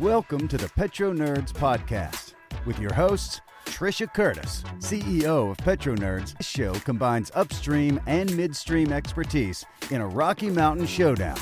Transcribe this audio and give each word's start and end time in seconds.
Welcome 0.00 0.46
to 0.46 0.56
the 0.56 0.70
Petro 0.76 1.12
Nerds 1.12 1.52
Podcast 1.52 2.34
with 2.66 2.78
your 2.78 2.92
hosts, 2.94 3.40
Trisha 3.64 4.12
Curtis, 4.12 4.62
CEO 4.78 5.50
of 5.50 5.58
Petro 5.58 5.96
Nerds. 5.96 6.36
This 6.38 6.46
show 6.46 6.72
combines 6.74 7.32
upstream 7.34 8.00
and 8.06 8.34
midstream 8.36 8.92
expertise 8.92 9.64
in 9.90 10.00
a 10.00 10.06
Rocky 10.06 10.50
Mountain 10.50 10.86
showdown. 10.86 11.38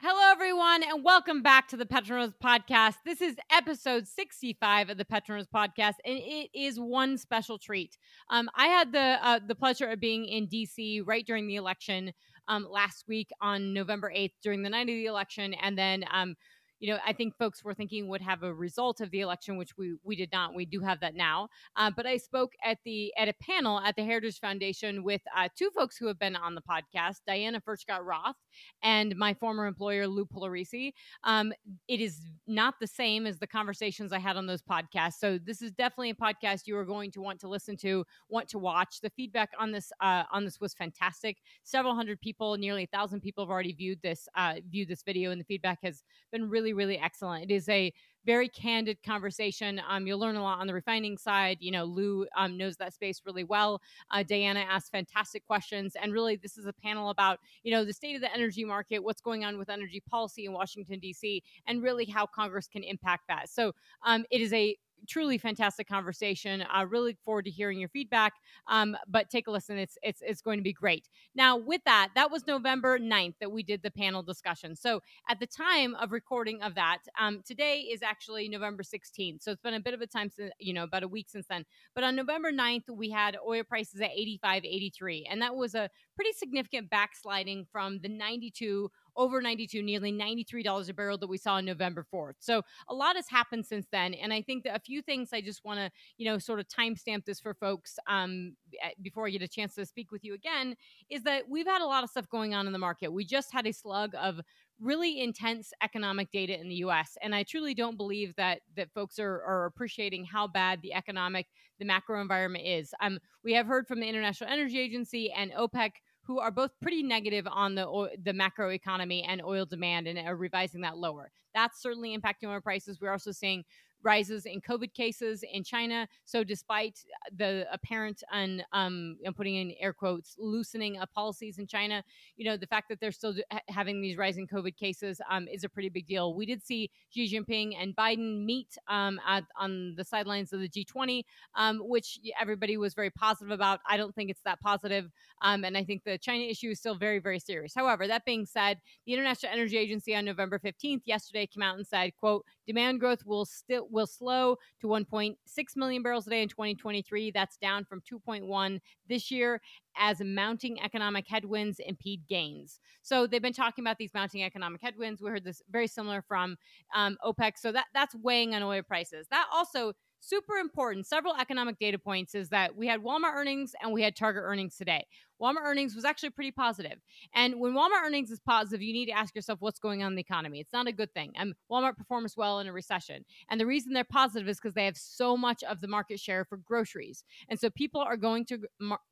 Hello, 0.00 0.32
everyone, 0.32 0.82
and 0.82 1.04
welcome 1.04 1.42
back 1.42 1.68
to 1.68 1.76
the 1.76 1.86
Petro 1.86 2.26
Nerds 2.26 2.34
podcast. 2.42 2.96
This 3.04 3.20
is 3.20 3.36
episode 3.52 4.06
65 4.06 4.90
of 4.90 4.98
the 4.98 5.04
Petro 5.04 5.38
Nerds 5.38 5.46
podcast, 5.52 5.94
and 6.04 6.18
it 6.18 6.50
is 6.54 6.78
one 6.78 7.18
special 7.18 7.58
treat. 7.58 7.96
Um, 8.30 8.48
I 8.54 8.66
had 8.66 8.92
the 8.92 9.18
uh, 9.20 9.40
the 9.46 9.54
pleasure 9.54 9.86
of 9.86 10.00
being 10.00 10.26
in 10.26 10.48
DC 10.48 11.02
right 11.04 11.26
during 11.26 11.46
the 11.46 11.56
election 11.56 12.12
um, 12.48 12.66
last 12.70 13.04
week 13.08 13.30
on 13.40 13.72
November 13.72 14.12
8th 14.14 14.32
during 14.42 14.62
the 14.62 14.70
night 14.70 14.88
of 14.88 14.94
the 14.94 15.06
election. 15.06 15.54
And 15.54 15.76
then, 15.76 16.04
um, 16.12 16.36
you 16.82 16.92
know, 16.92 16.98
I 17.06 17.12
think 17.12 17.38
folks 17.38 17.62
were 17.62 17.74
thinking 17.74 18.08
would 18.08 18.20
have 18.22 18.42
a 18.42 18.52
result 18.52 19.00
of 19.00 19.12
the 19.12 19.20
election, 19.20 19.56
which 19.56 19.76
we 19.78 19.94
we 20.02 20.16
did 20.16 20.32
not. 20.32 20.52
We 20.52 20.64
do 20.66 20.80
have 20.80 20.98
that 20.98 21.14
now. 21.14 21.48
Uh, 21.76 21.92
but 21.94 22.06
I 22.06 22.16
spoke 22.16 22.54
at 22.64 22.78
the 22.84 23.14
at 23.16 23.28
a 23.28 23.34
panel 23.34 23.78
at 23.78 23.94
the 23.94 24.02
Heritage 24.02 24.40
Foundation 24.40 25.04
with 25.04 25.20
uh, 25.36 25.48
two 25.56 25.70
folks 25.76 25.96
who 25.96 26.08
have 26.08 26.18
been 26.18 26.34
on 26.34 26.56
the 26.56 26.60
podcast, 26.60 27.18
Diana 27.24 27.60
Furchtgott 27.60 28.00
Roth 28.02 28.34
and 28.82 29.14
my 29.14 29.32
former 29.32 29.66
employer 29.66 30.08
Lou 30.08 30.26
Pugliaresi. 30.26 30.92
Um, 31.22 31.52
it 31.86 32.00
is 32.00 32.18
not 32.48 32.74
the 32.80 32.88
same 32.88 33.28
as 33.28 33.38
the 33.38 33.46
conversations 33.46 34.12
I 34.12 34.18
had 34.18 34.36
on 34.36 34.46
those 34.46 34.62
podcasts. 34.62 35.20
So 35.20 35.38
this 35.38 35.62
is 35.62 35.70
definitely 35.70 36.10
a 36.10 36.14
podcast 36.16 36.62
you 36.66 36.76
are 36.76 36.84
going 36.84 37.12
to 37.12 37.20
want 37.20 37.38
to 37.42 37.48
listen 37.48 37.76
to, 37.76 38.04
want 38.28 38.48
to 38.48 38.58
watch. 38.58 39.00
The 39.00 39.10
feedback 39.10 39.50
on 39.56 39.70
this 39.70 39.92
uh, 40.00 40.24
on 40.32 40.44
this 40.44 40.60
was 40.60 40.74
fantastic. 40.74 41.36
Several 41.62 41.94
hundred 41.94 42.20
people, 42.20 42.56
nearly 42.56 42.82
a 42.82 42.86
thousand 42.88 43.20
people, 43.20 43.44
have 43.44 43.50
already 43.50 43.72
viewed 43.72 44.02
this 44.02 44.28
uh, 44.36 44.54
viewed 44.68 44.88
this 44.88 45.04
video, 45.04 45.30
and 45.30 45.40
the 45.40 45.44
feedback 45.44 45.78
has 45.84 46.02
been 46.32 46.50
really 46.50 46.71
really, 46.72 46.98
excellent. 46.98 47.50
It 47.50 47.54
is 47.54 47.68
a 47.68 47.92
very 48.24 48.48
candid 48.48 49.02
conversation. 49.02 49.80
Um, 49.88 50.06
you'll 50.06 50.18
learn 50.18 50.36
a 50.36 50.42
lot 50.42 50.60
on 50.60 50.66
the 50.66 50.74
refining 50.74 51.18
side. 51.18 51.58
You 51.60 51.72
know, 51.72 51.84
Lou 51.84 52.26
um, 52.36 52.56
knows 52.56 52.76
that 52.76 52.94
space 52.94 53.22
really 53.26 53.44
well. 53.44 53.80
Uh, 54.10 54.22
Diana 54.22 54.60
asked 54.60 54.92
fantastic 54.92 55.46
questions, 55.46 55.96
and 56.00 56.12
really, 56.12 56.36
this 56.36 56.56
is 56.56 56.66
a 56.66 56.72
panel 56.72 57.10
about 57.10 57.40
you 57.62 57.72
know 57.72 57.84
the 57.84 57.92
state 57.92 58.14
of 58.14 58.20
the 58.20 58.32
energy 58.32 58.64
market, 58.64 59.00
what's 59.00 59.20
going 59.20 59.44
on 59.44 59.58
with 59.58 59.68
energy 59.68 60.02
policy 60.08 60.46
in 60.46 60.52
Washington 60.52 60.98
D.C., 60.98 61.42
and 61.66 61.82
really 61.82 62.04
how 62.04 62.26
Congress 62.26 62.68
can 62.68 62.82
impact 62.82 63.24
that. 63.28 63.48
So, 63.48 63.72
um, 64.04 64.24
it 64.30 64.40
is 64.40 64.52
a 64.52 64.76
truly 65.08 65.38
fantastic 65.38 65.88
conversation. 65.88 66.62
I 66.70 66.82
really 66.82 67.10
look 67.10 67.20
forward 67.24 67.44
to 67.46 67.50
hearing 67.50 67.78
your 67.78 67.88
feedback. 67.88 68.34
Um, 68.68 68.96
but 69.08 69.30
take 69.30 69.46
a 69.46 69.50
listen; 69.50 69.78
it's 69.78 69.98
it's 70.02 70.22
it's 70.24 70.40
going 70.40 70.58
to 70.58 70.62
be 70.62 70.72
great. 70.72 71.08
Now, 71.34 71.56
with 71.56 71.82
that, 71.84 72.10
that 72.14 72.30
was 72.30 72.46
November 72.46 72.98
9th 72.98 73.34
that 73.40 73.50
we 73.50 73.62
did 73.62 73.82
the 73.82 73.90
panel 73.90 74.22
discussion. 74.22 74.76
So 74.76 75.00
at 75.28 75.40
the 75.40 75.46
time 75.46 75.94
of 75.96 76.12
recording 76.12 76.62
of 76.62 76.74
that, 76.74 76.98
um, 77.20 77.42
today 77.44 77.80
is 77.80 78.02
actually 78.02 78.48
November 78.48 78.82
16th. 78.82 79.42
So 79.42 79.50
it's 79.52 79.62
been 79.62 79.74
a 79.74 79.80
bit 79.80 79.94
of 79.94 80.00
a 80.00 80.06
time 80.06 80.30
since 80.30 80.52
you 80.58 80.72
know 80.72 80.84
about 80.84 81.02
a 81.02 81.08
week 81.08 81.28
since 81.28 81.46
then. 81.48 81.64
But 81.94 82.04
on 82.04 82.16
November 82.16 82.52
9th, 82.52 82.90
we 82.90 83.10
had 83.10 83.36
oil 83.46 83.62
prices 83.64 84.00
at 84.00 84.10
85.83, 84.10 85.24
and 85.30 85.42
that 85.42 85.54
was 85.54 85.74
a 85.74 85.88
pretty 86.14 86.32
significant 86.32 86.90
backsliding 86.90 87.66
from 87.70 87.98
the 88.00 88.08
92 88.08 88.90
over 89.16 89.40
92, 89.40 89.82
nearly 89.82 90.12
$93 90.12 90.88
a 90.88 90.94
barrel 90.94 91.18
that 91.18 91.28
we 91.28 91.38
saw 91.38 91.54
on 91.54 91.64
November 91.64 92.06
4th. 92.12 92.34
So 92.38 92.62
a 92.88 92.94
lot 92.94 93.16
has 93.16 93.28
happened 93.28 93.66
since 93.66 93.86
then. 93.92 94.14
And 94.14 94.32
I 94.32 94.42
think 94.42 94.64
that 94.64 94.76
a 94.76 94.80
few 94.80 95.02
things 95.02 95.30
I 95.32 95.40
just 95.40 95.64
want 95.64 95.78
to, 95.78 95.90
you 96.16 96.26
know, 96.26 96.38
sort 96.38 96.60
of 96.60 96.66
timestamp 96.68 97.24
this 97.24 97.40
for 97.40 97.54
folks 97.54 97.98
um, 98.08 98.56
eh, 98.82 98.90
before 99.02 99.26
I 99.26 99.30
get 99.30 99.42
a 99.42 99.48
chance 99.48 99.74
to 99.74 99.86
speak 99.86 100.10
with 100.10 100.24
you 100.24 100.34
again 100.34 100.76
is 101.10 101.22
that 101.24 101.48
we've 101.48 101.66
had 101.66 101.82
a 101.82 101.86
lot 101.86 102.04
of 102.04 102.10
stuff 102.10 102.28
going 102.28 102.54
on 102.54 102.66
in 102.66 102.72
the 102.72 102.78
market. 102.78 103.12
We 103.12 103.24
just 103.24 103.52
had 103.52 103.66
a 103.66 103.72
slug 103.72 104.14
of 104.14 104.40
really 104.80 105.20
intense 105.20 105.72
economic 105.82 106.30
data 106.32 106.58
in 106.58 106.68
the 106.68 106.76
US. 106.76 107.16
And 107.22 107.34
I 107.34 107.44
truly 107.44 107.74
don't 107.74 107.96
believe 107.96 108.34
that 108.36 108.60
that 108.76 108.92
folks 108.92 109.18
are, 109.18 109.42
are 109.42 109.66
appreciating 109.66 110.24
how 110.24 110.48
bad 110.48 110.80
the 110.82 110.92
economic, 110.92 111.46
the 111.78 111.84
macro 111.84 112.20
environment 112.20 112.66
is. 112.66 112.92
Um, 113.00 113.18
we 113.44 113.52
have 113.54 113.66
heard 113.66 113.86
from 113.86 114.00
the 114.00 114.08
International 114.08 114.50
Energy 114.50 114.78
Agency 114.78 115.32
and 115.32 115.52
OPEC 115.52 115.92
who 116.32 116.40
are 116.40 116.50
both 116.50 116.70
pretty 116.80 117.02
negative 117.02 117.46
on 117.50 117.74
the 117.74 118.08
the 118.24 118.32
macro 118.32 118.70
economy 118.70 119.22
and 119.22 119.42
oil 119.42 119.66
demand 119.66 120.06
and 120.06 120.18
are 120.18 120.34
revising 120.34 120.80
that 120.80 120.96
lower. 120.96 121.30
That's 121.54 121.82
certainly 121.82 122.16
impacting 122.16 122.48
oil 122.48 122.60
prices. 122.60 123.00
We're 123.00 123.12
also 123.12 123.32
seeing 123.32 123.64
rises 124.02 124.46
in 124.46 124.60
COVID 124.60 124.92
cases 124.94 125.44
in 125.50 125.64
China. 125.64 126.08
So, 126.24 126.44
despite 126.44 127.00
the 127.36 127.66
apparent 127.72 128.22
and 128.32 128.64
um, 128.72 129.16
I'm 129.26 129.34
putting 129.34 129.56
in 129.56 129.74
air 129.80 129.92
quotes 129.92 130.36
loosening 130.38 130.98
of 130.98 131.12
policies 131.12 131.58
in 131.58 131.66
China, 131.66 132.02
you 132.36 132.44
know 132.44 132.56
the 132.56 132.66
fact 132.66 132.88
that 132.88 133.00
they're 133.00 133.12
still 133.12 133.34
having 133.68 134.00
these 134.00 134.16
rising 134.16 134.46
COVID 134.46 134.76
cases 134.76 135.20
um, 135.30 135.48
is 135.48 135.64
a 135.64 135.68
pretty 135.68 135.88
big 135.88 136.06
deal. 136.06 136.34
We 136.34 136.46
did 136.46 136.64
see 136.64 136.90
Xi 137.10 137.32
Jinping 137.32 137.74
and 137.80 137.94
Biden 137.96 138.44
meet 138.44 138.76
um, 138.88 139.20
at, 139.26 139.44
on 139.58 139.94
the 139.96 140.04
sidelines 140.04 140.52
of 140.52 140.60
the 140.60 140.68
G20, 140.68 141.22
um, 141.54 141.80
which 141.80 142.18
everybody 142.40 142.76
was 142.76 142.94
very 142.94 143.10
positive 143.10 143.50
about. 143.50 143.80
I 143.88 143.96
don't 143.96 144.14
think 144.14 144.30
it's 144.30 144.42
that 144.44 144.60
positive, 144.60 145.10
um, 145.42 145.64
and 145.64 145.76
I 145.76 145.84
think 145.84 146.04
the 146.04 146.18
China 146.18 146.44
issue 146.44 146.70
is 146.70 146.78
still 146.78 146.94
very, 146.94 147.18
very 147.18 147.38
serious. 147.38 147.72
However, 147.74 148.06
that 148.06 148.24
being 148.24 148.46
said, 148.46 148.78
the 149.06 149.12
International 149.12 149.52
Energy 149.52 149.76
Agency 149.76 150.14
on 150.14 150.24
November 150.24 150.58
15th 150.58 151.02
yesterday 151.04 151.46
came 151.46 151.62
out 151.62 151.76
and 151.76 151.86
said, 151.86 152.16
"quote 152.16 152.44
Demand 152.66 153.00
growth 153.00 153.24
will 153.24 153.44
still 153.44 153.86
will 153.90 154.06
slow 154.06 154.56
to 154.80 154.86
1.6 154.86 155.36
million 155.76 156.02
barrels 156.02 156.26
a 156.26 156.30
day 156.30 156.42
in 156.42 156.48
2023. 156.48 157.30
That's 157.30 157.56
down 157.56 157.84
from 157.84 158.00
2.1 158.00 158.80
this 159.08 159.30
year 159.30 159.60
as 159.96 160.20
mounting 160.20 160.80
economic 160.80 161.26
headwinds 161.28 161.78
impede 161.80 162.22
gains. 162.28 162.80
So 163.02 163.26
they've 163.26 163.42
been 163.42 163.52
talking 163.52 163.84
about 163.84 163.98
these 163.98 164.14
mounting 164.14 164.42
economic 164.42 164.80
headwinds. 164.80 165.20
We 165.20 165.30
heard 165.30 165.44
this 165.44 165.62
very 165.70 165.86
similar 165.86 166.22
from 166.22 166.56
um, 166.94 167.16
OPEC. 167.24 167.52
So 167.56 167.72
that 167.72 167.86
that's 167.94 168.14
weighing 168.14 168.54
on 168.54 168.62
oil 168.62 168.82
prices. 168.82 169.26
That 169.30 169.46
also 169.52 169.92
super 170.22 170.56
important. 170.56 171.06
Several 171.06 171.34
economic 171.38 171.78
data 171.78 171.98
points 171.98 172.34
is 172.34 172.48
that 172.50 172.76
we 172.76 172.86
had 172.86 173.02
Walmart 173.02 173.34
earnings 173.34 173.74
and 173.82 173.92
we 173.92 174.02
had 174.02 174.16
Target 174.16 174.42
earnings 174.44 174.76
today. 174.76 175.06
Walmart 175.40 175.64
earnings 175.64 175.96
was 175.96 176.04
actually 176.04 176.30
pretty 176.30 176.52
positive. 176.52 176.98
And 177.34 177.58
when 177.58 177.72
Walmart 177.72 178.04
earnings 178.06 178.30
is 178.30 178.38
positive, 178.38 178.80
you 178.80 178.92
need 178.92 179.06
to 179.06 179.12
ask 179.12 179.34
yourself 179.34 179.60
what's 179.60 179.80
going 179.80 180.02
on 180.02 180.12
in 180.12 180.16
the 180.16 180.20
economy. 180.20 180.60
It's 180.60 180.72
not 180.72 180.86
a 180.86 180.92
good 180.92 181.12
thing. 181.12 181.32
And 181.34 181.54
Walmart 181.70 181.96
performs 181.96 182.36
well 182.36 182.60
in 182.60 182.68
a 182.68 182.72
recession. 182.72 183.24
And 183.50 183.60
the 183.60 183.66
reason 183.66 183.92
they're 183.92 184.04
positive 184.04 184.48
is 184.48 184.60
because 184.60 184.74
they 184.74 184.84
have 184.84 184.96
so 184.96 185.36
much 185.36 185.64
of 185.64 185.80
the 185.80 185.88
market 185.88 186.20
share 186.20 186.44
for 186.44 186.58
groceries. 186.58 187.24
And 187.48 187.58
so 187.58 187.70
people 187.70 188.00
are 188.00 188.16
going 188.16 188.46
to 188.46 188.60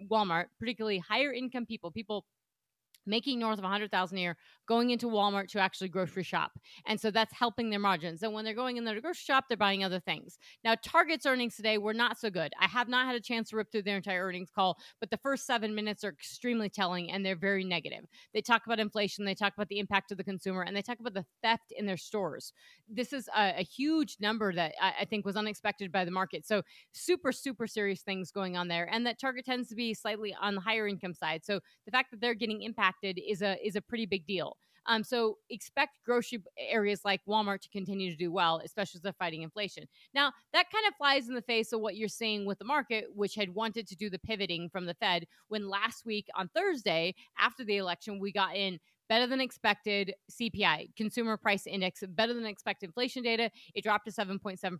Walmart, 0.08 0.46
particularly 0.60 0.98
higher 0.98 1.32
income 1.32 1.66
people, 1.66 1.90
people 1.90 2.24
making 3.10 3.38
north 3.38 3.58
of 3.58 3.64
100,000 3.64 4.16
a 4.16 4.20
year 4.20 4.36
going 4.66 4.90
into 4.90 5.08
Walmart 5.08 5.48
to 5.48 5.58
actually 5.58 5.88
grocery 5.88 6.22
shop. 6.22 6.52
And 6.86 7.00
so 7.00 7.10
that's 7.10 7.34
helping 7.36 7.70
their 7.70 7.80
margins. 7.80 8.22
And 8.22 8.32
when 8.32 8.44
they're 8.44 8.54
going 8.54 8.76
in 8.76 8.84
there 8.84 8.94
to 8.94 9.00
grocery 9.00 9.24
shop, 9.24 9.46
they're 9.48 9.56
buying 9.56 9.82
other 9.82 9.98
things. 9.98 10.38
Now, 10.62 10.76
Target's 10.82 11.26
earnings 11.26 11.56
today 11.56 11.76
were 11.76 11.92
not 11.92 12.18
so 12.18 12.30
good. 12.30 12.52
I 12.60 12.68
have 12.68 12.88
not 12.88 13.06
had 13.06 13.16
a 13.16 13.20
chance 13.20 13.50
to 13.50 13.56
rip 13.56 13.72
through 13.72 13.82
their 13.82 13.96
entire 13.96 14.24
earnings 14.24 14.50
call, 14.54 14.78
but 15.00 15.10
the 15.10 15.16
first 15.16 15.44
7 15.44 15.74
minutes 15.74 16.04
are 16.04 16.10
extremely 16.10 16.68
telling 16.68 17.10
and 17.10 17.26
they're 17.26 17.34
very 17.34 17.64
negative. 17.64 18.04
They 18.32 18.42
talk 18.42 18.62
about 18.64 18.78
inflation, 18.78 19.24
they 19.24 19.34
talk 19.34 19.54
about 19.54 19.68
the 19.68 19.80
impact 19.80 20.12
of 20.12 20.18
the 20.18 20.24
consumer, 20.24 20.62
and 20.62 20.76
they 20.76 20.82
talk 20.82 21.00
about 21.00 21.14
the 21.14 21.26
theft 21.42 21.72
in 21.76 21.86
their 21.86 21.96
stores. 21.96 22.52
This 22.88 23.12
is 23.12 23.28
a, 23.36 23.54
a 23.58 23.64
huge 23.64 24.18
number 24.20 24.52
that 24.54 24.74
I, 24.80 24.92
I 25.00 25.04
think 25.04 25.26
was 25.26 25.36
unexpected 25.36 25.90
by 25.90 26.04
the 26.04 26.12
market. 26.12 26.46
So, 26.46 26.62
super 26.92 27.32
super 27.32 27.66
serious 27.66 28.02
things 28.02 28.30
going 28.30 28.56
on 28.56 28.68
there 28.68 28.88
and 28.90 29.04
that 29.06 29.18
Target 29.18 29.46
tends 29.46 29.68
to 29.68 29.74
be 29.74 29.94
slightly 29.94 30.34
on 30.40 30.54
the 30.54 30.60
higher 30.60 30.86
income 30.86 31.14
side. 31.14 31.44
So, 31.44 31.58
the 31.86 31.90
fact 31.90 32.12
that 32.12 32.20
they're 32.20 32.34
getting 32.34 32.62
impacted 32.62 32.99
impacted 33.02 33.22
is 33.26 33.42
a 33.42 33.56
is 33.64 33.76
a 33.76 33.80
pretty 33.80 34.06
big 34.06 34.26
deal. 34.26 34.56
Um, 34.86 35.04
so 35.04 35.36
expect 35.50 35.98
grocery 36.06 36.42
areas 36.58 37.02
like 37.04 37.20
Walmart 37.28 37.60
to 37.60 37.68
continue 37.68 38.10
to 38.10 38.16
do 38.16 38.32
well, 38.32 38.62
especially 38.64 38.98
as 38.98 39.02
they're 39.02 39.12
fighting 39.12 39.42
inflation. 39.42 39.84
Now, 40.14 40.32
that 40.54 40.70
kind 40.72 40.86
of 40.88 40.94
flies 40.96 41.28
in 41.28 41.34
the 41.34 41.42
face 41.42 41.72
of 41.72 41.80
what 41.80 41.96
you're 41.96 42.08
seeing 42.08 42.46
with 42.46 42.58
the 42.58 42.64
market, 42.64 43.04
which 43.14 43.34
had 43.34 43.54
wanted 43.54 43.86
to 43.88 43.96
do 43.96 44.08
the 44.08 44.18
pivoting 44.18 44.70
from 44.70 44.86
the 44.86 44.94
Fed 44.94 45.26
when 45.48 45.68
last 45.68 46.06
week 46.06 46.26
on 46.34 46.48
Thursday, 46.48 47.14
after 47.38 47.62
the 47.62 47.76
election, 47.76 48.18
we 48.18 48.32
got 48.32 48.56
in 48.56 48.80
better 49.10 49.26
than 49.26 49.40
expected 49.40 50.14
CPI, 50.30 50.94
consumer 50.96 51.36
price 51.36 51.66
index, 51.66 52.04
better 52.10 52.32
than 52.32 52.46
expected 52.46 52.86
inflation 52.86 53.24
data. 53.24 53.50
It 53.74 53.82
dropped 53.82 54.06
to 54.06 54.12
7.7%. 54.12 54.78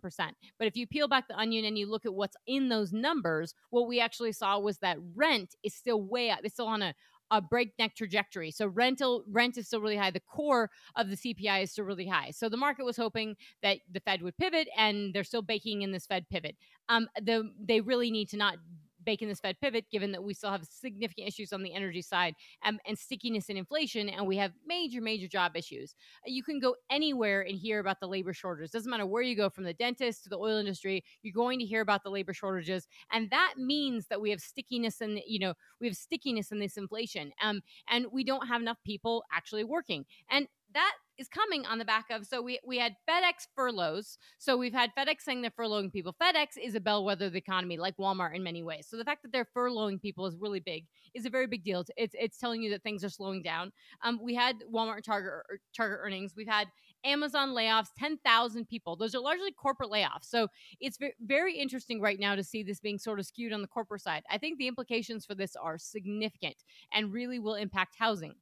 But 0.57 0.67
if 0.67 0.77
you 0.77 0.87
peel 0.87 1.09
back 1.09 1.27
the 1.27 1.37
onion 1.37 1.65
and 1.65 1.77
you 1.77 1.91
look 1.91 2.05
at 2.05 2.13
what's 2.13 2.37
in 2.47 2.69
those 2.69 2.93
numbers, 2.93 3.53
what 3.71 3.89
we 3.89 3.99
actually 3.99 4.31
saw 4.31 4.57
was 4.57 4.77
that 4.77 4.97
rent 5.15 5.55
is 5.63 5.75
still 5.75 6.01
way 6.01 6.31
up. 6.31 6.39
It's 6.45 6.53
still 6.53 6.67
on 6.67 6.81
a, 6.81 6.95
a 7.31 7.41
breakneck 7.41 7.95
trajectory. 7.95 8.51
So 8.51 8.67
rental 8.67 9.23
rent 9.27 9.57
is 9.57 9.67
still 9.67 9.81
really 9.81 9.95
high. 9.95 10.11
The 10.11 10.19
core 10.19 10.69
of 10.95 11.09
the 11.09 11.15
CPI 11.15 11.63
is 11.63 11.71
still 11.71 11.85
really 11.85 12.07
high. 12.07 12.31
So 12.31 12.49
the 12.49 12.57
market 12.57 12.85
was 12.85 12.97
hoping 12.97 13.37
that 13.63 13.79
the 13.91 14.01
Fed 14.01 14.21
would 14.21 14.37
pivot, 14.37 14.67
and 14.77 15.13
they're 15.13 15.23
still 15.23 15.41
baking 15.41 15.81
in 15.81 15.91
this 15.91 16.05
Fed 16.05 16.29
pivot. 16.29 16.57
Um, 16.89 17.07
the 17.21 17.51
they 17.59 17.79
really 17.79 18.11
need 18.11 18.29
to 18.29 18.37
not 18.37 18.57
making 19.05 19.27
this 19.27 19.39
Fed 19.39 19.57
pivot, 19.61 19.85
given 19.91 20.11
that 20.11 20.23
we 20.23 20.33
still 20.33 20.51
have 20.51 20.65
significant 20.65 21.27
issues 21.27 21.53
on 21.53 21.63
the 21.63 21.73
energy 21.73 22.01
side 22.01 22.35
and, 22.63 22.79
and 22.85 22.97
stickiness 22.97 23.49
in 23.49 23.57
inflation, 23.57 24.09
and 24.09 24.27
we 24.27 24.37
have 24.37 24.51
major, 24.65 25.01
major 25.01 25.27
job 25.27 25.55
issues. 25.55 25.95
You 26.25 26.43
can 26.43 26.59
go 26.59 26.75
anywhere 26.89 27.41
and 27.41 27.57
hear 27.57 27.79
about 27.79 27.99
the 27.99 28.07
labor 28.07 28.33
shortages. 28.33 28.71
Doesn't 28.71 28.89
matter 28.89 29.05
where 29.05 29.21
you 29.21 29.35
go, 29.35 29.49
from 29.49 29.63
the 29.63 29.73
dentist 29.73 30.23
to 30.23 30.29
the 30.29 30.37
oil 30.37 30.57
industry, 30.57 31.03
you're 31.21 31.33
going 31.33 31.59
to 31.59 31.65
hear 31.65 31.81
about 31.81 32.03
the 32.03 32.09
labor 32.11 32.33
shortages, 32.33 32.87
and 33.11 33.29
that 33.31 33.53
means 33.57 34.07
that 34.07 34.21
we 34.21 34.29
have 34.29 34.39
stickiness 34.39 35.01
and 35.01 35.21
you 35.25 35.39
know 35.39 35.53
we 35.79 35.87
have 35.87 35.95
stickiness 35.95 36.51
in 36.51 36.59
this 36.59 36.77
inflation, 36.77 37.31
um, 37.41 37.61
and 37.89 38.05
we 38.11 38.23
don't 38.23 38.47
have 38.47 38.61
enough 38.61 38.77
people 38.85 39.23
actually 39.31 39.63
working, 39.63 40.05
and 40.29 40.47
that 40.73 40.93
is 41.21 41.29
coming 41.29 41.65
on 41.67 41.77
the 41.77 41.85
back 41.85 42.05
of 42.09 42.25
so 42.25 42.41
we 42.41 42.59
we 42.65 42.77
had 42.77 42.95
FedEx 43.07 43.47
furloughs. 43.55 44.17
So 44.39 44.57
we've 44.57 44.73
had 44.73 44.89
FedEx 44.97 45.21
saying 45.21 45.41
they're 45.41 45.51
furloughing 45.51 45.93
people. 45.93 46.15
FedEx 46.21 46.57
is 46.61 46.75
a 46.75 46.79
bellwether 46.79 47.27
of 47.27 47.33
the 47.33 47.37
economy, 47.37 47.77
like 47.77 47.95
Walmart 47.97 48.35
in 48.35 48.43
many 48.43 48.63
ways. 48.63 48.87
So 48.89 48.97
the 48.97 49.05
fact 49.05 49.21
that 49.21 49.31
they're 49.31 49.47
furloughing 49.55 50.01
people 50.01 50.25
is 50.25 50.35
really 50.35 50.59
big, 50.59 50.85
is 51.13 51.25
a 51.25 51.29
very 51.29 51.47
big 51.47 51.63
deal. 51.63 51.85
It's 51.95 52.15
it's 52.19 52.37
telling 52.39 52.63
you 52.63 52.71
that 52.71 52.83
things 52.83 53.05
are 53.05 53.09
slowing 53.09 53.43
down. 53.43 53.71
Um, 54.03 54.19
we 54.21 54.33
had 54.33 54.57
Walmart 54.73 54.95
and 54.95 55.05
Target 55.05 55.31
Target 55.77 55.99
earnings. 56.01 56.33
We've 56.35 56.47
had 56.47 56.67
Amazon 57.03 57.49
layoffs, 57.49 57.89
10,000 57.97 58.67
people. 58.67 58.95
Those 58.95 59.15
are 59.15 59.19
largely 59.19 59.51
corporate 59.51 59.89
layoffs. 59.89 60.25
So 60.25 60.47
it's 60.79 60.97
very 61.21 61.57
interesting 61.57 61.99
right 62.01 62.19
now 62.19 62.35
to 62.35 62.43
see 62.43 62.63
this 62.63 62.79
being 62.79 62.97
sort 62.97 63.19
of 63.19 63.25
skewed 63.25 63.53
on 63.53 63.61
the 63.61 63.67
corporate 63.67 64.01
side. 64.01 64.23
I 64.29 64.37
think 64.37 64.57
the 64.57 64.67
implications 64.67 65.25
for 65.25 65.35
this 65.35 65.55
are 65.55 65.77
significant 65.77 66.57
and 66.93 67.13
really 67.13 67.39
will 67.39 67.55
impact 67.55 67.95
housing. 67.97 68.35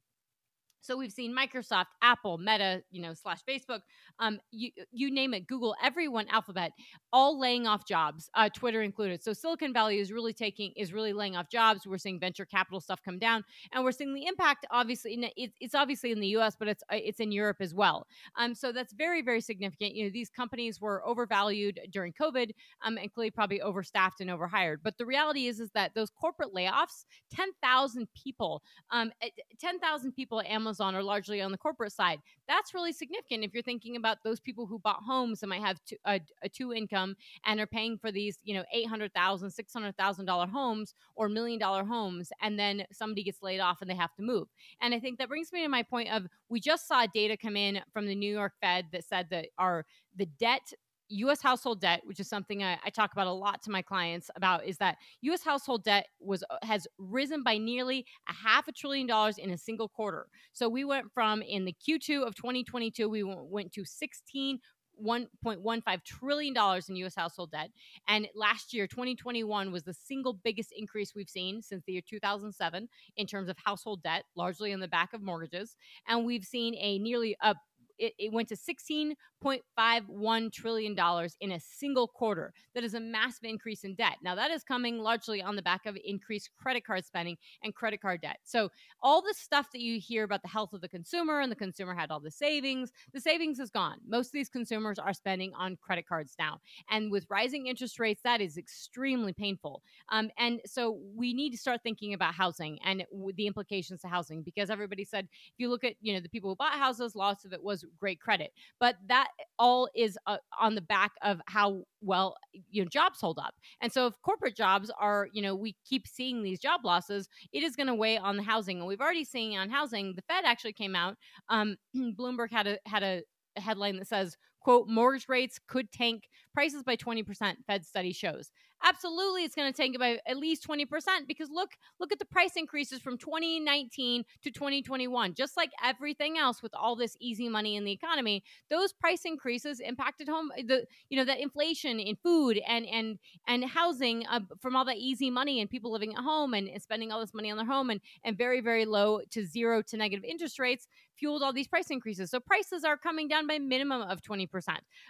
So 0.82 0.96
we've 0.96 1.12
seen 1.12 1.36
Microsoft, 1.36 1.86
Apple, 2.02 2.38
Meta, 2.38 2.82
you 2.90 3.02
know, 3.02 3.14
slash 3.14 3.40
Facebook, 3.48 3.80
um, 4.18 4.40
you 4.50 4.70
you 4.90 5.10
name 5.10 5.34
it, 5.34 5.46
Google, 5.46 5.74
everyone, 5.82 6.26
Alphabet, 6.28 6.72
all 7.12 7.38
laying 7.38 7.66
off 7.66 7.86
jobs, 7.86 8.30
uh, 8.34 8.48
Twitter 8.48 8.82
included. 8.82 9.22
So 9.22 9.32
Silicon 9.32 9.72
Valley 9.72 9.98
is 9.98 10.10
really 10.10 10.32
taking 10.32 10.72
is 10.76 10.92
really 10.92 11.12
laying 11.12 11.36
off 11.36 11.50
jobs. 11.50 11.86
We're 11.86 11.98
seeing 11.98 12.18
venture 12.18 12.46
capital 12.46 12.80
stuff 12.80 13.00
come 13.04 13.18
down, 13.18 13.44
and 13.72 13.84
we're 13.84 13.92
seeing 13.92 14.14
the 14.14 14.26
impact. 14.26 14.66
Obviously, 14.70 15.14
in, 15.14 15.24
it, 15.36 15.52
it's 15.60 15.74
obviously 15.74 16.12
in 16.12 16.20
the 16.20 16.28
U.S., 16.28 16.56
but 16.58 16.68
it's 16.68 16.82
uh, 16.90 16.96
it's 16.96 17.20
in 17.20 17.30
Europe 17.30 17.58
as 17.60 17.74
well. 17.74 18.06
Um, 18.36 18.54
so 18.54 18.72
that's 18.72 18.94
very 18.94 19.22
very 19.22 19.40
significant. 19.40 19.94
You 19.94 20.04
know, 20.04 20.10
these 20.12 20.30
companies 20.30 20.80
were 20.80 21.02
overvalued 21.06 21.78
during 21.92 22.12
COVID, 22.12 22.50
um, 22.84 22.96
and 22.96 23.12
clearly 23.12 23.30
probably 23.30 23.60
overstaffed 23.60 24.20
and 24.20 24.30
overhired. 24.30 24.80
But 24.82 24.96
the 24.96 25.06
reality 25.06 25.46
is 25.46 25.60
is 25.60 25.70
that 25.74 25.92
those 25.94 26.10
corporate 26.10 26.54
layoffs, 26.54 27.04
ten 27.30 27.48
thousand 27.62 28.08
people, 28.14 28.62
um, 28.90 29.12
eh, 29.20 29.28
ten 29.58 29.78
thousand 29.78 30.12
people 30.12 30.40
at 30.40 30.46
Amazon 30.46 30.69
Amazon 30.70 30.94
are 30.94 31.02
largely 31.02 31.40
on 31.40 31.50
the 31.50 31.58
corporate 31.58 31.90
side. 31.90 32.20
That's 32.46 32.74
really 32.74 32.92
significant 32.92 33.42
if 33.42 33.52
you're 33.52 33.60
thinking 33.62 33.96
about 33.96 34.18
those 34.22 34.38
people 34.38 34.66
who 34.66 34.78
bought 34.78 35.02
homes 35.04 35.42
and 35.42 35.50
might 35.50 35.62
have 35.62 35.80
two, 35.84 35.96
a, 36.06 36.20
a, 36.44 36.48
two 36.48 36.72
income 36.72 37.16
and 37.44 37.58
are 37.58 37.66
paying 37.66 37.98
for 37.98 38.12
these, 38.12 38.38
you 38.44 38.54
know, 38.54 38.62
eight 38.72 38.86
hundred 38.86 39.12
thousand, 39.12 39.50
six 39.50 39.72
hundred 39.72 39.96
thousand 39.96 40.26
dollar 40.26 40.46
homes 40.46 40.94
or 41.16 41.28
million 41.28 41.58
dollar 41.58 41.82
homes, 41.82 42.30
and 42.40 42.56
then 42.56 42.84
somebody 42.92 43.24
gets 43.24 43.42
laid 43.42 43.58
off 43.58 43.80
and 43.80 43.90
they 43.90 43.96
have 43.96 44.14
to 44.14 44.22
move. 44.22 44.46
And 44.80 44.94
I 44.94 45.00
think 45.00 45.18
that 45.18 45.28
brings 45.28 45.52
me 45.52 45.62
to 45.62 45.68
my 45.68 45.82
point 45.82 46.12
of 46.12 46.28
we 46.48 46.60
just 46.60 46.86
saw 46.86 47.04
data 47.12 47.36
come 47.36 47.56
in 47.56 47.80
from 47.92 48.06
the 48.06 48.14
New 48.14 48.32
York 48.32 48.52
Fed 48.60 48.86
that 48.92 49.04
said 49.04 49.26
that 49.30 49.48
our 49.58 49.84
the 50.14 50.26
debt 50.38 50.72
U.S. 51.10 51.42
household 51.42 51.80
debt, 51.80 52.00
which 52.04 52.20
is 52.20 52.28
something 52.28 52.62
I, 52.62 52.78
I, 52.84 52.90
talk 52.90 53.12
about 53.12 53.26
a 53.26 53.32
lot 53.32 53.62
to 53.62 53.70
my 53.70 53.82
clients 53.82 54.30
about, 54.36 54.64
is 54.64 54.78
that 54.78 54.96
U.S. 55.22 55.42
household 55.42 55.84
debt 55.84 56.06
was 56.20 56.44
uh, 56.50 56.56
has 56.62 56.86
risen 56.98 57.42
by 57.42 57.58
nearly 57.58 58.06
a 58.28 58.32
half 58.32 58.68
a 58.68 58.72
trillion 58.72 59.06
dollars 59.06 59.38
in 59.38 59.50
a 59.50 59.58
single 59.58 59.88
quarter. 59.88 60.26
So 60.52 60.68
we 60.68 60.84
went 60.84 61.12
from 61.12 61.42
in 61.42 61.64
the 61.64 61.74
Q2 61.74 62.26
of 62.26 62.34
2022, 62.34 63.08
we 63.08 63.24
went 63.24 63.72
to 63.72 63.84
16 63.84 64.60
$1.15 65.04 66.04
trillion 66.04 66.54
in 66.88 66.96
US 66.96 67.14
household 67.14 67.50
debt. 67.52 67.70
And 68.08 68.28
last 68.34 68.72
year, 68.72 68.86
2021, 68.86 69.72
was 69.72 69.82
the 69.82 69.94
single 69.94 70.34
biggest 70.34 70.72
increase 70.76 71.14
we've 71.14 71.28
seen 71.28 71.62
since 71.62 71.84
the 71.86 71.92
year 71.92 72.02
2007 72.06 72.88
in 73.16 73.26
terms 73.26 73.48
of 73.48 73.56
household 73.64 74.02
debt, 74.02 74.24
largely 74.36 74.72
on 74.72 74.80
the 74.80 74.88
back 74.88 75.12
of 75.12 75.22
mortgages. 75.22 75.76
And 76.06 76.24
we've 76.24 76.44
seen 76.44 76.74
a 76.74 76.98
nearly 76.98 77.36
a 77.42 77.54
it, 78.00 78.14
it 78.18 78.32
went 78.32 78.48
to 78.48 78.56
$16.51 78.56 80.52
trillion 80.52 80.96
in 81.40 81.52
a 81.52 81.60
single 81.60 82.08
quarter. 82.08 82.52
That 82.74 82.82
is 82.82 82.94
a 82.94 83.00
massive 83.00 83.44
increase 83.44 83.84
in 83.84 83.94
debt. 83.94 84.16
Now, 84.22 84.34
that 84.34 84.50
is 84.50 84.64
coming 84.64 84.98
largely 84.98 85.42
on 85.42 85.54
the 85.54 85.62
back 85.62 85.86
of 85.86 85.96
increased 86.04 86.50
credit 86.60 86.84
card 86.84 87.04
spending 87.04 87.36
and 87.62 87.74
credit 87.74 88.00
card 88.00 88.22
debt. 88.22 88.38
So, 88.42 88.70
all 89.02 89.20
the 89.22 89.34
stuff 89.36 89.68
that 89.72 89.80
you 89.80 90.00
hear 90.00 90.24
about 90.24 90.42
the 90.42 90.48
health 90.48 90.72
of 90.72 90.80
the 90.80 90.88
consumer 90.88 91.40
and 91.40 91.52
the 91.52 91.56
consumer 91.56 91.94
had 91.94 92.10
all 92.10 92.20
the 92.20 92.30
savings, 92.30 92.90
the 93.12 93.20
savings 93.20 93.60
is 93.60 93.70
gone. 93.70 93.98
Most 94.08 94.28
of 94.28 94.32
these 94.32 94.48
consumers 94.48 94.98
are 94.98 95.12
spending 95.12 95.52
on 95.54 95.76
credit 95.76 96.08
cards 96.08 96.34
now. 96.38 96.60
And 96.90 97.12
with 97.12 97.26
rising 97.28 97.66
interest 97.66 97.98
rates, 98.00 98.22
that 98.24 98.40
is 98.40 98.56
extremely 98.56 99.32
painful. 99.34 99.82
Um, 100.10 100.30
and 100.38 100.60
so, 100.64 100.98
we 101.14 101.34
need 101.34 101.50
to 101.50 101.58
start 101.58 101.82
thinking 101.82 102.14
about 102.14 102.34
housing 102.34 102.78
and 102.84 103.04
the 103.34 103.46
implications 103.46 104.00
to 104.00 104.08
housing 104.08 104.42
because 104.42 104.70
everybody 104.70 105.04
said, 105.04 105.28
if 105.30 105.54
you 105.58 105.68
look 105.68 105.84
at, 105.84 105.94
you 106.00 106.14
know, 106.14 106.20
the 106.20 106.28
people 106.28 106.50
who 106.50 106.56
bought 106.56 106.78
houses, 106.78 107.14
lots 107.14 107.44
of 107.44 107.52
it 107.52 107.62
was 107.62 107.84
great 107.98 108.20
credit. 108.20 108.52
But 108.78 108.96
that 109.08 109.28
all 109.58 109.88
is 109.94 110.18
uh, 110.26 110.38
on 110.58 110.74
the 110.74 110.80
back 110.80 111.12
of 111.22 111.40
how 111.46 111.82
well 112.00 112.36
you 112.70 112.82
know 112.82 112.88
jobs 112.88 113.20
hold 113.20 113.38
up. 113.38 113.54
And 113.80 113.92
so 113.92 114.06
if 114.06 114.14
corporate 114.22 114.56
jobs 114.56 114.90
are, 114.98 115.28
you 115.32 115.42
know, 115.42 115.54
we 115.54 115.76
keep 115.88 116.06
seeing 116.06 116.42
these 116.42 116.60
job 116.60 116.80
losses, 116.84 117.28
it 117.52 117.62
is 117.62 117.76
going 117.76 117.86
to 117.86 117.94
weigh 117.94 118.18
on 118.18 118.36
the 118.36 118.42
housing. 118.42 118.78
And 118.78 118.86
we've 118.86 119.00
already 119.00 119.24
seen 119.24 119.58
on 119.58 119.70
housing, 119.70 120.14
the 120.14 120.22
Fed 120.22 120.44
actually 120.44 120.72
came 120.72 120.94
out. 120.94 121.16
Um, 121.48 121.76
Bloomberg 121.96 122.50
had 122.50 122.66
a 122.66 122.78
had 122.86 123.02
a 123.02 123.22
headline 123.56 123.96
that 123.96 124.08
says 124.08 124.36
quote 124.60 124.88
mortgage 124.88 125.28
rates 125.28 125.58
could 125.66 125.90
tank 125.92 126.28
prices 126.52 126.82
by 126.82 126.96
20% 126.96 127.56
fed 127.66 127.84
study 127.84 128.12
shows. 128.12 128.50
Absolutely 128.82 129.44
it's 129.44 129.54
going 129.54 129.70
to 129.70 129.76
tank 129.76 129.98
by 129.98 130.18
at 130.26 130.38
least 130.38 130.66
20% 130.66 130.86
because 131.28 131.50
look 131.50 131.72
look 131.98 132.12
at 132.12 132.18
the 132.18 132.24
price 132.24 132.52
increases 132.56 132.98
from 133.00 133.18
2019 133.18 134.24
to 134.42 134.50
2021 134.50 135.34
just 135.34 135.54
like 135.54 135.70
everything 135.84 136.38
else 136.38 136.62
with 136.62 136.72
all 136.74 136.96
this 136.96 137.14
easy 137.20 137.46
money 137.46 137.76
in 137.76 137.84
the 137.84 137.92
economy 137.92 138.42
those 138.70 138.92
price 138.94 139.26
increases 139.26 139.80
impacted 139.80 140.28
home 140.28 140.50
the 140.66 140.86
you 141.10 141.18
know 141.18 141.26
that 141.26 141.40
inflation 141.40 142.00
in 142.00 142.16
food 142.16 142.58
and 142.66 142.86
and 142.86 143.18
and 143.46 143.64
housing 143.66 144.26
uh, 144.28 144.40
from 144.62 144.74
all 144.74 144.84
that 144.86 144.96
easy 144.96 145.30
money 145.30 145.60
and 145.60 145.68
people 145.68 145.92
living 145.92 146.14
at 146.14 146.24
home 146.24 146.54
and, 146.54 146.66
and 146.66 146.80
spending 146.80 147.12
all 147.12 147.20
this 147.20 147.34
money 147.34 147.50
on 147.50 147.58
their 147.58 147.66
home 147.66 147.90
and 147.90 148.00
and 148.24 148.38
very 148.38 148.62
very 148.62 148.86
low 148.86 149.20
to 149.30 149.44
zero 149.44 149.82
to 149.82 149.98
negative 149.98 150.24
interest 150.24 150.58
rates 150.58 150.86
fueled 151.20 151.42
all 151.42 151.52
these 151.52 151.68
price 151.68 151.90
increases 151.90 152.30
so 152.30 152.40
prices 152.40 152.82
are 152.82 152.96
coming 152.96 153.28
down 153.28 153.46
by 153.46 153.58
minimum 153.58 154.02
of 154.02 154.22
20% 154.22 154.48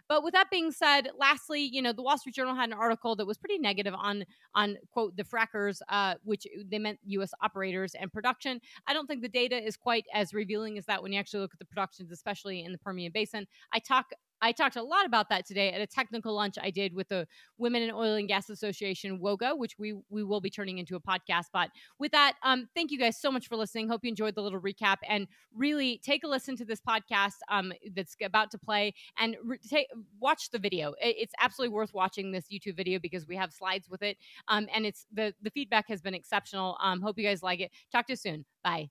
but 0.08 0.24
with 0.24 0.34
that 0.34 0.50
being 0.50 0.72
said 0.72 1.08
lastly 1.16 1.62
you 1.62 1.80
know 1.80 1.92
the 1.92 2.02
wall 2.02 2.18
street 2.18 2.34
journal 2.34 2.54
had 2.54 2.68
an 2.68 2.76
article 2.76 3.16
that 3.16 3.26
was 3.26 3.38
pretty 3.38 3.58
negative 3.58 3.94
on 3.96 4.24
on 4.54 4.76
quote 4.90 5.16
the 5.16 5.24
frackers, 5.24 5.80
uh, 5.88 6.14
which 6.24 6.46
they 6.66 6.78
meant 6.78 6.98
U.S. 7.04 7.30
operators 7.42 7.94
and 7.94 8.12
production. 8.12 8.60
I 8.86 8.92
don't 8.92 9.06
think 9.06 9.22
the 9.22 9.28
data 9.28 9.56
is 9.56 9.76
quite 9.76 10.04
as 10.12 10.34
revealing 10.34 10.78
as 10.78 10.86
that 10.86 11.02
when 11.02 11.12
you 11.12 11.18
actually 11.18 11.40
look 11.40 11.52
at 11.52 11.58
the 11.58 11.64
productions, 11.64 12.10
especially 12.10 12.64
in 12.64 12.72
the 12.72 12.78
Permian 12.78 13.12
Basin. 13.12 13.46
I 13.72 13.78
talk 13.78 14.06
I 14.42 14.52
talked 14.52 14.76
a 14.76 14.82
lot 14.82 15.04
about 15.06 15.28
that 15.28 15.46
today 15.46 15.72
at 15.72 15.80
a 15.80 15.86
technical 15.86 16.34
lunch 16.34 16.56
I 16.60 16.70
did 16.70 16.94
with 16.94 17.08
the 17.08 17.26
Women 17.58 17.82
in 17.82 17.90
Oil 17.90 18.14
and 18.14 18.26
Gas 18.26 18.48
Association, 18.48 19.18
WOGA, 19.20 19.56
which 19.56 19.78
we 19.78 19.94
we 20.08 20.24
will 20.24 20.40
be 20.40 20.50
turning 20.50 20.78
into 20.78 20.96
a 20.96 21.00
podcast. 21.00 21.46
But 21.52 21.70
with 21.98 22.12
that, 22.12 22.34
um, 22.42 22.68
thank 22.74 22.90
you 22.90 22.98
guys 22.98 23.20
so 23.20 23.30
much 23.30 23.48
for 23.48 23.56
listening. 23.56 23.88
Hope 23.88 24.00
you 24.02 24.08
enjoyed 24.08 24.34
the 24.34 24.42
little 24.42 24.60
recap 24.60 24.96
and 25.08 25.26
really 25.54 26.00
take 26.02 26.24
a 26.24 26.28
listen 26.28 26.56
to 26.56 26.64
this 26.64 26.80
podcast 26.80 27.36
um, 27.50 27.72
that's 27.94 28.16
about 28.22 28.50
to 28.52 28.58
play 28.58 28.94
and 29.18 29.36
re- 29.44 29.58
take 29.68 29.88
watch 30.20 30.50
the 30.50 30.58
video. 30.58 30.94
It's 31.00 31.34
absolutely 31.40 31.74
worth 31.74 31.92
watching 31.92 32.32
this 32.32 32.46
YouTube 32.50 32.76
video 32.76 32.98
because 32.98 33.26
we 33.26 33.36
have 33.36 33.52
slides 33.52 33.88
with 33.90 34.02
it, 34.02 34.16
um, 34.48 34.68
and 34.74 34.86
it's 34.86 35.06
the 35.12 35.34
the 35.42 35.50
feedback 35.50 35.88
has 35.88 36.00
been 36.00 36.14
exceptional. 36.14 36.78
Um, 36.82 37.00
hope 37.00 37.18
you 37.18 37.24
guys 37.24 37.42
like 37.42 37.60
it. 37.60 37.70
Talk 37.92 38.06
to 38.06 38.12
you 38.12 38.16
soon. 38.16 38.44
Bye. 38.64 38.88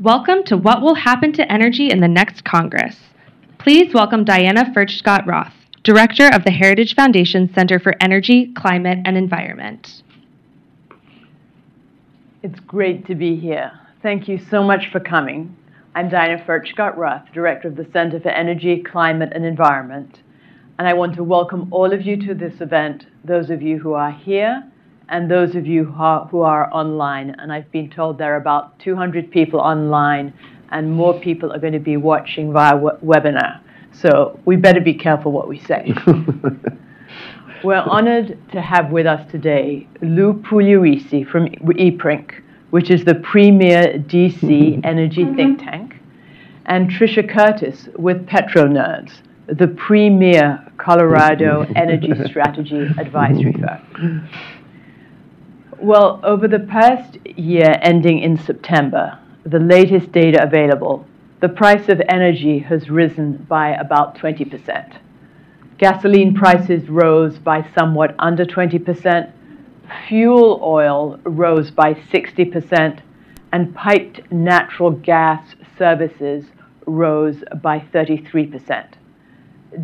Welcome 0.00 0.42
to 0.44 0.56
What 0.56 0.80
Will 0.80 0.94
Happen 0.94 1.32
to 1.34 1.52
Energy 1.52 1.90
in 1.90 2.00
the 2.00 2.08
Next 2.08 2.44
Congress. 2.44 2.96
Please 3.62 3.94
welcome 3.94 4.24
Diana 4.24 4.72
Furchtgott 4.74 5.24
Roth, 5.24 5.52
Director 5.84 6.28
of 6.34 6.42
the 6.42 6.50
Heritage 6.50 6.96
Foundation 6.96 7.48
Center 7.54 7.78
for 7.78 7.94
Energy, 8.00 8.52
Climate, 8.54 8.98
and 9.04 9.16
Environment. 9.16 10.02
It's 12.42 12.58
great 12.58 13.06
to 13.06 13.14
be 13.14 13.36
here. 13.36 13.70
Thank 14.02 14.26
you 14.26 14.40
so 14.50 14.64
much 14.64 14.90
for 14.90 14.98
coming. 14.98 15.54
I'm 15.94 16.08
Diana 16.08 16.42
Furchtgott 16.44 16.96
Roth, 16.96 17.22
Director 17.32 17.68
of 17.68 17.76
the 17.76 17.86
Center 17.92 18.18
for 18.18 18.30
Energy, 18.30 18.82
Climate, 18.82 19.30
and 19.32 19.44
Environment. 19.44 20.22
And 20.80 20.88
I 20.88 20.94
want 20.94 21.14
to 21.14 21.22
welcome 21.22 21.72
all 21.72 21.92
of 21.92 22.02
you 22.02 22.16
to 22.26 22.34
this 22.34 22.60
event, 22.60 23.06
those 23.24 23.48
of 23.48 23.62
you 23.62 23.78
who 23.78 23.92
are 23.92 24.10
here 24.10 24.68
and 25.08 25.30
those 25.30 25.54
of 25.54 25.68
you 25.68 25.84
who 25.84 26.02
are, 26.02 26.26
who 26.26 26.40
are 26.40 26.68
online. 26.74 27.36
And 27.38 27.52
I've 27.52 27.70
been 27.70 27.90
told 27.90 28.18
there 28.18 28.34
are 28.34 28.38
about 28.38 28.80
200 28.80 29.30
people 29.30 29.60
online 29.60 30.34
and 30.72 30.90
more 30.90 31.18
people 31.20 31.52
are 31.52 31.58
going 31.58 31.74
to 31.74 31.78
be 31.78 31.96
watching 31.96 32.52
via 32.52 32.74
webinar. 32.74 33.60
So 33.92 34.40
we 34.44 34.56
better 34.56 34.80
be 34.80 34.94
careful 34.94 35.30
what 35.30 35.48
we 35.48 35.58
say. 35.58 35.94
We're 37.64 37.76
honored 37.76 38.38
to 38.52 38.60
have 38.60 38.90
with 38.90 39.06
us 39.06 39.30
today 39.30 39.86
Lou 40.00 40.32
Pugliaresi 40.34 41.28
from 41.28 41.46
EPRINC, 41.46 42.42
which 42.70 42.90
is 42.90 43.04
the 43.04 43.14
premier 43.16 43.98
DC 43.98 44.80
energy 44.84 45.24
mm-hmm. 45.24 45.36
think 45.36 45.60
tank, 45.60 45.96
and 46.66 46.90
Trisha 46.90 47.28
Curtis 47.28 47.88
with 47.96 48.26
PetroNerds, 48.26 49.12
the 49.46 49.68
premier 49.68 50.66
Colorado 50.78 51.66
energy 51.76 52.12
strategy 52.24 52.88
advisory 52.98 53.52
firm. 53.52 54.28
Well, 55.78 56.20
over 56.22 56.48
the 56.48 56.60
past 56.60 57.18
year 57.26 57.76
ending 57.82 58.20
in 58.20 58.38
September, 58.38 59.18
the 59.44 59.58
latest 59.58 60.12
data 60.12 60.42
available, 60.42 61.04
the 61.40 61.48
price 61.48 61.88
of 61.88 62.00
energy 62.08 62.60
has 62.60 62.88
risen 62.88 63.36
by 63.48 63.70
about 63.70 64.16
20%. 64.16 64.98
Gasoline 65.78 66.34
prices 66.34 66.88
rose 66.88 67.38
by 67.38 67.66
somewhat 67.76 68.14
under 68.20 68.44
20%, 68.44 69.32
fuel 70.06 70.60
oil 70.62 71.18
rose 71.24 71.72
by 71.72 71.94
60%, 71.94 73.00
and 73.52 73.74
piped 73.74 74.30
natural 74.30 74.92
gas 74.92 75.56
services 75.76 76.44
rose 76.86 77.42
by 77.60 77.80
33%. 77.80 78.94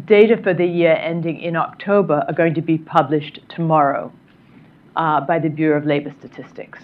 Data 0.04 0.36
for 0.40 0.54
the 0.54 0.66
year 0.66 0.94
ending 0.94 1.40
in 1.40 1.56
October 1.56 2.24
are 2.28 2.34
going 2.34 2.54
to 2.54 2.62
be 2.62 2.78
published 2.78 3.40
tomorrow 3.48 4.12
uh, 4.94 5.20
by 5.20 5.38
the 5.38 5.48
Bureau 5.48 5.78
of 5.78 5.86
Labor 5.86 6.14
Statistics. 6.18 6.78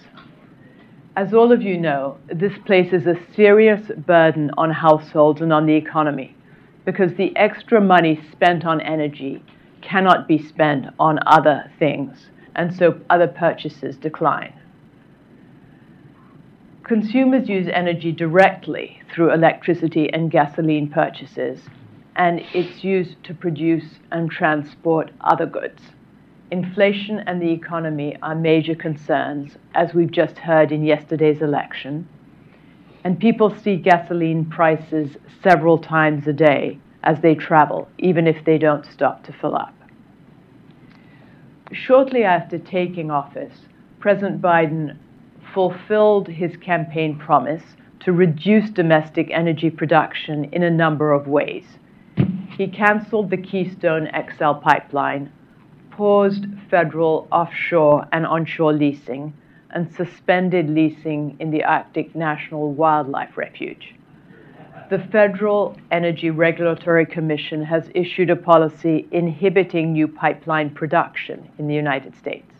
As 1.17 1.33
all 1.33 1.53
of 1.53 1.61
you 1.61 1.77
know, 1.77 2.17
this 2.27 2.57
places 2.65 3.07
a 3.07 3.15
serious 3.33 3.89
burden 4.05 4.51
on 4.57 4.69
households 4.69 5.39
and 5.39 5.53
on 5.53 5.65
the 5.65 5.75
economy 5.75 6.35
because 6.83 7.13
the 7.13 7.35
extra 7.37 7.79
money 7.79 8.19
spent 8.33 8.65
on 8.65 8.81
energy 8.81 9.41
cannot 9.81 10.27
be 10.27 10.37
spent 10.37 10.87
on 10.99 11.19
other 11.25 11.71
things, 11.79 12.29
and 12.55 12.75
so 12.75 12.99
other 13.09 13.27
purchases 13.27 13.95
decline. 13.95 14.53
Consumers 16.83 17.47
use 17.47 17.67
energy 17.71 18.11
directly 18.11 19.01
through 19.13 19.31
electricity 19.31 20.11
and 20.11 20.29
gasoline 20.29 20.89
purchases, 20.89 21.61
and 22.17 22.41
it's 22.53 22.83
used 22.83 23.23
to 23.23 23.33
produce 23.33 23.99
and 24.11 24.29
transport 24.29 25.11
other 25.21 25.45
goods. 25.45 25.81
Inflation 26.51 27.19
and 27.19 27.41
the 27.41 27.51
economy 27.51 28.15
are 28.21 28.35
major 28.35 28.75
concerns, 28.75 29.57
as 29.73 29.95
we've 29.95 30.11
just 30.11 30.37
heard 30.37 30.71
in 30.71 30.83
yesterday's 30.83 31.41
election. 31.41 32.07
And 33.03 33.19
people 33.19 33.49
see 33.49 33.77
gasoline 33.77 34.45
prices 34.45 35.17
several 35.41 35.79
times 35.79 36.27
a 36.27 36.33
day 36.33 36.79
as 37.03 37.19
they 37.21 37.33
travel, 37.33 37.87
even 37.97 38.27
if 38.27 38.45
they 38.45 38.59
don't 38.59 38.85
stop 38.85 39.23
to 39.23 39.33
fill 39.33 39.55
up. 39.55 39.73
Shortly 41.71 42.23
after 42.23 42.59
taking 42.59 43.09
office, 43.09 43.61
President 43.99 44.39
Biden 44.39 44.97
fulfilled 45.51 46.27
his 46.27 46.55
campaign 46.57 47.17
promise 47.17 47.63
to 48.01 48.11
reduce 48.11 48.69
domestic 48.69 49.29
energy 49.31 49.71
production 49.71 50.45
in 50.45 50.61
a 50.61 50.69
number 50.69 51.11
of 51.11 51.27
ways. 51.27 51.65
He 52.55 52.67
canceled 52.67 53.31
the 53.31 53.37
Keystone 53.37 54.07
XL 54.13 54.53
pipeline, 54.61 55.31
paused 55.95 56.45
federal 56.69 57.27
offshore 57.31 58.07
and 58.11 58.25
onshore 58.25 58.73
leasing, 58.73 59.33
and 59.71 59.93
suspended 59.93 60.69
leasing 60.69 61.35
in 61.39 61.51
the 61.51 61.63
Arctic 61.63 62.15
National 62.15 62.71
Wildlife 62.73 63.37
Refuge. 63.37 63.95
The 64.89 64.99
Federal 64.99 65.77
Energy 65.91 66.29
Regulatory 66.29 67.05
Commission 67.05 67.63
has 67.63 67.89
issued 67.95 68.29
a 68.29 68.35
policy 68.35 69.07
inhibiting 69.11 69.93
new 69.93 70.07
pipeline 70.07 70.69
production 70.69 71.49
in 71.57 71.67
the 71.67 71.73
United 71.73 72.15
States 72.15 72.55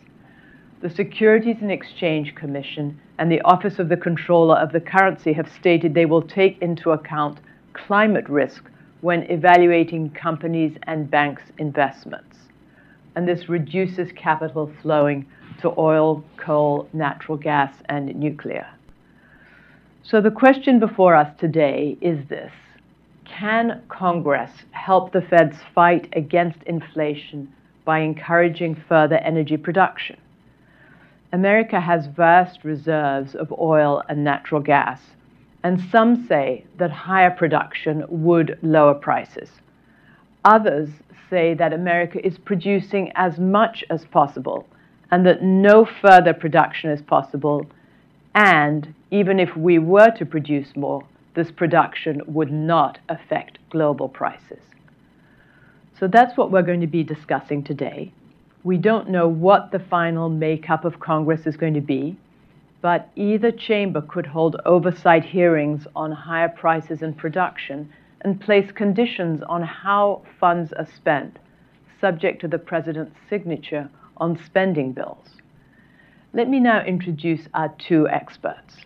the 0.82 0.90
Securities 0.90 1.56
and 1.62 1.72
Exchange 1.72 2.34
Commission 2.34 3.00
and 3.18 3.32
the 3.32 3.40
Office 3.42 3.78
of 3.78 3.88
the 3.88 3.96
Comptroller 3.96 4.56
of 4.56 4.72
the 4.72 4.80
Currency 4.80 5.32
have 5.32 5.50
stated 5.50 5.94
they 5.94 6.04
will 6.04 6.22
take 6.22 6.60
into 6.60 6.90
account 6.90 7.40
climate 7.72 8.28
risk 8.28 8.70
when 9.00 9.22
evaluating 9.24 10.10
companies' 10.10 10.76
and 10.82 11.10
banks' 11.10 11.50
investments. 11.58 12.35
And 13.16 13.26
this 13.26 13.48
reduces 13.48 14.12
capital 14.12 14.70
flowing 14.82 15.26
to 15.62 15.74
oil, 15.78 16.22
coal, 16.36 16.88
natural 16.92 17.38
gas, 17.38 17.74
and 17.86 18.14
nuclear. 18.14 18.68
So 20.02 20.20
the 20.20 20.30
question 20.30 20.78
before 20.78 21.16
us 21.16 21.34
today 21.36 21.98
is 22.00 22.28
this 22.28 22.52
Can 23.24 23.82
Congress 23.88 24.52
help 24.70 25.12
the 25.12 25.22
feds 25.22 25.56
fight 25.74 26.08
against 26.12 26.62
inflation 26.62 27.52
by 27.84 28.00
encouraging 28.00 28.76
further 28.88 29.16
energy 29.16 29.56
production? 29.56 30.16
America 31.32 31.80
has 31.80 32.06
vast 32.06 32.64
reserves 32.64 33.34
of 33.34 33.52
oil 33.58 34.02
and 34.08 34.22
natural 34.22 34.60
gas, 34.60 35.00
and 35.64 35.80
some 35.90 36.26
say 36.28 36.64
that 36.78 36.90
higher 36.90 37.30
production 37.30 38.04
would 38.08 38.58
lower 38.62 38.94
prices. 38.94 39.50
Others 40.44 40.90
say 41.30 41.54
that 41.54 41.72
America 41.72 42.24
is 42.24 42.38
producing 42.38 43.12
as 43.14 43.38
much 43.38 43.84
as 43.90 44.04
possible 44.06 44.66
and 45.10 45.24
that 45.26 45.42
no 45.42 45.84
further 45.84 46.34
production 46.34 46.90
is 46.90 47.02
possible, 47.02 47.66
and 48.34 48.94
even 49.10 49.38
if 49.38 49.56
we 49.56 49.78
were 49.78 50.10
to 50.10 50.26
produce 50.26 50.74
more, 50.76 51.04
this 51.34 51.50
production 51.50 52.20
would 52.26 52.50
not 52.50 52.98
affect 53.08 53.58
global 53.70 54.08
prices. 54.08 54.60
So 55.98 56.08
that's 56.08 56.36
what 56.36 56.50
we're 56.50 56.62
going 56.62 56.80
to 56.80 56.86
be 56.86 57.04
discussing 57.04 57.62
today. 57.62 58.12
We 58.64 58.78
don't 58.78 59.08
know 59.08 59.28
what 59.28 59.70
the 59.70 59.78
final 59.78 60.28
makeup 60.28 60.84
of 60.84 60.98
Congress 60.98 61.46
is 61.46 61.56
going 61.56 61.74
to 61.74 61.80
be, 61.80 62.16
but 62.82 63.08
either 63.16 63.52
chamber 63.52 64.02
could 64.02 64.26
hold 64.26 64.56
oversight 64.66 65.24
hearings 65.24 65.86
on 65.94 66.10
higher 66.10 66.48
prices 66.48 67.02
and 67.02 67.16
production 67.16 67.92
and 68.26 68.40
place 68.40 68.72
conditions 68.72 69.40
on 69.48 69.62
how 69.62 70.20
funds 70.40 70.72
are 70.72 70.88
spent, 70.96 71.38
subject 72.00 72.40
to 72.40 72.48
the 72.48 72.58
president's 72.58 73.16
signature 73.30 73.88
on 74.16 74.36
spending 74.44 74.90
bills. 74.90 75.28
Let 76.32 76.48
me 76.48 76.58
now 76.58 76.84
introduce 76.84 77.42
our 77.54 77.72
two 77.78 78.08
experts. 78.08 78.78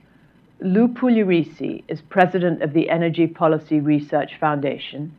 Lou 0.61 0.89
Pugliaresi 0.89 1.85
is 1.89 2.03
president 2.03 2.61
of 2.61 2.75
the 2.75 2.91
Energy 2.91 3.27
Policy 3.27 3.81
Research 3.81 4.33
Foundation, 4.39 5.17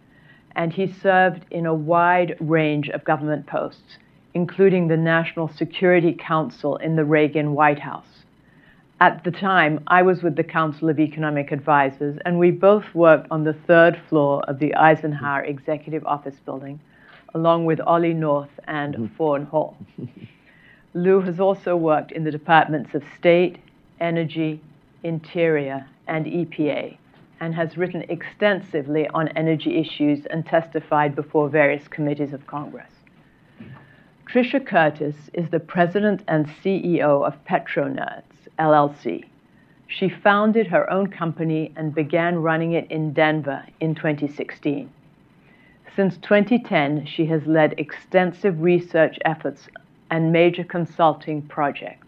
and 0.56 0.72
he 0.72 0.86
served 0.86 1.44
in 1.50 1.66
a 1.66 1.74
wide 1.74 2.38
range 2.40 2.90
of 2.90 3.04
government 3.04 3.48
posts 3.48 3.98
including 4.34 4.88
the 4.88 4.98
National 4.98 5.50
Security 5.50 6.14
Council 6.14 6.78
in 6.78 6.96
the 6.96 7.04
Reagan 7.04 7.54
White 7.54 7.80
House. 7.80 8.11
At 9.02 9.24
the 9.24 9.32
time, 9.32 9.84
I 9.88 10.04
was 10.04 10.22
with 10.22 10.36
the 10.36 10.44
Council 10.44 10.88
of 10.88 11.00
Economic 11.00 11.52
Advisors, 11.52 12.20
and 12.24 12.38
we 12.38 12.52
both 12.52 12.86
worked 12.94 13.26
on 13.32 13.44
the 13.44 13.56
third 13.66 14.00
floor 14.08 14.44
of 14.48 14.60
the 14.60 14.76
Eisenhower 14.76 15.44
Executive 15.44 16.06
Office 16.06 16.36
Building, 16.46 16.80
along 17.34 17.66
with 17.66 17.82
Ollie 17.82 18.14
North 18.14 18.60
and 18.68 18.94
mm-hmm. 18.94 19.16
Fawn 19.16 19.46
Hall. 19.46 19.76
Lou 20.94 21.20
has 21.22 21.40
also 21.40 21.76
worked 21.76 22.12
in 22.12 22.24
the 22.24 22.30
Departments 22.30 22.94
of 22.94 23.02
State, 23.18 23.58
Energy, 24.00 24.62
Interior, 25.02 25.88
and 26.06 26.28
EPA, 26.28 26.96
and 27.40 27.56
has 27.56 27.78
written 27.78 28.04
extensively 28.08 29.08
on 29.16 29.30
energy 29.30 29.80
issues 29.80 30.28
and 30.28 30.46
testified 30.46 31.16
before 31.16 31.50
various 31.50 31.88
committees 31.88 32.34
of 32.34 32.46
Congress. 32.46 32.92
Trisha 34.28 34.64
Curtis 34.64 35.16
is 35.34 35.50
the 35.50 35.60
president 35.60 36.22
and 36.28 36.46
CEO 36.48 37.26
of 37.26 37.44
PetroNerds, 37.46 38.31
LLC. 38.60 39.26
She 39.88 40.08
founded 40.08 40.68
her 40.68 40.90
own 40.90 41.08
company 41.08 41.74
and 41.76 41.94
began 41.94 42.42
running 42.42 42.74
it 42.74 42.90
in 42.90 43.14
Denver 43.14 43.66
in 43.80 43.94
2016. 43.94 44.90
Since 45.96 46.18
2010, 46.18 47.06
she 47.06 47.26
has 47.26 47.46
led 47.46 47.76
extensive 47.78 48.62
research 48.62 49.18
efforts 49.26 49.68
and 50.10 50.32
major 50.32 50.64
consulting 50.64 51.42
projects 51.42 52.08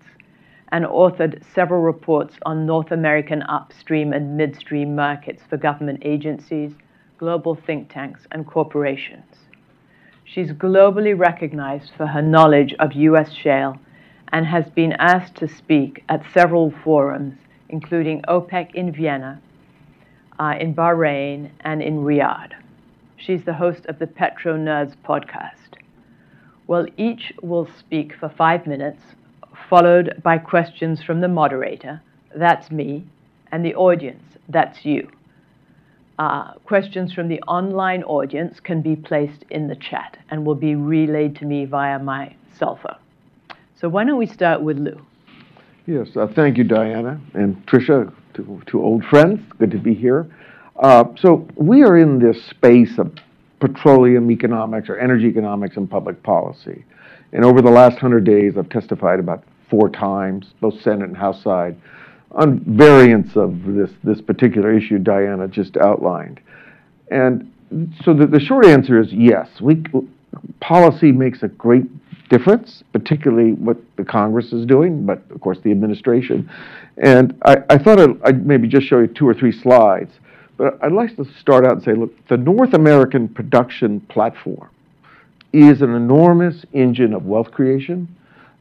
and 0.74 0.86
authored 0.86 1.44
several 1.54 1.82
reports 1.82 2.38
on 2.46 2.66
North 2.66 2.92
American 2.92 3.44
upstream 3.44 4.14
and 4.14 4.38
midstream 4.38 4.96
markets 4.96 5.44
for 5.50 5.58
government 5.58 6.02
agencies, 6.04 6.72
global 7.18 7.54
think 7.54 7.92
tanks, 7.94 8.22
and 8.32 8.48
corporations. 8.48 9.26
She's 10.24 10.52
globally 10.52 11.18
recognized 11.18 11.92
for 11.96 12.08
her 12.08 12.22
knowledge 12.22 12.74
of 12.80 12.94
U.S. 12.94 13.32
shale 13.34 13.78
and 14.34 14.46
has 14.46 14.70
been 14.72 14.92
asked 14.94 15.36
to 15.36 15.48
speak 15.48 16.04
at 16.10 16.26
several 16.34 16.72
forums, 16.84 17.38
including 17.70 18.22
OPEC 18.24 18.76
in 18.76 18.92
Vienna, 18.92 19.42
uh, 20.40 20.56
in 20.60 20.76
Bahrain, 20.76 21.52
and 21.62 21.82
in 21.82 22.00
Riyadh. 22.00 22.52
She's 23.16 23.46
the 23.46 23.54
host 23.54 23.86
of 23.86 24.00
the 24.00 24.08
Petro 24.08 24.58
Nerds 24.58 24.96
podcast. 25.06 25.78
Well, 26.68 26.86
each 26.98 27.32
will 27.42 27.70
speak 27.80 28.14
for 28.20 28.28
five 28.28 28.68
minutes, 28.68 29.02
followed 29.70 30.22
by 30.22 30.40
questions 30.40 31.02
from 31.02 31.22
the 31.22 31.30
moderator, 31.30 32.02
that's 32.36 32.70
me, 32.70 33.06
and 33.54 33.64
the 33.64 33.76
audience, 33.76 34.24
that's 34.50 34.84
you 34.84 35.10
uh, 36.20 36.54
questions 36.66 37.14
from 37.14 37.28
the 37.28 37.42
online 37.44 38.04
audience 38.04 38.60
can 38.60 38.82
be 38.82 38.96
placed 38.96 39.44
in 39.50 39.68
the 39.68 39.76
chat 39.76 40.18
and 40.30 40.46
will 40.46 40.56
be 40.56 40.76
relayed 40.76 41.36
to 41.36 41.46
me 41.46 41.66
via 41.66 41.98
my 42.00 42.34
cell 42.58 42.80
phone. 42.82 43.03
So 43.84 43.90
why 43.90 44.06
don't 44.06 44.18
we 44.18 44.28
start 44.28 44.62
with 44.62 44.80
Lou? 44.80 44.98
Yes, 45.88 46.16
uh, 46.16 46.28
thank 46.34 46.58
you, 46.58 46.64
Diana 46.64 47.20
and 47.34 47.58
Trisha, 47.68 48.14
two, 48.34 48.82
old 48.82 49.04
friends. 49.04 49.42
Good 49.60 49.72
to 49.72 49.78
be 49.78 49.94
here. 49.94 50.34
Uh, 50.78 51.04
so 51.20 51.46
we 51.58 51.84
are 51.84 51.98
in 51.98 52.18
this 52.18 52.42
space 52.46 52.98
of 52.98 53.14
petroleum 53.60 54.32
economics 54.32 54.88
or 54.88 54.98
energy 54.98 55.26
economics 55.26 55.76
and 55.76 55.92
public 55.92 56.24
policy. 56.24 56.86
And 57.34 57.44
over 57.44 57.62
the 57.62 57.72
last 57.72 57.96
100 57.96 58.24
days, 58.24 58.54
I've 58.58 58.70
testified 58.70 59.20
about 59.20 59.44
four 59.70 59.90
times, 59.90 60.54
both 60.62 60.82
Senate 60.82 61.10
and 61.10 61.18
House 61.18 61.44
side, 61.44 61.76
on 62.32 62.62
variants 62.62 63.36
of 63.36 63.66
this, 63.66 63.92
this 64.02 64.22
particular 64.22 64.72
issue 64.72 64.98
Diana 64.98 65.50
just 65.50 65.76
outlined. 65.76 66.40
And 67.12 67.52
so 68.06 68.14
the, 68.14 68.28
the 68.28 68.40
short 68.40 68.66
answer 68.66 69.02
is 69.02 69.12
yes, 69.12 69.50
we, 69.60 69.84
policy 70.62 71.12
makes 71.12 71.44
a 71.44 71.50
great 71.50 71.84
difference, 72.38 72.84
particularly 72.92 73.52
what 73.54 73.78
the 73.96 74.04
Congress 74.04 74.54
is 74.54 74.66
doing, 74.66 75.06
but 75.06 75.22
of 75.30 75.40
course 75.40 75.60
the 75.64 75.70
administration. 75.70 76.50
And 76.98 77.40
I, 77.46 77.58
I 77.70 77.78
thought 77.78 78.00
I'd, 78.00 78.22
I'd 78.24 78.46
maybe 78.46 78.68
just 78.68 78.88
show 78.88 79.00
you 79.00 79.08
two 79.08 79.28
or 79.28 79.36
three 79.36 79.52
slides, 79.52 80.12
but 80.58 80.80
I'd 80.84 80.92
like 80.92 81.16
to 81.18 81.26
start 81.40 81.64
out 81.64 81.74
and 81.74 81.84
say, 81.84 81.94
look, 81.94 82.12
the 82.28 82.38
North 82.38 82.74
American 82.74 83.28
production 83.28 84.00
platform 84.02 84.70
is 85.52 85.84
an 85.84 85.94
enormous 85.94 86.66
engine 86.74 87.14
of 87.14 87.26
wealth 87.26 87.52
creation, 87.52 88.08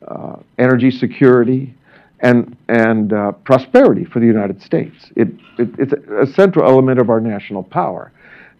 uh, 0.06 0.36
energy 0.58 0.90
security, 0.90 1.74
and, 2.20 2.54
and 2.68 3.14
uh, 3.14 3.32
prosperity 3.32 4.04
for 4.04 4.20
the 4.20 4.26
United 4.26 4.62
States. 4.62 5.10
It, 5.16 5.28
it, 5.58 5.70
it's 5.78 5.92
a, 5.94 6.22
a 6.22 6.26
central 6.26 6.68
element 6.70 7.00
of 7.00 7.08
our 7.08 7.20
national 7.20 7.62
power. 7.62 8.12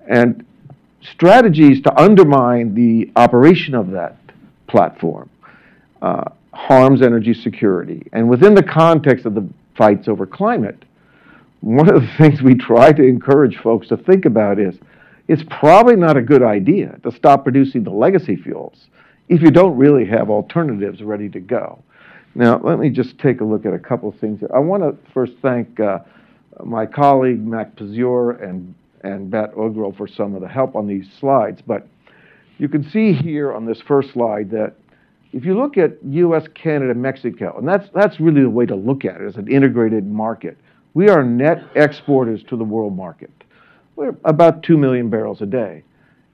And 0.09 0.47
strategies 1.03 1.83
to 1.83 2.01
undermine 2.01 2.75
the 2.75 3.13
operation 3.17 3.75
of 3.75 3.91
that 3.91 4.17
platform 4.73 5.29
uh, 6.01 6.25
harms 6.53 7.03
energy 7.03 7.35
security. 7.35 8.09
And 8.13 8.29
within 8.29 8.55
the 8.55 8.63
context 8.63 9.27
of 9.27 9.35
the 9.35 9.47
fights 9.77 10.09
over 10.09 10.27
climate, 10.27 10.85
one 11.61 11.89
of 11.89 12.03
the 12.03 12.09
things 12.19 12.43
we 12.43 12.55
try 12.57 12.91
to 12.91 13.03
encourage 13.03 13.59
folks 13.59 13.89
to 13.89 13.97
think 13.97 14.25
about 14.25 14.59
is 14.59 14.75
it's 15.29 15.45
probably 15.49 15.95
not 15.95 16.17
a 16.17 16.23
good 16.23 16.43
idea 16.43 16.99
to 17.05 17.13
stop 17.13 17.45
producing 17.45 17.85
the 17.85 17.91
legacy 17.91 18.35
fuels 18.35 18.87
if 19.29 19.41
you 19.41 19.51
don't 19.51 19.77
really 19.77 20.05
have 20.07 20.31
alternatives 20.31 21.03
ready 21.03 21.29
to 21.29 21.39
go. 21.39 21.79
Now, 22.35 22.59
let 22.59 22.79
me 22.79 22.89
just 22.89 23.19
take 23.19 23.43
a 23.43 23.45
look 23.45 23.67
at 23.67 23.75
a 23.75 23.79
couple 23.79 24.09
of 24.09 24.19
things 24.19 24.41
here. 24.41 24.51
I 24.55 24.59
want 24.59 24.83
to 24.83 25.13
first 25.13 25.35
thank 25.43 25.79
uh, 25.79 25.99
my 26.65 26.87
colleague, 26.87 27.47
Max 27.47 27.71
Pyziur, 27.77 28.43
and 28.43 28.75
and 29.05 29.31
Bat 29.31 29.55
Ogro 29.55 29.97
for 29.97 30.07
some 30.07 30.35
of 30.35 30.41
the 30.41 30.49
help 30.49 30.77
on 30.77 30.87
these 30.87 31.07
slides. 31.19 31.61
But 31.67 31.87
you 32.63 32.69
can 32.69 32.89
see 32.91 33.13
here 33.13 33.53
on 33.53 33.67
this 33.67 33.81
first 33.81 34.13
slide 34.13 34.49
that 34.53 34.75
if 35.33 35.45
you 35.45 35.59
look 35.59 35.77
at 35.77 35.97
US, 36.05 36.47
Canada, 36.55 36.95
Mexico, 36.95 37.59
and 37.59 37.67
that's, 37.67 37.89
that's 37.93 38.21
really 38.21 38.43
the 38.43 38.51
way 38.51 38.67
to 38.67 38.77
look 38.77 39.05
at 39.05 39.21
it 39.21 39.27
as 39.27 39.35
an 39.35 39.51
integrated 39.51 40.07
market, 40.07 40.57
we 40.95 41.09
are 41.09 41.25
net 41.25 41.65
exporters 41.75 42.41
to 42.45 42.57
the 42.57 42.63
world 42.63 42.97
market. 42.97 43.33
We're 43.97 44.15
about 44.25 44.63
2 44.63 44.79
million 44.79 45.11
barrels 45.11 45.43
a 45.43 45.47
day. 45.47 45.83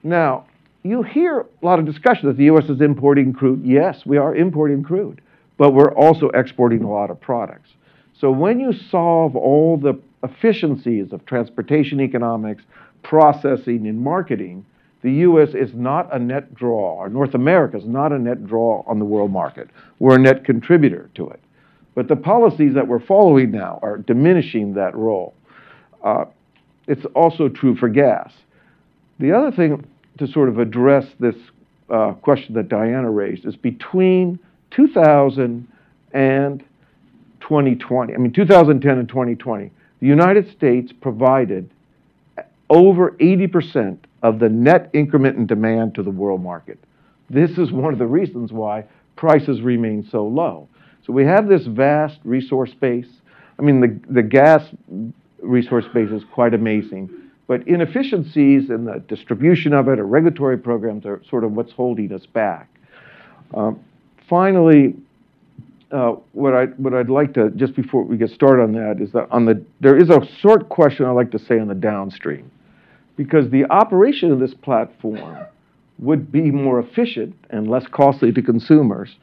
Now, 0.03 0.45
you 0.83 1.01
hear 1.01 1.39
a 1.39 1.65
lot 1.65 1.79
of 1.79 1.87
discussion 1.87 2.27
that 2.27 2.37
the 2.37 2.43
U.S. 2.45 2.69
is 2.69 2.79
importing 2.79 3.33
crude. 3.33 3.65
Yes, 3.65 4.05
we 4.05 4.17
are 4.17 4.35
importing 4.35 4.83
crude, 4.83 5.21
but 5.57 5.73
we're 5.73 5.95
also 5.95 6.29
exporting 6.29 6.83
a 6.83 6.91
lot 6.91 7.09
of 7.09 7.19
products. 7.19 7.71
So 8.19 8.29
when 8.29 8.59
you 8.59 8.71
solve 8.71 9.35
all 9.35 9.77
the 9.77 9.99
efficiencies 10.21 11.11
of 11.11 11.25
transportation 11.25 11.99
economics, 11.99 12.61
processing, 13.01 13.87
and 13.87 13.99
marketing, 13.99 14.63
the 15.01 15.11
U.S. 15.11 15.49
is 15.53 15.73
not 15.73 16.13
a 16.13 16.19
net 16.19 16.53
draw, 16.53 16.95
or 16.95 17.09
North 17.09 17.33
America 17.33 17.77
is 17.77 17.85
not 17.85 18.11
a 18.11 18.19
net 18.19 18.45
draw 18.45 18.83
on 18.85 18.99
the 18.99 19.05
world 19.05 19.31
market. 19.31 19.69
We're 19.99 20.15
a 20.15 20.19
net 20.19 20.43
contributor 20.43 21.09
to 21.15 21.29
it. 21.29 21.39
But 21.95 22.07
the 22.07 22.15
policies 22.15 22.73
that 22.73 22.87
we're 22.87 22.99
following 22.99 23.51
now 23.51 23.79
are 23.81 23.97
diminishing 23.97 24.73
that 24.73 24.95
role. 24.95 25.33
Uh, 26.03 26.25
it's 26.87 27.05
also 27.15 27.49
true 27.49 27.75
for 27.75 27.87
gas. 27.87 28.31
The 29.19 29.31
other 29.31 29.51
thing 29.51 29.85
to 30.17 30.27
sort 30.27 30.49
of 30.49 30.59
address 30.59 31.05
this 31.19 31.35
uh, 31.89 32.13
question 32.13 32.53
that 32.55 32.69
Diana 32.69 33.09
raised 33.09 33.45
is 33.45 33.55
between 33.55 34.39
2000 34.71 35.67
and 36.13 36.63
2020, 37.41 38.13
I 38.13 38.17
mean 38.17 38.31
2010 38.31 38.97
and 38.97 39.07
2020, 39.07 39.71
the 39.99 40.07
United 40.07 40.51
States 40.51 40.91
provided 40.91 41.69
over 42.69 43.11
80% 43.11 43.97
of 44.23 44.39
the 44.39 44.49
net 44.49 44.89
increment 44.93 45.37
in 45.37 45.45
demand 45.45 45.95
to 45.95 46.03
the 46.03 46.09
world 46.09 46.41
market. 46.41 46.79
This 47.29 47.57
is 47.57 47.71
one 47.71 47.93
of 47.93 47.99
the 47.99 48.07
reasons 48.07 48.51
why 48.51 48.85
prices 49.15 49.61
remain 49.61 50.07
so 50.09 50.25
low. 50.25 50.67
So 51.05 51.13
we 51.13 51.25
have 51.25 51.47
this 51.47 51.65
vast 51.65 52.19
resource 52.23 52.73
base. 52.73 53.09
I 53.57 53.61
mean, 53.61 53.81
the, 53.81 53.99
the 54.13 54.23
gas 54.23 54.63
resource 55.41 55.85
base 55.93 56.09
is 56.09 56.23
quite 56.33 56.53
amazing, 56.53 57.09
but 57.47 57.67
inefficiencies 57.67 58.69
in 58.69 58.85
the 58.85 58.99
distribution 59.07 59.73
of 59.73 59.87
it 59.87 59.99
or 59.99 60.05
regulatory 60.05 60.57
programs 60.57 61.05
are 61.05 61.21
sort 61.29 61.43
of 61.43 61.53
what's 61.53 61.71
holding 61.71 62.11
us 62.13 62.25
back. 62.25 62.69
Um, 63.53 63.79
finally, 64.27 64.95
uh, 65.91 66.11
what 66.33 66.53
I 66.53 66.65
what 66.65 66.93
I'd 66.93 67.09
like 67.09 67.33
to 67.33 67.49
just 67.51 67.75
before 67.75 68.03
we 68.03 68.17
get 68.17 68.29
started 68.29 68.61
on 68.61 68.73
that 68.73 69.01
is 69.01 69.11
that 69.13 69.27
on 69.31 69.45
the 69.45 69.63
there 69.79 69.97
is 69.97 70.09
a 70.09 70.23
short 70.39 70.69
question 70.69 71.05
I'd 71.05 71.11
like 71.11 71.31
to 71.31 71.39
say 71.39 71.59
on 71.59 71.67
the 71.67 71.75
downstream, 71.75 72.51
because 73.19 73.49
the 73.49 73.65
operation 73.65 74.31
of 74.31 74.39
this 74.39 74.53
platform 74.53 75.37
would 75.97 76.31
be 76.31 76.51
more 76.51 76.79
efficient 76.79 77.35
and 77.49 77.69
less 77.69 77.85
costly 77.91 78.31
to 78.31 78.41
consumers 78.41 79.17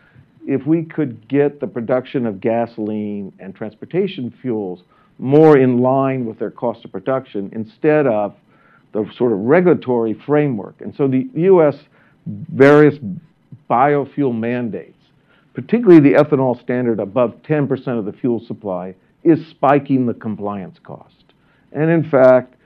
if 0.46 0.66
we 0.66 0.84
could 0.84 1.26
get 1.28 1.60
the 1.60 1.66
production 1.66 2.26
of 2.26 2.40
gasoline 2.40 3.32
and 3.40 3.54
transportation 3.54 4.32
fuels 4.42 4.82
more 5.18 5.56
in 5.56 5.78
line 5.78 6.26
with 6.26 6.38
their 6.38 6.50
cost 6.50 6.84
of 6.84 6.92
production 6.92 7.50
instead 7.54 8.06
of 8.06 8.34
the 8.92 9.10
sort 9.16 9.32
of 9.32 9.38
regulatory 9.38 10.12
framework. 10.26 10.80
And 10.80 10.94
so 10.94 11.08
the 11.08 11.26
U.S. 11.34 11.76
various 12.26 12.98
biofuel 13.70 14.38
mandates 14.38 14.96
particularly 15.56 16.00
the 16.00 16.18
ethanol 16.22 16.60
standard 16.62 17.00
above 17.00 17.34
10% 17.48 17.98
of 17.98 18.04
the 18.04 18.12
fuel 18.12 18.44
supply, 18.46 18.94
is 19.24 19.44
spiking 19.48 20.04
the 20.04 20.12
compliance 20.12 20.78
cost. 20.84 21.32
And 21.72 21.90
in 21.90 22.08
fact, 22.10 22.56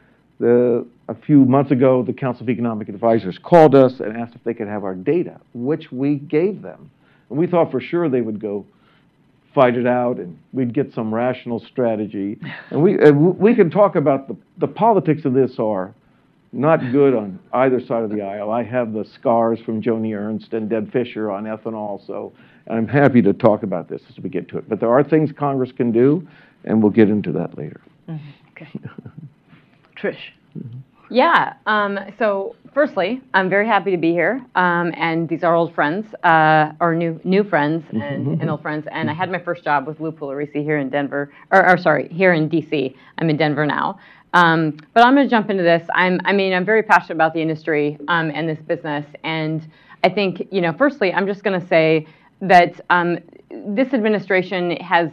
the, 0.41 0.85
a 1.11 1.15
few 1.27 1.45
months 1.45 1.73
ago, 1.73 2.05
the 2.05 2.13
Council 2.13 2.45
of 2.45 2.49
Economic 2.49 2.89
Advisors 2.89 3.37
called 3.43 3.75
us 3.75 3.99
and 3.99 4.17
asked 4.17 4.37
if 4.37 4.45
they 4.45 4.55
could 4.55 4.69
have 4.69 4.85
our 4.85 4.95
data, 4.95 5.41
which 5.55 5.91
we 5.91 6.15
gave 6.15 6.63
them. 6.63 6.89
And 7.29 7.39
we 7.39 7.49
thought 7.49 7.73
for 7.73 7.81
sure 7.81 8.09
they 8.09 8.21
would 8.21 8.41
go 8.41 8.65
fight 9.53 9.77
it 9.77 9.89
out 9.89 10.19
and 10.19 10.39
we'd 10.53 10.73
get 10.73 10.95
some 10.95 11.13
rational 11.13 11.59
strategy. 11.59 12.39
And 12.71 12.81
we, 12.81 12.95
and 13.01 13.37
we 13.37 13.57
can 13.57 13.69
talk 13.69 13.97
about 13.97 14.29
the, 14.29 14.37
the 14.59 14.69
politics 14.69 15.25
of 15.25 15.35
this 15.35 15.59
are 15.59 15.93
not 16.53 16.79
good 16.93 17.15
on 17.15 17.41
either 17.53 17.81
side 17.81 18.05
of 18.05 18.11
the 18.11 18.23
aisle. 18.23 18.53
I 18.53 18.63
have 18.63 18.93
the 18.93 19.05
scars 19.05 19.59
from 19.67 19.83
Joni 19.83 20.17
Ernst 20.17 20.53
and 20.53 20.71
Deb 20.71 20.93
Fischer 20.93 21.33
on 21.33 21.45
ethanol, 21.45 22.05
so 22.07 22.33
I'm 22.71 22.87
happy 22.87 23.23
to 23.23 23.33
talk 23.33 23.65
about 23.65 23.89
this 23.89 24.03
as 24.09 24.23
we 24.23 24.31
get 24.31 24.49
to 24.51 24.59
it. 24.59 24.69
But 24.69 24.79
there 24.79 24.91
are 24.91 25.03
things 25.03 25.31
Congress 25.37 25.73
can 25.73 25.91
do, 25.91 26.27
and 26.65 26.81
we'll 26.81 26.93
get 26.93 27.09
into 27.09 27.33
that 27.33 27.59
later. 27.59 27.81
Mm-hmm. 28.09 28.31
Okay. 28.53 28.71
Trish. 30.01 30.17
Mm-hmm. 30.57 30.79
Yeah. 31.11 31.55
Um, 31.67 31.99
so, 32.19 32.55
firstly, 32.73 33.21
I'm 33.35 33.51
very 33.51 33.67
happy 33.67 33.91
to 33.91 33.97
be 33.97 34.13
here, 34.13 34.41
um, 34.55 34.93
and 34.97 35.29
these 35.29 35.43
are 35.43 35.55
old 35.55 35.75
friends, 35.75 36.07
uh, 36.23 36.73
or 36.81 36.95
new 36.95 37.21
new 37.25 37.43
friends 37.43 37.85
and, 37.91 38.01
mm-hmm. 38.01 38.41
and, 38.41 38.49
old 38.49 38.63
friends. 38.63 38.87
And 38.93 39.11
I 39.11 39.15
had 39.15 39.31
my 39.31 39.41
first 39.41 39.65
job 39.65 39.87
with 39.87 39.99
Lou 40.01 40.13
Pugliaresi 40.13 40.63
here 40.63 40.79
in 40.79 40.89
Denver, 40.89 41.33
or, 41.51 41.69
or 41.69 41.77
sorry, 41.77 42.09
here 42.09 42.33
in 42.33 42.49
D.C. 42.49 42.97
I'm 43.19 43.29
in 43.29 43.37
Denver 43.37 43.67
now. 43.67 43.99
Um, 44.33 44.77
but 44.95 45.05
I'm 45.05 45.15
going 45.17 45.27
to 45.27 45.31
jump 45.31 45.51
into 45.51 45.65
this. 45.65 45.87
I'm, 45.93 46.21
I 46.25 46.33
mean, 46.33 46.53
I'm 46.53 46.65
very 46.65 46.85
passionate 46.85 47.17
about 47.17 47.35
the 47.35 47.43
industry 47.43 47.99
um, 48.07 48.31
and 48.33 48.49
this 48.49 48.61
business, 48.61 49.05
and 49.25 49.69
I 50.05 50.09
think, 50.09 50.47
you 50.53 50.61
know, 50.61 50.73
firstly, 50.73 51.13
I'm 51.13 51.27
just 51.27 51.43
going 51.43 51.61
to 51.61 51.67
say 51.67 52.07
that 52.41 52.81
um, 52.89 53.19
this 53.51 53.93
administration 53.93 54.77
has 54.77 55.11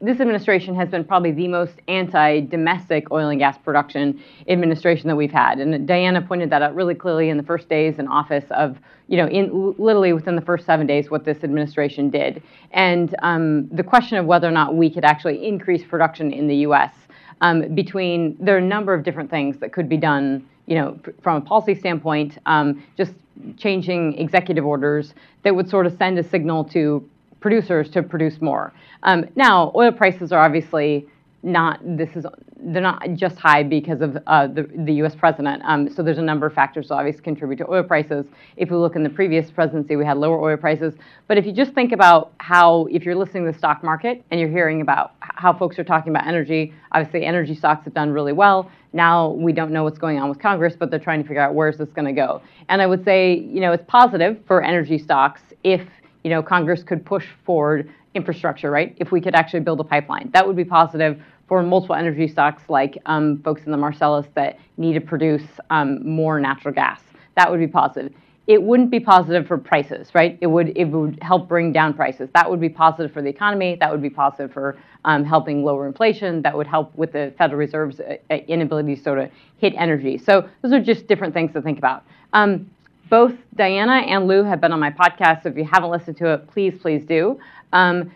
this 0.00 0.20
administration 0.20 0.74
has 0.74 0.88
been 0.88 1.04
probably 1.04 1.32
the 1.32 1.48
most 1.48 1.74
anti-domestic 1.88 3.10
oil 3.10 3.28
and 3.28 3.38
gas 3.38 3.58
production 3.58 4.22
administration 4.48 5.08
that 5.08 5.16
we've 5.16 5.32
had, 5.32 5.58
and 5.58 5.86
Diana 5.86 6.22
pointed 6.22 6.50
that 6.50 6.62
out 6.62 6.74
really 6.74 6.94
clearly 6.94 7.28
in 7.28 7.36
the 7.36 7.42
first 7.42 7.68
days 7.68 7.98
in 7.98 8.08
office 8.08 8.44
of, 8.50 8.78
you 9.08 9.16
know, 9.16 9.26
in 9.26 9.74
literally 9.78 10.12
within 10.12 10.36
the 10.36 10.42
first 10.42 10.64
seven 10.66 10.86
days, 10.86 11.10
what 11.10 11.24
this 11.24 11.44
administration 11.44 12.10
did, 12.10 12.42
and 12.72 13.14
um, 13.22 13.68
the 13.68 13.82
question 13.82 14.16
of 14.18 14.26
whether 14.26 14.48
or 14.48 14.52
not 14.52 14.74
we 14.74 14.90
could 14.90 15.04
actually 15.04 15.46
increase 15.46 15.84
production 15.84 16.32
in 16.32 16.46
the 16.46 16.56
U.S. 16.56 16.92
Um, 17.40 17.74
between 17.74 18.36
there 18.40 18.54
are 18.54 18.58
a 18.58 18.62
number 18.62 18.94
of 18.94 19.02
different 19.02 19.30
things 19.30 19.58
that 19.58 19.72
could 19.72 19.88
be 19.88 19.96
done, 19.96 20.46
you 20.66 20.74
know, 20.74 20.98
from 21.22 21.36
a 21.36 21.40
policy 21.40 21.74
standpoint, 21.74 22.38
um, 22.46 22.82
just 22.96 23.12
changing 23.56 24.18
executive 24.18 24.66
orders 24.66 25.14
that 25.42 25.54
would 25.54 25.68
sort 25.68 25.86
of 25.86 25.96
send 25.96 26.18
a 26.18 26.22
signal 26.22 26.64
to 26.64 27.08
producers 27.40 27.90
to 27.90 28.02
produce 28.02 28.40
more. 28.40 28.72
Um, 29.02 29.26
now, 29.36 29.72
oil 29.74 29.92
prices 29.92 30.32
are 30.32 30.44
obviously 30.44 31.06
not 31.42 31.80
this 31.82 32.10
is 32.16 32.26
they're 32.62 32.82
not 32.82 33.14
just 33.14 33.38
high 33.38 33.62
because 33.62 34.02
of 34.02 34.18
uh, 34.26 34.46
the 34.46 34.68
the 34.84 34.92
U.S. 34.94 35.14
president. 35.14 35.62
Um, 35.64 35.88
so 35.88 36.02
there's 36.02 36.18
a 36.18 36.22
number 36.22 36.46
of 36.46 36.52
factors 36.52 36.88
that 36.88 36.94
obviously 36.94 37.22
contribute 37.22 37.56
to 37.56 37.70
oil 37.70 37.82
prices. 37.82 38.26
If 38.58 38.70
we 38.70 38.76
look 38.76 38.96
in 38.96 39.02
the 39.02 39.08
previous 39.08 39.50
presidency, 39.50 39.96
we 39.96 40.04
had 40.04 40.18
lower 40.18 40.38
oil 40.38 40.58
prices. 40.58 40.94
But 41.26 41.38
if 41.38 41.46
you 41.46 41.52
just 41.52 41.72
think 41.72 41.92
about 41.92 42.32
how, 42.38 42.86
if 42.90 43.04
you're 43.04 43.14
listening 43.14 43.46
to 43.46 43.52
the 43.52 43.58
stock 43.58 43.82
market 43.82 44.22
and 44.30 44.38
you're 44.38 44.50
hearing 44.50 44.82
about 44.82 45.12
how 45.20 45.56
folks 45.56 45.78
are 45.78 45.84
talking 45.84 46.10
about 46.10 46.26
energy, 46.26 46.74
obviously 46.92 47.24
energy 47.24 47.54
stocks 47.54 47.84
have 47.84 47.94
done 47.94 48.10
really 48.10 48.34
well. 48.34 48.70
Now 48.92 49.30
we 49.30 49.52
don't 49.52 49.70
know 49.70 49.84
what's 49.84 49.98
going 49.98 50.18
on 50.18 50.28
with 50.28 50.38
Congress, 50.38 50.74
but 50.78 50.90
they're 50.90 51.00
trying 51.00 51.22
to 51.22 51.28
figure 51.28 51.42
out 51.42 51.54
where's 51.54 51.78
this 51.78 51.88
going 51.90 52.06
to 52.06 52.12
go. 52.12 52.42
And 52.68 52.82
I 52.82 52.86
would 52.86 53.04
say, 53.04 53.38
you 53.38 53.60
know, 53.60 53.72
it's 53.72 53.84
positive 53.86 54.38
for 54.46 54.62
energy 54.62 54.98
stocks 54.98 55.40
if 55.64 55.80
you 56.24 56.30
know, 56.30 56.42
Congress 56.42 56.82
could 56.82 57.04
push 57.04 57.26
forward 57.44 57.90
infrastructure, 58.14 58.70
right? 58.70 58.94
If 58.98 59.12
we 59.12 59.20
could 59.20 59.34
actually 59.34 59.60
build 59.60 59.80
a 59.80 59.84
pipeline, 59.84 60.30
that 60.32 60.46
would 60.46 60.56
be 60.56 60.64
positive 60.64 61.20
for 61.48 61.62
multiple 61.62 61.96
energy 61.96 62.28
stocks 62.28 62.62
like 62.68 62.96
um, 63.06 63.42
folks 63.42 63.62
in 63.64 63.72
the 63.72 63.76
Marcellus 63.76 64.26
that 64.34 64.58
need 64.76 64.94
to 64.94 65.00
produce 65.00 65.42
um, 65.70 66.06
more 66.06 66.40
natural 66.40 66.72
gas. 66.72 67.00
That 67.36 67.50
would 67.50 67.60
be 67.60 67.66
positive. 67.66 68.12
It 68.46 68.60
wouldn't 68.62 68.90
be 68.90 68.98
positive 69.00 69.46
for 69.46 69.58
prices, 69.58 70.14
right? 70.14 70.36
It 70.40 70.46
would 70.46 70.76
it 70.76 70.86
would 70.86 71.18
help 71.22 71.48
bring 71.48 71.72
down 71.72 71.94
prices. 71.94 72.28
That 72.34 72.50
would 72.50 72.60
be 72.60 72.68
positive 72.68 73.12
for 73.12 73.22
the 73.22 73.28
economy. 73.28 73.76
That 73.78 73.90
would 73.92 74.02
be 74.02 74.10
positive 74.10 74.52
for 74.52 74.76
um, 75.04 75.24
helping 75.24 75.64
lower 75.64 75.86
inflation. 75.86 76.42
That 76.42 76.56
would 76.56 76.66
help 76.66 76.94
with 76.96 77.12
the 77.12 77.32
Federal 77.38 77.58
Reserve's 77.58 78.00
uh, 78.00 78.34
inability 78.48 78.96
to 78.96 79.02
sort 79.02 79.18
of 79.18 79.30
hit 79.58 79.74
energy. 79.76 80.18
So 80.18 80.48
those 80.62 80.72
are 80.72 80.80
just 80.80 81.06
different 81.06 81.32
things 81.32 81.52
to 81.52 81.62
think 81.62 81.78
about. 81.78 82.04
Um, 82.32 82.68
both 83.10 83.34
Diana 83.56 83.96
and 84.06 84.26
Lou 84.26 84.44
have 84.44 84.60
been 84.60 84.72
on 84.72 84.80
my 84.80 84.90
podcast. 84.90 85.42
So 85.42 85.50
if 85.50 85.56
you 85.56 85.64
haven't 85.64 85.90
listened 85.90 86.16
to 86.18 86.32
it, 86.32 86.46
please, 86.48 86.74
please 86.80 87.04
do. 87.04 87.38
Um, 87.72 88.12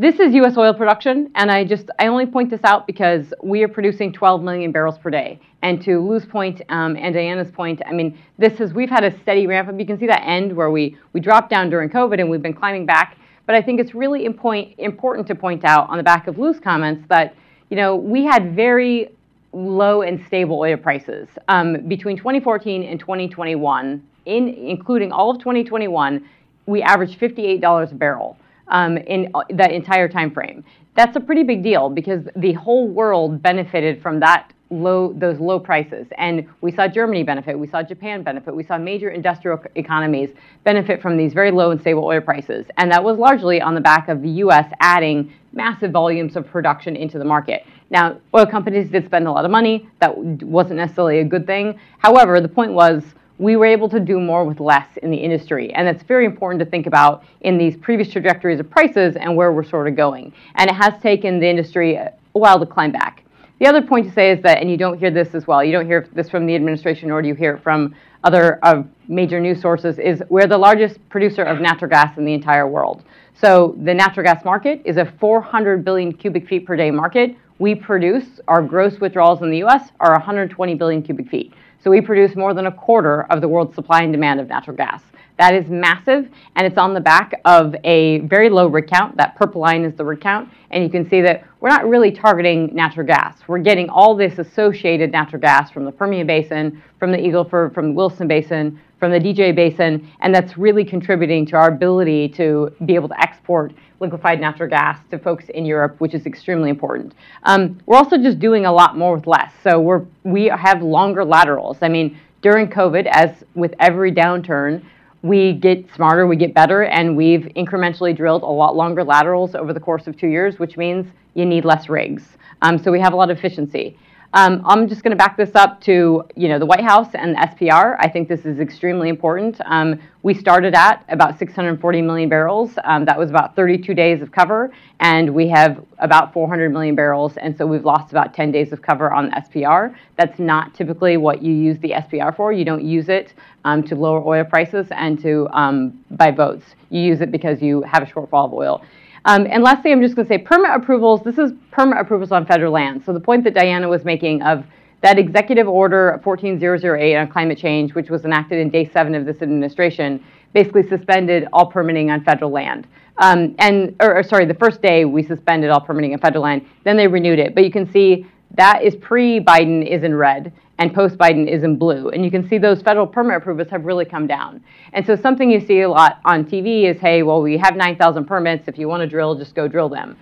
this 0.00 0.20
is 0.20 0.32
U.S. 0.34 0.56
oil 0.56 0.72
production, 0.72 1.30
and 1.34 1.50
I 1.50 1.64
just 1.64 1.90
I 1.98 2.06
only 2.06 2.24
point 2.24 2.50
this 2.50 2.60
out 2.62 2.86
because 2.86 3.34
we 3.42 3.64
are 3.64 3.68
producing 3.68 4.12
12 4.12 4.42
million 4.42 4.70
barrels 4.70 4.96
per 4.96 5.10
day. 5.10 5.40
And 5.62 5.82
to 5.82 5.98
Lou's 5.98 6.24
point 6.24 6.62
um, 6.68 6.96
and 6.96 7.12
Diana's 7.12 7.50
point, 7.50 7.82
I 7.84 7.92
mean, 7.92 8.16
this 8.38 8.60
is 8.60 8.72
we've 8.72 8.88
had 8.88 9.02
a 9.02 9.18
steady 9.22 9.48
ramp 9.48 9.68
up. 9.68 9.78
You 9.78 9.84
can 9.84 9.98
see 9.98 10.06
that 10.06 10.22
end 10.24 10.54
where 10.54 10.70
we 10.70 10.96
we 11.12 11.20
dropped 11.20 11.50
down 11.50 11.68
during 11.68 11.90
COVID, 11.90 12.20
and 12.20 12.30
we've 12.30 12.42
been 12.42 12.54
climbing 12.54 12.86
back. 12.86 13.18
But 13.44 13.56
I 13.56 13.62
think 13.62 13.80
it's 13.80 13.92
really 13.94 14.24
important 14.24 15.26
to 15.26 15.34
point 15.34 15.64
out 15.64 15.90
on 15.90 15.96
the 15.96 16.04
back 16.04 16.28
of 16.28 16.38
Lou's 16.38 16.60
comments 16.60 17.04
that 17.08 17.34
you 17.68 17.76
know 17.76 17.96
we 17.96 18.24
had 18.24 18.54
very 18.54 19.10
low 19.52 20.02
and 20.02 20.24
stable 20.26 20.60
oil 20.60 20.76
prices 20.76 21.28
um, 21.48 21.88
between 21.88 22.16
2014 22.16 22.84
and 22.84 23.00
2021 23.00 24.00
in 24.28 24.48
including 24.48 25.10
all 25.10 25.30
of 25.30 25.38
2021, 25.38 26.24
we 26.66 26.82
averaged 26.82 27.18
$58 27.18 27.90
a 27.90 27.94
barrel 27.94 28.36
um, 28.68 28.98
in 28.98 29.30
uh, 29.34 29.42
that 29.50 29.72
entire 29.72 30.08
time 30.08 30.30
frame. 30.30 30.62
That's 30.94 31.16
a 31.16 31.20
pretty 31.20 31.42
big 31.42 31.62
deal 31.62 31.88
because 31.88 32.28
the 32.36 32.52
whole 32.52 32.88
world 32.88 33.42
benefited 33.42 34.02
from 34.02 34.20
that 34.20 34.52
low 34.70 35.14
those 35.14 35.40
low 35.40 35.58
prices. 35.58 36.06
And 36.18 36.46
we 36.60 36.70
saw 36.70 36.86
Germany 36.86 37.22
benefit 37.22 37.58
we 37.58 37.66
saw 37.66 37.82
Japan 37.82 38.22
benefit 38.22 38.54
we 38.54 38.62
saw 38.62 38.76
major 38.76 39.08
industrial 39.08 39.62
economies 39.76 40.30
benefit 40.62 41.00
from 41.00 41.16
these 41.16 41.32
very 41.32 41.50
low 41.50 41.70
and 41.70 41.80
stable 41.80 42.04
oil 42.04 42.20
prices. 42.20 42.66
And 42.76 42.92
that 42.92 43.02
was 43.02 43.16
largely 43.16 43.62
on 43.62 43.74
the 43.74 43.80
back 43.80 44.08
of 44.08 44.20
the 44.20 44.28
US 44.44 44.70
adding 44.80 45.32
massive 45.54 45.90
volumes 45.90 46.36
of 46.36 46.46
production 46.46 46.96
into 46.96 47.18
the 47.18 47.24
market. 47.24 47.64
Now 47.88 48.20
oil 48.34 48.44
companies 48.44 48.90
did 48.90 49.06
spend 49.06 49.26
a 49.26 49.32
lot 49.32 49.46
of 49.46 49.50
money. 49.50 49.88
That 50.00 50.18
wasn't 50.18 50.76
necessarily 50.76 51.20
a 51.20 51.24
good 51.24 51.46
thing. 51.46 51.80
However 51.98 52.38
the 52.42 52.48
point 52.48 52.72
was 52.72 53.02
we 53.38 53.56
were 53.56 53.66
able 53.66 53.88
to 53.88 54.00
do 54.00 54.20
more 54.20 54.44
with 54.44 54.60
less 54.60 54.88
in 55.02 55.10
the 55.10 55.16
industry. 55.16 55.72
And 55.72 55.86
that's 55.86 56.02
very 56.02 56.24
important 56.24 56.58
to 56.60 56.66
think 56.66 56.86
about 56.86 57.24
in 57.40 57.56
these 57.56 57.76
previous 57.76 58.10
trajectories 58.10 58.58
of 58.58 58.68
prices 58.68 59.16
and 59.16 59.36
where 59.36 59.52
we're 59.52 59.64
sort 59.64 59.88
of 59.88 59.96
going. 59.96 60.32
And 60.56 60.68
it 60.68 60.74
has 60.74 61.00
taken 61.00 61.38
the 61.38 61.48
industry 61.48 61.94
a 61.94 62.12
while 62.32 62.58
to 62.58 62.66
climb 62.66 62.92
back. 62.92 63.24
The 63.60 63.66
other 63.66 63.82
point 63.82 64.06
to 64.06 64.12
say 64.12 64.30
is 64.30 64.42
that, 64.42 64.58
and 64.58 64.70
you 64.70 64.76
don't 64.76 64.98
hear 64.98 65.10
this 65.10 65.34
as 65.34 65.46
well, 65.46 65.64
you 65.64 65.72
don't 65.72 65.86
hear 65.86 66.08
this 66.12 66.30
from 66.30 66.46
the 66.46 66.54
administration, 66.54 67.08
nor 67.08 67.22
do 67.22 67.28
you 67.28 67.34
hear 67.34 67.54
it 67.54 67.62
from 67.62 67.94
other 68.22 68.58
uh, 68.62 68.82
major 69.08 69.40
news 69.40 69.60
sources, 69.60 69.98
is 69.98 70.22
we're 70.28 70.46
the 70.46 70.58
largest 70.58 70.96
producer 71.08 71.42
of 71.42 71.60
natural 71.60 71.90
gas 71.90 72.16
in 72.18 72.24
the 72.24 72.32
entire 72.32 72.68
world. 72.68 73.02
So 73.34 73.76
the 73.82 73.94
natural 73.94 74.24
gas 74.24 74.44
market 74.44 74.82
is 74.84 74.96
a 74.96 75.12
400 75.18 75.84
billion 75.84 76.12
cubic 76.12 76.48
feet 76.48 76.66
per 76.66 76.76
day 76.76 76.90
market. 76.90 77.36
We 77.58 77.74
produce, 77.74 78.40
our 78.46 78.62
gross 78.62 79.00
withdrawals 79.00 79.42
in 79.42 79.50
the 79.50 79.64
US 79.64 79.90
are 79.98 80.12
120 80.12 80.74
billion 80.74 81.02
cubic 81.02 81.28
feet. 81.28 81.52
So 81.80 81.90
we 81.90 82.00
produce 82.00 82.34
more 82.34 82.54
than 82.54 82.66
a 82.66 82.72
quarter 82.72 83.22
of 83.30 83.40
the 83.40 83.48
world's 83.48 83.74
supply 83.74 84.02
and 84.02 84.12
demand 84.12 84.40
of 84.40 84.48
natural 84.48 84.76
gas. 84.76 85.02
That 85.38 85.54
is 85.54 85.68
massive, 85.68 86.28
and 86.56 86.66
it's 86.66 86.76
on 86.76 86.94
the 86.94 87.00
back 87.00 87.40
of 87.44 87.76
a 87.84 88.18
very 88.20 88.50
low 88.50 88.66
rig 88.66 88.88
count. 88.88 89.16
That 89.16 89.36
purple 89.36 89.60
line 89.60 89.84
is 89.84 89.94
the 89.94 90.04
rig 90.04 90.20
count, 90.20 90.48
and 90.72 90.82
you 90.82 90.90
can 90.90 91.08
see 91.08 91.20
that 91.20 91.44
we're 91.60 91.68
not 91.68 91.88
really 91.88 92.10
targeting 92.10 92.74
natural 92.74 93.06
gas. 93.06 93.38
We're 93.46 93.60
getting 93.60 93.88
all 93.88 94.16
this 94.16 94.40
associated 94.40 95.12
natural 95.12 95.40
gas 95.40 95.70
from 95.70 95.84
the 95.84 95.92
Permian 95.92 96.26
Basin, 96.26 96.82
from 96.98 97.12
the 97.12 97.24
Eagle 97.24 97.44
Ford, 97.44 97.72
from 97.72 97.90
the 97.90 97.92
Williston 97.92 98.26
Basin, 98.26 98.80
from 98.98 99.12
the 99.12 99.20
DJ 99.20 99.54
Basin, 99.54 100.10
and 100.20 100.34
that's 100.34 100.58
really 100.58 100.84
contributing 100.84 101.46
to 101.46 101.56
our 101.56 101.68
ability 101.68 102.28
to 102.30 102.74
be 102.86 102.96
able 102.96 103.08
to 103.08 103.20
export 103.20 103.72
liquefied 104.00 104.40
natural 104.40 104.68
gas 104.68 104.98
to 105.10 105.18
folks 105.18 105.48
in 105.50 105.64
Europe, 105.64 105.96
which 105.98 106.14
is 106.14 106.26
extremely 106.26 106.70
important. 106.70 107.14
Um, 107.42 107.78
we're 107.86 107.96
also 107.96 108.16
just 108.16 108.38
doing 108.38 108.66
a 108.66 108.72
lot 108.72 108.96
more 108.96 109.16
with 109.16 109.26
less. 109.26 109.52
So 109.62 109.80
we're 109.80 110.04
we 110.24 110.46
have 110.46 110.82
longer 110.82 111.24
laterals. 111.24 111.78
I 111.82 111.88
mean, 111.88 112.18
during 112.42 112.68
COVID, 112.68 113.06
as 113.10 113.44
with 113.54 113.74
every 113.80 114.12
downturn, 114.12 114.84
we 115.22 115.52
get 115.54 115.92
smarter, 115.94 116.26
we 116.26 116.36
get 116.36 116.54
better, 116.54 116.84
and 116.84 117.16
we've 117.16 117.48
incrementally 117.56 118.16
drilled 118.16 118.42
a 118.42 118.46
lot 118.46 118.76
longer 118.76 119.02
laterals 119.02 119.54
over 119.54 119.72
the 119.72 119.80
course 119.80 120.06
of 120.06 120.16
two 120.16 120.28
years, 120.28 120.58
which 120.58 120.76
means 120.76 121.06
you 121.34 121.44
need 121.44 121.64
less 121.64 121.88
rigs. 121.88 122.22
Um, 122.62 122.78
so 122.78 122.92
we 122.92 123.00
have 123.00 123.12
a 123.12 123.16
lot 123.16 123.30
of 123.30 123.38
efficiency. 123.38 123.96
Um, 124.34 124.62
I'm 124.66 124.88
just 124.88 125.02
going 125.02 125.12
to 125.12 125.16
back 125.16 125.38
this 125.38 125.54
up 125.54 125.80
to 125.82 126.22
you 126.36 126.48
know 126.48 126.58
the 126.58 126.66
White 126.66 126.82
House 126.82 127.08
and 127.14 127.34
the 127.34 127.38
SPR. 127.38 127.96
I 127.98 128.08
think 128.10 128.28
this 128.28 128.44
is 128.44 128.60
extremely 128.60 129.08
important. 129.08 129.58
Um, 129.64 129.98
we 130.22 130.34
started 130.34 130.74
at 130.74 131.02
about 131.08 131.38
640 131.38 132.02
million 132.02 132.28
barrels. 132.28 132.72
Um, 132.84 133.06
that 133.06 133.18
was 133.18 133.30
about 133.30 133.56
32 133.56 133.94
days 133.94 134.20
of 134.20 134.30
cover, 134.30 134.70
and 135.00 135.34
we 135.34 135.48
have 135.48 135.82
about 135.98 136.34
400 136.34 136.70
million 136.70 136.94
barrels, 136.94 137.38
and 137.38 137.56
so 137.56 137.66
we've 137.66 137.86
lost 137.86 138.10
about 138.10 138.34
10 138.34 138.52
days 138.52 138.70
of 138.70 138.82
cover 138.82 139.10
on 139.10 139.30
the 139.30 139.30
SPR. 139.30 139.96
That's 140.18 140.38
not 140.38 140.74
typically 140.74 141.16
what 141.16 141.40
you 141.40 141.54
use 141.54 141.78
the 141.78 141.92
SPR 141.92 142.36
for. 142.36 142.52
You 142.52 142.66
don't 142.66 142.84
use 142.84 143.08
it 143.08 143.32
um, 143.64 143.82
to 143.84 143.94
lower 143.94 144.22
oil 144.22 144.44
prices 144.44 144.88
and 144.90 145.18
to 145.22 145.48
um, 145.52 146.04
buy 146.10 146.32
votes. 146.32 146.66
You 146.90 147.00
use 147.00 147.22
it 147.22 147.32
because 147.32 147.62
you 147.62 147.80
have 147.82 148.02
a 148.02 148.06
shortfall 148.06 148.44
of 148.44 148.52
oil. 148.52 148.82
Um, 149.28 149.46
and 149.50 149.62
lastly, 149.62 149.92
I'm 149.92 150.00
just 150.00 150.16
going 150.16 150.26
to 150.26 150.34
say 150.34 150.38
permit 150.38 150.70
approvals. 150.70 151.20
This 151.22 151.36
is 151.36 151.52
permit 151.70 151.98
approvals 151.98 152.32
on 152.32 152.46
federal 152.46 152.72
land. 152.72 153.04
So 153.04 153.12
the 153.12 153.20
point 153.20 153.44
that 153.44 153.52
Diana 153.52 153.86
was 153.86 154.02
making 154.02 154.40
of 154.40 154.64
that 155.02 155.18
executive 155.18 155.68
order 155.68 156.18
14008 156.24 157.14
on 157.14 157.28
climate 157.28 157.58
change, 157.58 157.94
which 157.94 158.08
was 158.08 158.24
enacted 158.24 158.58
in 158.58 158.70
day 158.70 158.88
seven 158.90 159.14
of 159.14 159.26
this 159.26 159.42
administration, 159.42 160.24
basically 160.54 160.82
suspended 160.82 161.46
all 161.52 161.66
permitting 161.66 162.10
on 162.10 162.24
federal 162.24 162.50
land. 162.50 162.86
Um, 163.18 163.54
and, 163.58 163.94
or, 164.00 164.16
or, 164.16 164.22
sorry, 164.22 164.46
the 164.46 164.54
first 164.54 164.80
day 164.80 165.04
we 165.04 165.22
suspended 165.22 165.68
all 165.68 165.80
permitting 165.82 166.14
on 166.14 166.20
federal 166.20 166.44
land. 166.44 166.64
Then 166.84 166.96
they 166.96 167.06
renewed 167.06 167.38
it. 167.38 167.54
But 167.54 167.64
you 167.64 167.70
can 167.70 167.92
see 167.92 168.24
that 168.52 168.82
is 168.82 168.96
pre-Biden 168.96 169.86
is 169.86 170.04
in 170.04 170.14
red 170.14 170.54
and 170.78 170.94
post-Biden 170.94 171.48
is 171.48 171.64
in 171.64 171.76
blue. 171.76 172.08
And 172.10 172.24
you 172.24 172.30
can 172.30 172.48
see 172.48 172.56
those 172.58 172.80
federal 172.82 173.06
permit 173.06 173.36
approvals 173.36 173.68
have 173.70 173.84
really 173.84 174.04
come 174.04 174.26
down. 174.26 174.62
And 174.92 175.04
so 175.04 175.16
something 175.16 175.50
you 175.50 175.60
see 175.60 175.80
a 175.80 175.88
lot 175.88 176.20
on 176.24 176.44
TV 176.44 176.84
is, 176.84 177.00
hey, 177.00 177.22
well, 177.22 177.42
we 177.42 177.58
have 177.58 177.76
9,000 177.76 178.24
permits. 178.24 178.68
If 178.68 178.78
you 178.78 178.88
want 178.88 179.00
to 179.00 179.06
drill, 179.06 179.34
just 179.34 179.54
go 179.54 179.66
drill 179.66 179.88
them. 179.88 180.16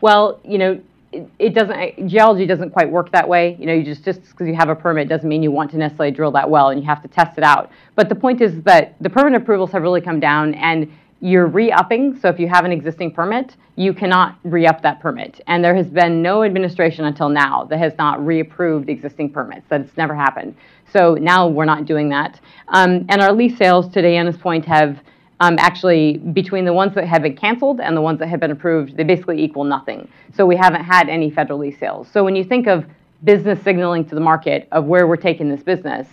Well, 0.00 0.40
you 0.44 0.58
know, 0.58 0.80
it, 1.38 1.54
doesn't, 1.54 2.08
geology 2.08 2.46
doesn't 2.46 2.70
quite 2.70 2.90
work 2.90 3.10
that 3.12 3.28
way. 3.28 3.56
You 3.58 3.66
know, 3.66 3.72
you 3.72 3.82
just, 3.82 4.04
just 4.04 4.22
because 4.22 4.46
you 4.46 4.54
have 4.54 4.68
a 4.68 4.74
permit 4.76 5.08
doesn't 5.08 5.28
mean 5.28 5.42
you 5.42 5.50
want 5.50 5.70
to 5.72 5.78
necessarily 5.78 6.14
drill 6.14 6.30
that 6.32 6.48
well 6.48 6.68
and 6.68 6.80
you 6.80 6.86
have 6.86 7.02
to 7.02 7.08
test 7.08 7.38
it 7.38 7.44
out. 7.44 7.70
But 7.94 8.08
the 8.08 8.14
point 8.14 8.40
is 8.40 8.62
that 8.62 8.94
the 9.00 9.10
permit 9.10 9.40
approvals 9.40 9.72
have 9.72 9.82
really 9.82 10.00
come 10.00 10.20
down 10.20 10.54
and 10.54 10.90
you're 11.20 11.46
re-upping. 11.46 12.18
So 12.20 12.28
if 12.28 12.38
you 12.38 12.48
have 12.48 12.64
an 12.64 12.72
existing 12.72 13.12
permit, 13.12 13.56
you 13.76 13.94
cannot 13.94 14.38
re-up 14.44 14.82
that 14.82 15.00
permit. 15.00 15.40
And 15.46 15.64
there 15.64 15.74
has 15.74 15.86
been 15.86 16.22
no 16.22 16.42
administration 16.42 17.06
until 17.06 17.28
now 17.28 17.64
that 17.64 17.78
has 17.78 17.96
not 17.96 18.18
reapproved 18.20 18.88
existing 18.88 19.30
permits. 19.30 19.66
That's 19.68 19.96
never 19.96 20.14
happened. 20.14 20.54
So 20.92 21.14
now 21.14 21.48
we're 21.48 21.64
not 21.64 21.86
doing 21.86 22.08
that. 22.10 22.40
Um, 22.68 23.06
and 23.08 23.20
our 23.20 23.32
lease 23.32 23.56
sales, 23.56 23.88
to 23.88 24.02
Diana's 24.02 24.36
point, 24.36 24.64
have 24.66 25.00
um, 25.40 25.56
actually 25.58 26.18
between 26.18 26.64
the 26.64 26.72
ones 26.72 26.94
that 26.94 27.06
have 27.06 27.22
been 27.22 27.36
canceled 27.36 27.80
and 27.80 27.96
the 27.96 28.00
ones 28.00 28.18
that 28.20 28.28
have 28.28 28.40
been 28.40 28.50
approved, 28.50 28.96
they 28.96 29.04
basically 29.04 29.42
equal 29.42 29.64
nothing. 29.64 30.08
So 30.34 30.46
we 30.46 30.56
haven't 30.56 30.84
had 30.84 31.08
any 31.08 31.30
federal 31.30 31.58
lease 31.58 31.78
sales. 31.78 32.08
So 32.12 32.24
when 32.24 32.36
you 32.36 32.44
think 32.44 32.66
of 32.66 32.86
business 33.24 33.62
signaling 33.62 34.04
to 34.06 34.14
the 34.14 34.20
market 34.20 34.68
of 34.72 34.84
where 34.84 35.06
we're 35.06 35.16
taking 35.16 35.48
this 35.48 35.62
business, 35.62 36.06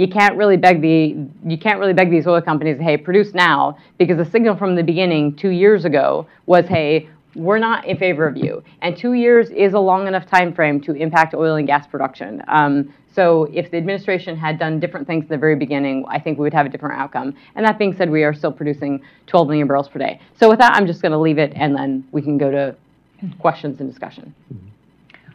you 0.00 0.08
can't 0.08 0.34
really 0.34 0.56
beg 0.56 0.80
the 0.80 1.14
you 1.46 1.58
can't 1.58 1.78
really 1.78 1.92
beg 1.92 2.10
these 2.10 2.26
oil 2.26 2.40
companies, 2.40 2.80
hey, 2.80 2.96
produce 2.96 3.34
now, 3.34 3.76
because 3.98 4.16
the 4.16 4.24
signal 4.24 4.56
from 4.56 4.74
the 4.74 4.82
beginning 4.82 5.36
two 5.36 5.50
years 5.50 5.84
ago 5.84 6.26
was, 6.46 6.66
hey, 6.66 7.10
we're 7.34 7.58
not 7.58 7.84
in 7.84 7.98
favor 7.98 8.26
of 8.26 8.34
you. 8.34 8.64
And 8.80 8.96
two 8.96 9.12
years 9.12 9.50
is 9.50 9.74
a 9.74 9.78
long 9.78 10.08
enough 10.08 10.24
time 10.24 10.54
frame 10.54 10.80
to 10.82 10.92
impact 10.92 11.34
oil 11.34 11.56
and 11.56 11.66
gas 11.66 11.86
production. 11.86 12.42
Um, 12.48 12.94
so 13.12 13.44
if 13.52 13.70
the 13.70 13.76
administration 13.76 14.38
had 14.38 14.58
done 14.58 14.80
different 14.80 15.06
things 15.06 15.24
at 15.24 15.28
the 15.28 15.36
very 15.36 15.54
beginning, 15.54 16.06
I 16.08 16.18
think 16.18 16.38
we 16.38 16.44
would 16.44 16.54
have 16.54 16.64
a 16.64 16.70
different 16.70 16.98
outcome. 16.98 17.36
And 17.54 17.66
that 17.66 17.78
being 17.78 17.94
said, 17.94 18.08
we 18.08 18.24
are 18.24 18.32
still 18.32 18.52
producing 18.52 19.02
12 19.26 19.48
million 19.48 19.68
barrels 19.68 19.90
per 19.90 19.98
day. 19.98 20.18
So 20.38 20.48
with 20.48 20.60
that, 20.60 20.72
I'm 20.76 20.86
just 20.86 21.02
going 21.02 21.12
to 21.12 21.18
leave 21.18 21.36
it, 21.36 21.52
and 21.54 21.76
then 21.76 22.08
we 22.10 22.22
can 22.22 22.38
go 22.38 22.50
to 22.50 22.74
questions 23.38 23.80
and 23.80 23.90
discussion. 23.90 24.34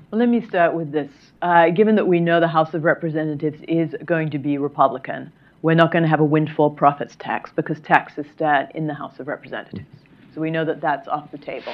Well, 0.09 0.19
let 0.19 0.29
me 0.29 0.41
start 0.41 0.73
with 0.73 0.91
this. 0.91 1.11
Uh, 1.45 1.69
given 1.69 1.95
that 1.95 2.07
we 2.07 2.19
know 2.19 2.39
the 2.39 2.47
House 2.47 2.73
of 2.73 2.83
Representatives 2.83 3.59
is 3.67 3.93
going 4.03 4.31
to 4.31 4.39
be 4.39 4.57
Republican, 4.57 5.31
we're 5.61 5.75
not 5.75 5.91
going 5.91 6.01
to 6.01 6.09
have 6.09 6.19
a 6.19 6.25
windfall 6.25 6.71
profits 6.71 7.15
tax 7.19 7.51
because 7.55 7.79
taxes 7.81 8.25
start 8.33 8.71
in 8.73 8.87
the 8.87 8.95
House 8.95 9.19
of 9.19 9.27
Representatives. 9.27 9.85
So 10.33 10.41
we 10.41 10.49
know 10.49 10.65
that 10.65 10.81
that's 10.81 11.07
off 11.07 11.29
the 11.29 11.37
table. 11.37 11.71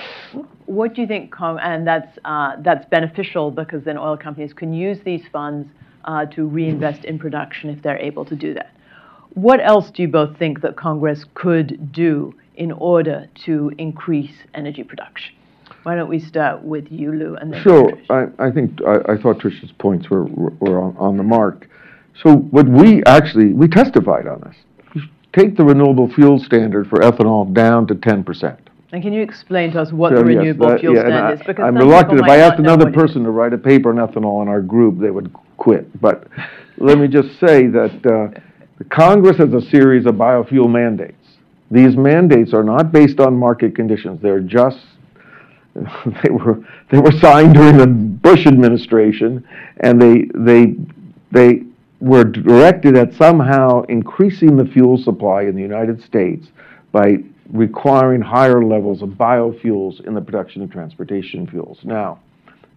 What 0.66 0.94
do 0.94 1.00
you 1.00 1.08
think, 1.08 1.34
and 1.40 1.88
that's, 1.88 2.20
uh, 2.26 2.58
that's 2.60 2.84
beneficial 2.90 3.50
because 3.50 3.86
then 3.86 3.98
oil 3.98 4.18
companies 4.18 4.52
can 4.52 4.74
use 4.74 4.98
these 5.06 5.24
funds 5.32 5.70
uh, 6.04 6.26
to 6.26 6.46
reinvest 6.46 7.06
in 7.06 7.18
production 7.18 7.70
if 7.70 7.82
they're 7.82 7.98
able 7.98 8.26
to 8.26 8.36
do 8.36 8.54
that. 8.54 8.76
What 9.36 9.62
else 9.66 9.90
do 9.90 10.02
you 10.02 10.10
both 10.10 10.38
think 10.38 10.60
that 10.64 10.76
Congress 10.76 11.24
could 11.34 11.94
do 11.94 12.36
in 12.58 12.74
order 12.74 13.30
to 13.46 13.72
increase 13.78 14.34
energy 14.54 14.84
production? 14.84 15.34
Why 15.84 15.96
don't 15.96 16.10
we 16.10 16.20
start 16.20 16.64
with 16.64 16.92
you, 16.92 17.12
Lou, 17.12 17.36
and 17.36 17.54
then 17.54 17.62
Sure. 17.64 17.92
I, 18.10 18.28
I 18.38 18.52
think, 18.52 18.80
I, 18.86 19.14
I 19.14 19.18
thought 19.18 19.40
Trish's 19.40 19.72
points 19.80 20.10
were, 20.10 20.26
were 20.26 20.80
on, 20.80 20.96
on 20.98 21.18
the 21.18 21.24
mark. 21.24 21.68
So 22.22 22.36
what 22.36 22.68
we 22.68 23.04
actually, 23.06 23.54
we 23.54 23.68
testified 23.68 24.28
on 24.28 24.42
this. 24.42 24.56
Take 25.34 25.56
the 25.56 25.64
renewable 25.64 26.12
fuel 26.14 26.38
standard 26.40 26.88
for 26.90 27.00
ethanol 27.00 27.52
down 27.54 27.88
to 27.88 27.96
ten 27.96 28.22
percent. 28.24 28.60
And 28.92 29.02
can 29.02 29.14
you 29.14 29.22
explain 29.22 29.72
to 29.72 29.82
us 29.82 29.94
what 29.94 30.12
the 30.12 30.18
So, 30.18 30.28
yes, 30.28 30.38
renewable 30.38 30.68
that- 30.68 30.82
fuel 30.82 30.96
yeah, 30.96 31.02
standard 31.04 31.34
is? 31.40 31.48
Because 31.48 31.64
I'm 31.66 31.78
reluctant, 31.78 32.20
if 32.20 32.26
I 32.28 32.38
asked 32.40 32.60
another 32.60 32.84
what 32.86 32.94
it 32.94 32.98
is. 32.98 33.02
person 33.02 33.24
to 33.24 33.32
write 33.32 33.54
a 33.54 33.58
paper 33.58 33.90
on 33.90 33.96
ethanol 34.06 34.42
in 34.42 34.50
our 34.50 34.62
group, 34.62 35.00
they 35.00 35.10
would 35.10 35.34
quit. 35.58 36.00
But 36.02 36.28
let 36.78 36.98
me 36.98 37.08
just 37.08 37.40
say 37.40 37.68
that 37.68 37.92
uh, 38.06 38.40
the 38.78 38.84
Congress 38.90 39.38
has 39.38 39.54
a 39.54 39.62
series 39.62 40.06
of 40.06 40.16
biofuel 40.16 40.70
mandates. 40.70 41.16
These 41.72 41.96
mandates 41.96 42.54
are 42.54 42.64
not 42.64 42.92
based 42.92 43.22
on 43.22 43.38
market 43.38 43.74
conditions. 43.74 44.22
They're 44.22 44.42
just, 44.42 44.80
they 46.24 46.30
were, 46.30 46.64
they 46.90 47.00
were 47.00 47.12
signed 47.12 47.54
during 47.54 47.78
the 47.78 47.88
Bush 47.88 48.46
administration, 48.46 49.48
and 49.82 50.02
they, 50.02 50.26
they, 50.36 50.76
they 51.32 51.64
were 52.00 52.24
directed 52.24 52.98
at 52.98 53.14
somehow 53.14 53.84
increasing 53.84 54.58
the 54.58 54.66
fuel 54.66 54.98
supply 54.98 55.44
in 55.44 55.56
the 55.56 55.62
United 55.62 56.02
States 56.04 56.48
by 56.92 57.18
requiring 57.52 58.22
higher 58.22 58.64
levels 58.64 59.02
of 59.02 59.10
biofuels 59.10 60.06
in 60.06 60.14
the 60.14 60.22
production 60.22 60.62
of 60.62 60.72
transportation 60.72 61.48
fuels. 61.48 61.80
Now, 61.84 62.20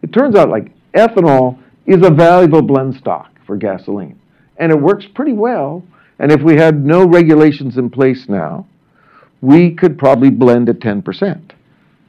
it 0.02 0.12
turns 0.12 0.36
out 0.36 0.50
like 0.50 0.72
ethanol 0.92 1.58
is 1.86 2.04
a 2.04 2.10
valuable 2.10 2.62
blend 2.62 2.94
stock 2.96 3.30
for 3.46 3.56
gasoline, 3.56 4.18
and 4.58 4.70
it 4.70 4.80
works 4.80 5.06
pretty 5.14 5.32
well. 5.32 5.82
And 6.18 6.30
if 6.30 6.42
we 6.42 6.56
had 6.56 6.84
no 6.84 7.04
regulations 7.04 7.76
in 7.76 7.90
place 7.90 8.28
now, 8.28 8.66
we 9.40 9.74
could 9.74 9.98
probably 9.98 10.30
blend 10.30 10.68
at 10.68 10.78
10%. 10.78 11.50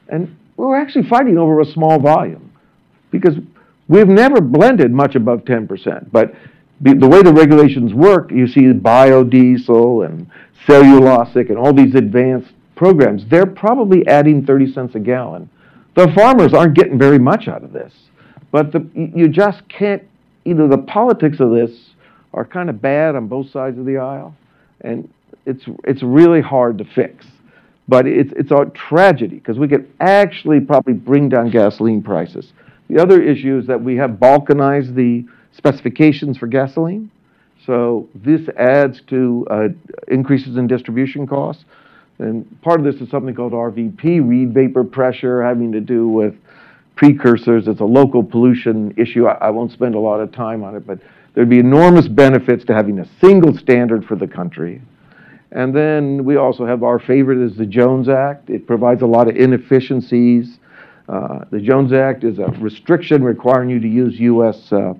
And 0.08 0.36
we're 0.56 0.80
actually 0.80 1.08
fighting 1.08 1.38
over 1.38 1.60
a 1.60 1.64
small 1.64 1.98
volume 1.98 2.52
because 3.10 3.34
we've 3.88 4.08
never 4.08 4.40
blended 4.40 4.90
much 4.90 5.14
above 5.14 5.40
10%. 5.44 6.10
But 6.10 6.34
the, 6.80 7.08
way 7.08 7.22
the 7.22 7.32
regulations 7.32 7.94
work, 7.94 8.30
you 8.30 8.46
see 8.46 8.62
biodiesel 8.72 10.06
and 10.06 10.30
cellulosic 10.66 11.48
and 11.48 11.58
all 11.58 11.72
these 11.72 11.94
advanced 11.94 12.52
programs, 12.74 13.24
they're 13.28 13.46
probably 13.46 14.06
adding 14.06 14.44
30 14.44 14.72
cents 14.72 14.94
a 14.94 14.98
gallon. 14.98 15.48
The 15.94 16.12
farmers 16.14 16.52
aren't 16.52 16.74
getting 16.74 16.98
very 16.98 17.18
much 17.18 17.48
out 17.48 17.64
of 17.64 17.72
this. 17.72 17.92
But 18.52 18.72
the, 18.72 18.88
you 18.94 19.28
just 19.28 19.66
can't, 19.68 20.02
know, 20.44 20.68
the 20.68 20.78
politics 20.78 21.40
of 21.40 21.50
this 21.50 21.70
are 22.34 22.44
kind 22.44 22.68
of 22.68 22.82
bad 22.82 23.16
on 23.16 23.28
both 23.28 23.50
sides 23.50 23.78
of 23.78 23.86
the 23.86 23.96
aisle. 23.96 24.34
And 24.82 25.10
it's, 25.46 25.64
it's 25.84 26.02
really 26.02 26.42
hard 26.42 26.78
to 26.78 26.84
fix. 26.84 27.26
But 27.88 28.06
it's, 28.06 28.32
it's 28.36 28.50
a 28.50 28.64
tragedy 28.74 29.36
because 29.36 29.58
we 29.58 29.68
could 29.68 29.88
actually 30.00 30.60
probably 30.60 30.94
bring 30.94 31.28
down 31.28 31.50
gasoline 31.50 32.02
prices. 32.02 32.52
The 32.88 33.00
other 33.00 33.22
issue 33.22 33.58
is 33.58 33.66
that 33.66 33.80
we 33.80 33.96
have 33.96 34.12
balkanized 34.12 34.94
the 34.94 35.24
specifications 35.52 36.36
for 36.36 36.46
gasoline. 36.46 37.10
So 37.64 38.08
this 38.14 38.48
adds 38.56 39.00
to 39.08 39.46
uh, 39.50 39.68
increases 40.08 40.56
in 40.56 40.66
distribution 40.66 41.26
costs. 41.26 41.64
And 42.18 42.60
part 42.62 42.80
of 42.80 42.86
this 42.86 43.00
is 43.02 43.10
something 43.10 43.34
called 43.34 43.52
RVP, 43.52 44.26
Reid 44.26 44.54
vapor 44.54 44.84
pressure, 44.84 45.42
having 45.42 45.72
to 45.72 45.80
do 45.80 46.08
with 46.08 46.34
precursors. 46.94 47.68
It's 47.68 47.80
a 47.80 47.84
local 47.84 48.22
pollution 48.22 48.94
issue. 48.96 49.26
I, 49.26 49.34
I 49.34 49.50
won't 49.50 49.72
spend 49.72 49.94
a 49.94 49.98
lot 49.98 50.20
of 50.20 50.32
time 50.32 50.62
on 50.62 50.74
it, 50.74 50.86
but 50.86 50.98
there'd 51.34 51.50
be 51.50 51.58
enormous 51.58 52.08
benefits 52.08 52.64
to 52.66 52.74
having 52.74 52.98
a 53.00 53.08
single 53.20 53.56
standard 53.56 54.04
for 54.06 54.16
the 54.16 54.26
country. 54.26 54.80
And 55.52 55.74
then 55.74 56.24
we 56.24 56.36
also 56.36 56.66
have 56.66 56.82
our 56.82 56.98
favorite 56.98 57.38
is 57.38 57.56
the 57.56 57.66
Jones 57.66 58.08
Act. 58.08 58.50
It 58.50 58.66
provides 58.66 59.02
a 59.02 59.06
lot 59.06 59.28
of 59.28 59.36
inefficiencies. 59.36 60.58
Uh, 61.08 61.44
the 61.50 61.60
Jones 61.60 61.92
Act 61.92 62.24
is 62.24 62.38
a 62.38 62.46
restriction 62.58 63.22
requiring 63.22 63.70
you 63.70 63.78
to 63.78 63.88
use 63.88 64.18
U.S. 64.18 64.72
Uh, 64.72 64.94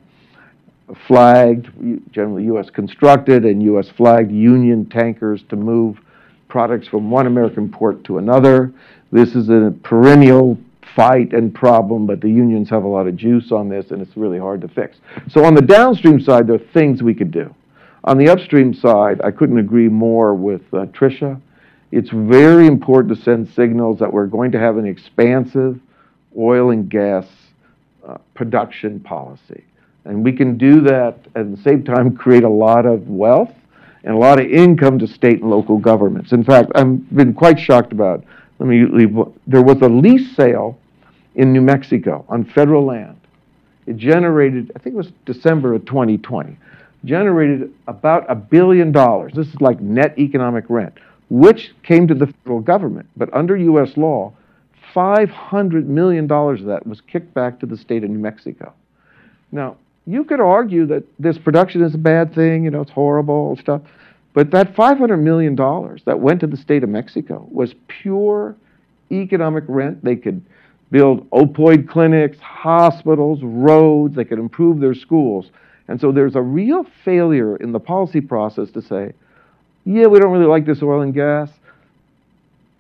flagged, 1.07 1.69
generally 2.13 2.45
U.S. 2.45 2.71
constructed 2.71 3.45
and 3.45 3.63
U.S. 3.65 3.89
flagged 3.89 4.31
Union 4.31 4.87
tankers 4.87 5.43
to 5.49 5.57
move 5.57 5.99
products 6.49 6.87
from 6.87 7.11
one 7.11 7.27
American 7.27 7.69
port 7.69 8.05
to 8.05 8.19
another. 8.19 8.73
This 9.11 9.35
is 9.35 9.49
a 9.49 9.75
perennial 9.83 10.59
fight 10.95 11.33
and 11.33 11.55
problem, 11.55 12.07
but 12.07 12.21
the 12.21 12.29
unions 12.29 12.71
have 12.71 12.85
a 12.85 12.89
lot 12.89 13.07
of 13.07 13.17
juice 13.17 13.51
on 13.51 13.69
this, 13.69 13.91
and 13.91 14.01
it's 14.01 14.17
really 14.17 14.39
hard 14.39 14.61
to 14.61 14.69
fix. 14.69 14.97
So 15.29 15.45
on 15.45 15.55
the 15.55 15.63
downstream 15.63 16.21
side, 16.21 16.47
there 16.47 16.55
are 16.55 16.73
things 16.73 17.03
we 17.03 17.15
could 17.15 17.31
do. 17.31 17.55
On 18.07 18.19
the 18.19 18.29
upstream 18.29 18.73
side, 18.73 19.21
I 19.25 19.33
couldn't 19.33 19.59
agree 19.59 19.89
more 19.89 20.33
with 20.33 20.63
uh, 20.73 20.87
Trisha. 20.87 21.41
It's 21.91 22.11
very 22.11 22.69
important 22.69 23.17
to 23.17 23.23
send 23.23 23.49
signals 23.49 23.99
that 23.99 24.13
we're 24.13 24.27
going 24.27 24.53
to 24.53 24.61
have 24.61 24.77
an 24.77 24.87
expansive 24.87 25.81
oil 26.39 26.71
and 26.71 26.89
gas 26.89 27.27
uh, 28.07 28.19
production 28.35 29.01
policy. 29.01 29.65
And 30.05 30.23
we 30.23 30.33
can 30.33 30.57
do 30.57 30.83
that 30.83 31.19
at 31.35 31.51
the 31.51 31.61
same 31.63 31.83
time 31.83 32.17
create 32.17 32.45
a 32.45 32.49
lot 32.49 32.87
of 32.87 33.09
wealth 33.09 33.53
and 34.05 34.15
a 34.15 34.19
lot 34.19 34.39
of 34.39 34.47
income 34.47 35.01
to 35.01 35.09
state 35.09 35.41
and 35.41 35.51
local 35.51 35.79
governments. 35.79 36.31
In 36.31 36.45
fact, 36.45 36.71
I've 36.77 37.11
been 37.11 37.35
quite 37.35 37.59
shocked 37.59 37.91
about, 37.91 38.23
let 38.61 38.69
me 38.69 38.87
leave, 38.87 39.17
there 39.49 39.63
was 39.63 39.83
a 39.83 39.89
lease 39.89 40.37
sale 40.37 40.79
in 41.35 41.53
New 41.53 41.61
Mexico 41.61 42.25
on 42.29 42.45
federal 42.45 42.85
land. 42.85 43.21
It 43.87 43.97
generated, 43.97 44.71
I 44.77 44.79
think 44.79 44.95
it 44.95 44.97
was 44.97 45.11
December 45.25 45.75
of 45.75 45.85
2020, 45.87 46.57
generated 47.07 47.73
about 47.87 48.27
a 48.29 48.35
billion 48.35 48.93
dollars. 48.93 49.33
This 49.35 49.49
is 49.49 49.61
like 49.61 49.81
net 49.81 50.19
economic 50.19 50.65
rent, 50.69 50.95
which 51.31 51.73
came 51.83 52.07
to 52.09 52.15
the 52.15 52.27
federal 52.27 52.61
government. 52.61 53.09
But 53.17 53.33
under 53.33 53.57
U.S. 53.57 53.97
law, 53.97 54.33
$500 54.95 55.87
million 55.87 56.31
of 56.31 56.65
that 56.65 56.87
was 56.87 57.01
kicked 57.01 57.33
back 57.35 57.61
to 57.61 57.67
the 57.67 57.77
state 57.77 58.05
of 58.05 58.11
New 58.11 58.19
Mexico. 58.19 58.73
Now, 59.53 59.77
you 60.07 60.25
could 60.25 60.41
argue 60.41 60.87
that 60.87 61.05
this 61.19 61.39
production 61.39 61.83
is 61.83 61.95
a 61.95 61.99
bad 61.99 62.35
thing, 62.35 62.65
you 62.65 62.71
know, 62.71 62.83
it's 62.83 62.91
horrible 62.91 63.57
stuff. 63.57 63.83
But 64.35 64.51
that 64.51 64.75
$500 64.75 65.19
million 65.21 65.57
that 66.05 66.21
went 66.21 66.41
to 66.41 66.47
the 66.47 66.57
state 66.57 66.83
of 66.83 66.89
Mexico 66.91 67.47
was 67.51 67.75
pure 67.89 68.55
economic 69.11 69.65
rent. 69.67 70.05
They 70.05 70.17
could 70.17 70.45
build 70.91 71.29
opioid 71.31 71.89
clinics, 71.89 72.39
hospitals, 72.39 73.41
roads, 73.43 74.15
they 74.15 74.25
could 74.25 74.39
improve 74.39 74.81
their 74.81 74.95
schools. 74.95 75.51
And 75.89 76.01
so 76.01 76.13
there's 76.13 76.35
a 76.35 76.43
real 76.43 76.85
failure 77.05 77.57
in 77.57 77.73
the 77.73 77.81
policy 77.81 78.21
process 78.21 78.71
to 78.73 78.83
say, 78.83 79.13
yeah, 79.85 80.07
we 80.07 80.19
don't 80.19 80.33
really 80.33 80.47
like 80.47 80.67
this 80.67 80.83
oil 80.83 81.01
and 81.01 81.15
gas, 81.15 81.49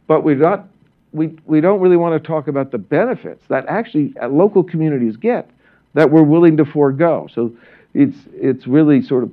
but 0.07 0.25
we're 0.25 0.37
not, 0.37 0.67
we, 1.13 1.39
we 1.47 1.61
don't 1.61 1.81
really 1.81 1.97
want 1.97 2.21
to 2.21 2.27
talk 2.27 2.49
about 2.49 2.73
the 2.73 2.79
benefits 2.79 3.45
that 3.49 3.67
actually 3.67 4.13
uh, 4.21 4.29
local 4.29 4.65
communities 4.65 5.17
get 5.17 5.49
that 5.95 6.11
we're 6.11 6.23
willing 6.23 6.57
to 6.57 6.65
forego. 6.65 7.29
So 7.33 7.53
it's, 7.95 8.17
it's 8.35 8.67
really 8.67 9.03
sort 9.03 9.23
of 9.23 9.33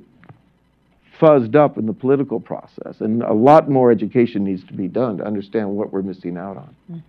fuzzed 1.20 1.54
up 1.54 1.76
in 1.78 1.86
the 1.86 1.92
political 1.92 2.40
process, 2.40 3.00
and 3.00 3.22
a 3.22 3.32
lot 3.32 3.68
more 3.68 3.90
education 3.90 4.44
needs 4.44 4.64
to 4.64 4.72
be 4.72 4.88
done 4.88 5.18
to 5.18 5.24
understand 5.24 5.70
what 5.70 5.92
we're 5.92 6.02
missing 6.02 6.36
out 6.36 6.56
on. 6.56 7.02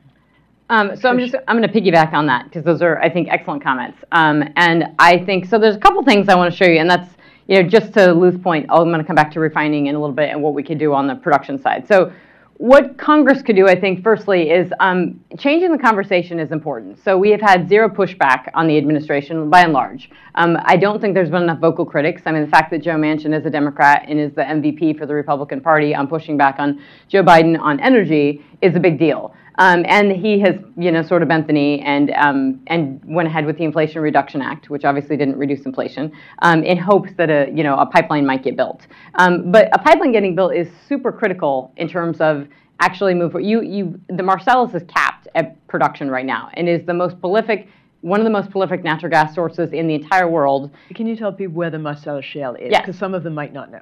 Um, 0.69 0.95
so 0.95 1.09
I'm 1.09 1.19
just 1.19 1.35
I'm 1.47 1.57
going 1.57 1.69
to 1.69 1.81
piggyback 1.81 2.13
on 2.13 2.25
that 2.27 2.45
because 2.45 2.63
those 2.63 2.81
are 2.81 2.99
I 3.01 3.09
think 3.09 3.29
excellent 3.29 3.63
comments. 3.63 3.99
Um, 4.11 4.43
and 4.55 4.85
I 4.97 5.19
think 5.19 5.45
so. 5.45 5.59
There's 5.59 5.75
a 5.75 5.79
couple 5.79 6.03
things 6.03 6.27
I 6.27 6.35
want 6.35 6.51
to 6.51 6.57
show 6.57 6.65
you, 6.69 6.79
and 6.79 6.89
that's 6.89 7.13
you 7.47 7.61
know 7.61 7.69
just 7.69 7.93
to 7.93 8.13
Lou's 8.13 8.37
point. 8.37 8.65
I'm 8.69 8.85
going 8.85 8.99
to 8.99 9.03
come 9.03 9.15
back 9.15 9.31
to 9.33 9.39
refining 9.39 9.87
in 9.87 9.95
a 9.95 9.99
little 9.99 10.15
bit 10.15 10.29
and 10.29 10.41
what 10.41 10.53
we 10.53 10.63
could 10.63 10.79
do 10.79 10.93
on 10.93 11.07
the 11.07 11.15
production 11.15 11.61
side. 11.61 11.87
So 11.87 12.11
what 12.57 12.97
Congress 12.97 13.41
could 13.41 13.57
do, 13.57 13.67
I 13.67 13.77
think, 13.77 14.01
firstly, 14.01 14.49
is 14.49 14.71
um, 14.79 15.19
changing 15.37 15.73
the 15.73 15.77
conversation 15.77 16.39
is 16.39 16.53
important. 16.53 16.97
So 17.03 17.17
we 17.17 17.29
have 17.31 17.41
had 17.41 17.67
zero 17.67 17.89
pushback 17.89 18.49
on 18.53 18.65
the 18.65 18.77
administration 18.77 19.49
by 19.49 19.61
and 19.61 19.73
large. 19.73 20.09
Um, 20.35 20.57
I 20.63 20.77
don't 20.77 21.01
think 21.01 21.15
there's 21.15 21.29
been 21.29 21.43
enough 21.43 21.59
vocal 21.59 21.85
critics. 21.85 22.21
I 22.25 22.31
mean, 22.31 22.43
the 22.43 22.47
fact 22.49 22.71
that 22.71 22.81
Joe 22.81 22.95
Manchin 22.95 23.37
is 23.37 23.45
a 23.45 23.49
Democrat 23.49 24.05
and 24.07 24.17
is 24.17 24.33
the 24.33 24.43
MVP 24.43 24.97
for 24.97 25.05
the 25.05 25.13
Republican 25.13 25.59
Party 25.59 25.93
on 25.93 26.07
pushing 26.07 26.37
back 26.37 26.55
on 26.57 26.81
Joe 27.09 27.23
Biden 27.23 27.59
on 27.59 27.77
energy 27.81 28.41
is 28.61 28.73
a 28.77 28.79
big 28.79 28.97
deal. 28.97 29.35
Um, 29.57 29.85
and 29.87 30.11
he 30.11 30.39
has, 30.41 30.55
you 30.77 30.91
know, 30.91 31.01
sort 31.01 31.21
of 31.21 31.29
bent 31.29 31.47
the 31.47 31.53
knee 31.53 31.81
and 31.81 32.11
um, 32.11 32.61
and 32.67 33.01
went 33.05 33.27
ahead 33.27 33.45
with 33.45 33.57
the 33.57 33.63
Inflation 33.63 34.01
Reduction 34.01 34.41
Act, 34.41 34.69
which 34.69 34.83
obviously 34.83 35.15
didn't 35.17 35.37
reduce 35.37 35.65
inflation, 35.65 36.11
um, 36.39 36.63
in 36.63 36.77
hopes 36.77 37.11
that 37.17 37.29
a, 37.29 37.49
you 37.53 37.63
know, 37.63 37.77
a 37.77 37.85
pipeline 37.85 38.25
might 38.25 38.43
get 38.43 38.55
built. 38.57 38.87
Um, 39.15 39.51
but 39.51 39.69
a 39.73 39.79
pipeline 39.79 40.11
getting 40.11 40.35
built 40.35 40.53
is 40.53 40.67
super 40.87 41.11
critical 41.11 41.71
in 41.77 41.87
terms 41.87 42.19
of 42.19 42.47
actually 42.81 43.13
move. 43.13 43.33
You, 43.39 43.61
you, 43.61 43.99
the 44.09 44.23
Marcellus 44.23 44.73
is 44.73 44.83
capped 44.93 45.27
at 45.35 45.65
production 45.67 46.11
right 46.11 46.25
now 46.25 46.49
and 46.55 46.67
is 46.67 46.85
the 46.85 46.93
most 46.93 47.19
prolific. 47.19 47.67
One 48.01 48.19
of 48.19 48.25
the 48.25 48.31
most 48.31 48.51
prolific 48.51 48.83
natural 48.83 49.09
gas 49.09 49.33
sources 49.33 49.73
in 49.73 49.87
the 49.87 49.95
entire 49.95 50.29
world. 50.29 50.69
Can 50.93 51.07
you 51.07 51.15
tell 51.15 51.31
people 51.31 51.55
where 51.55 51.71
the 51.71 51.79
Marcellus 51.79 52.25
Shale 52.25 52.55
is? 52.55 52.69
Yes. 52.71 52.81
Because 52.81 52.99
some 52.99 53.13
of 53.13 53.23
them 53.23 53.33
might 53.33 53.53
not 53.53 53.71
know. 53.71 53.81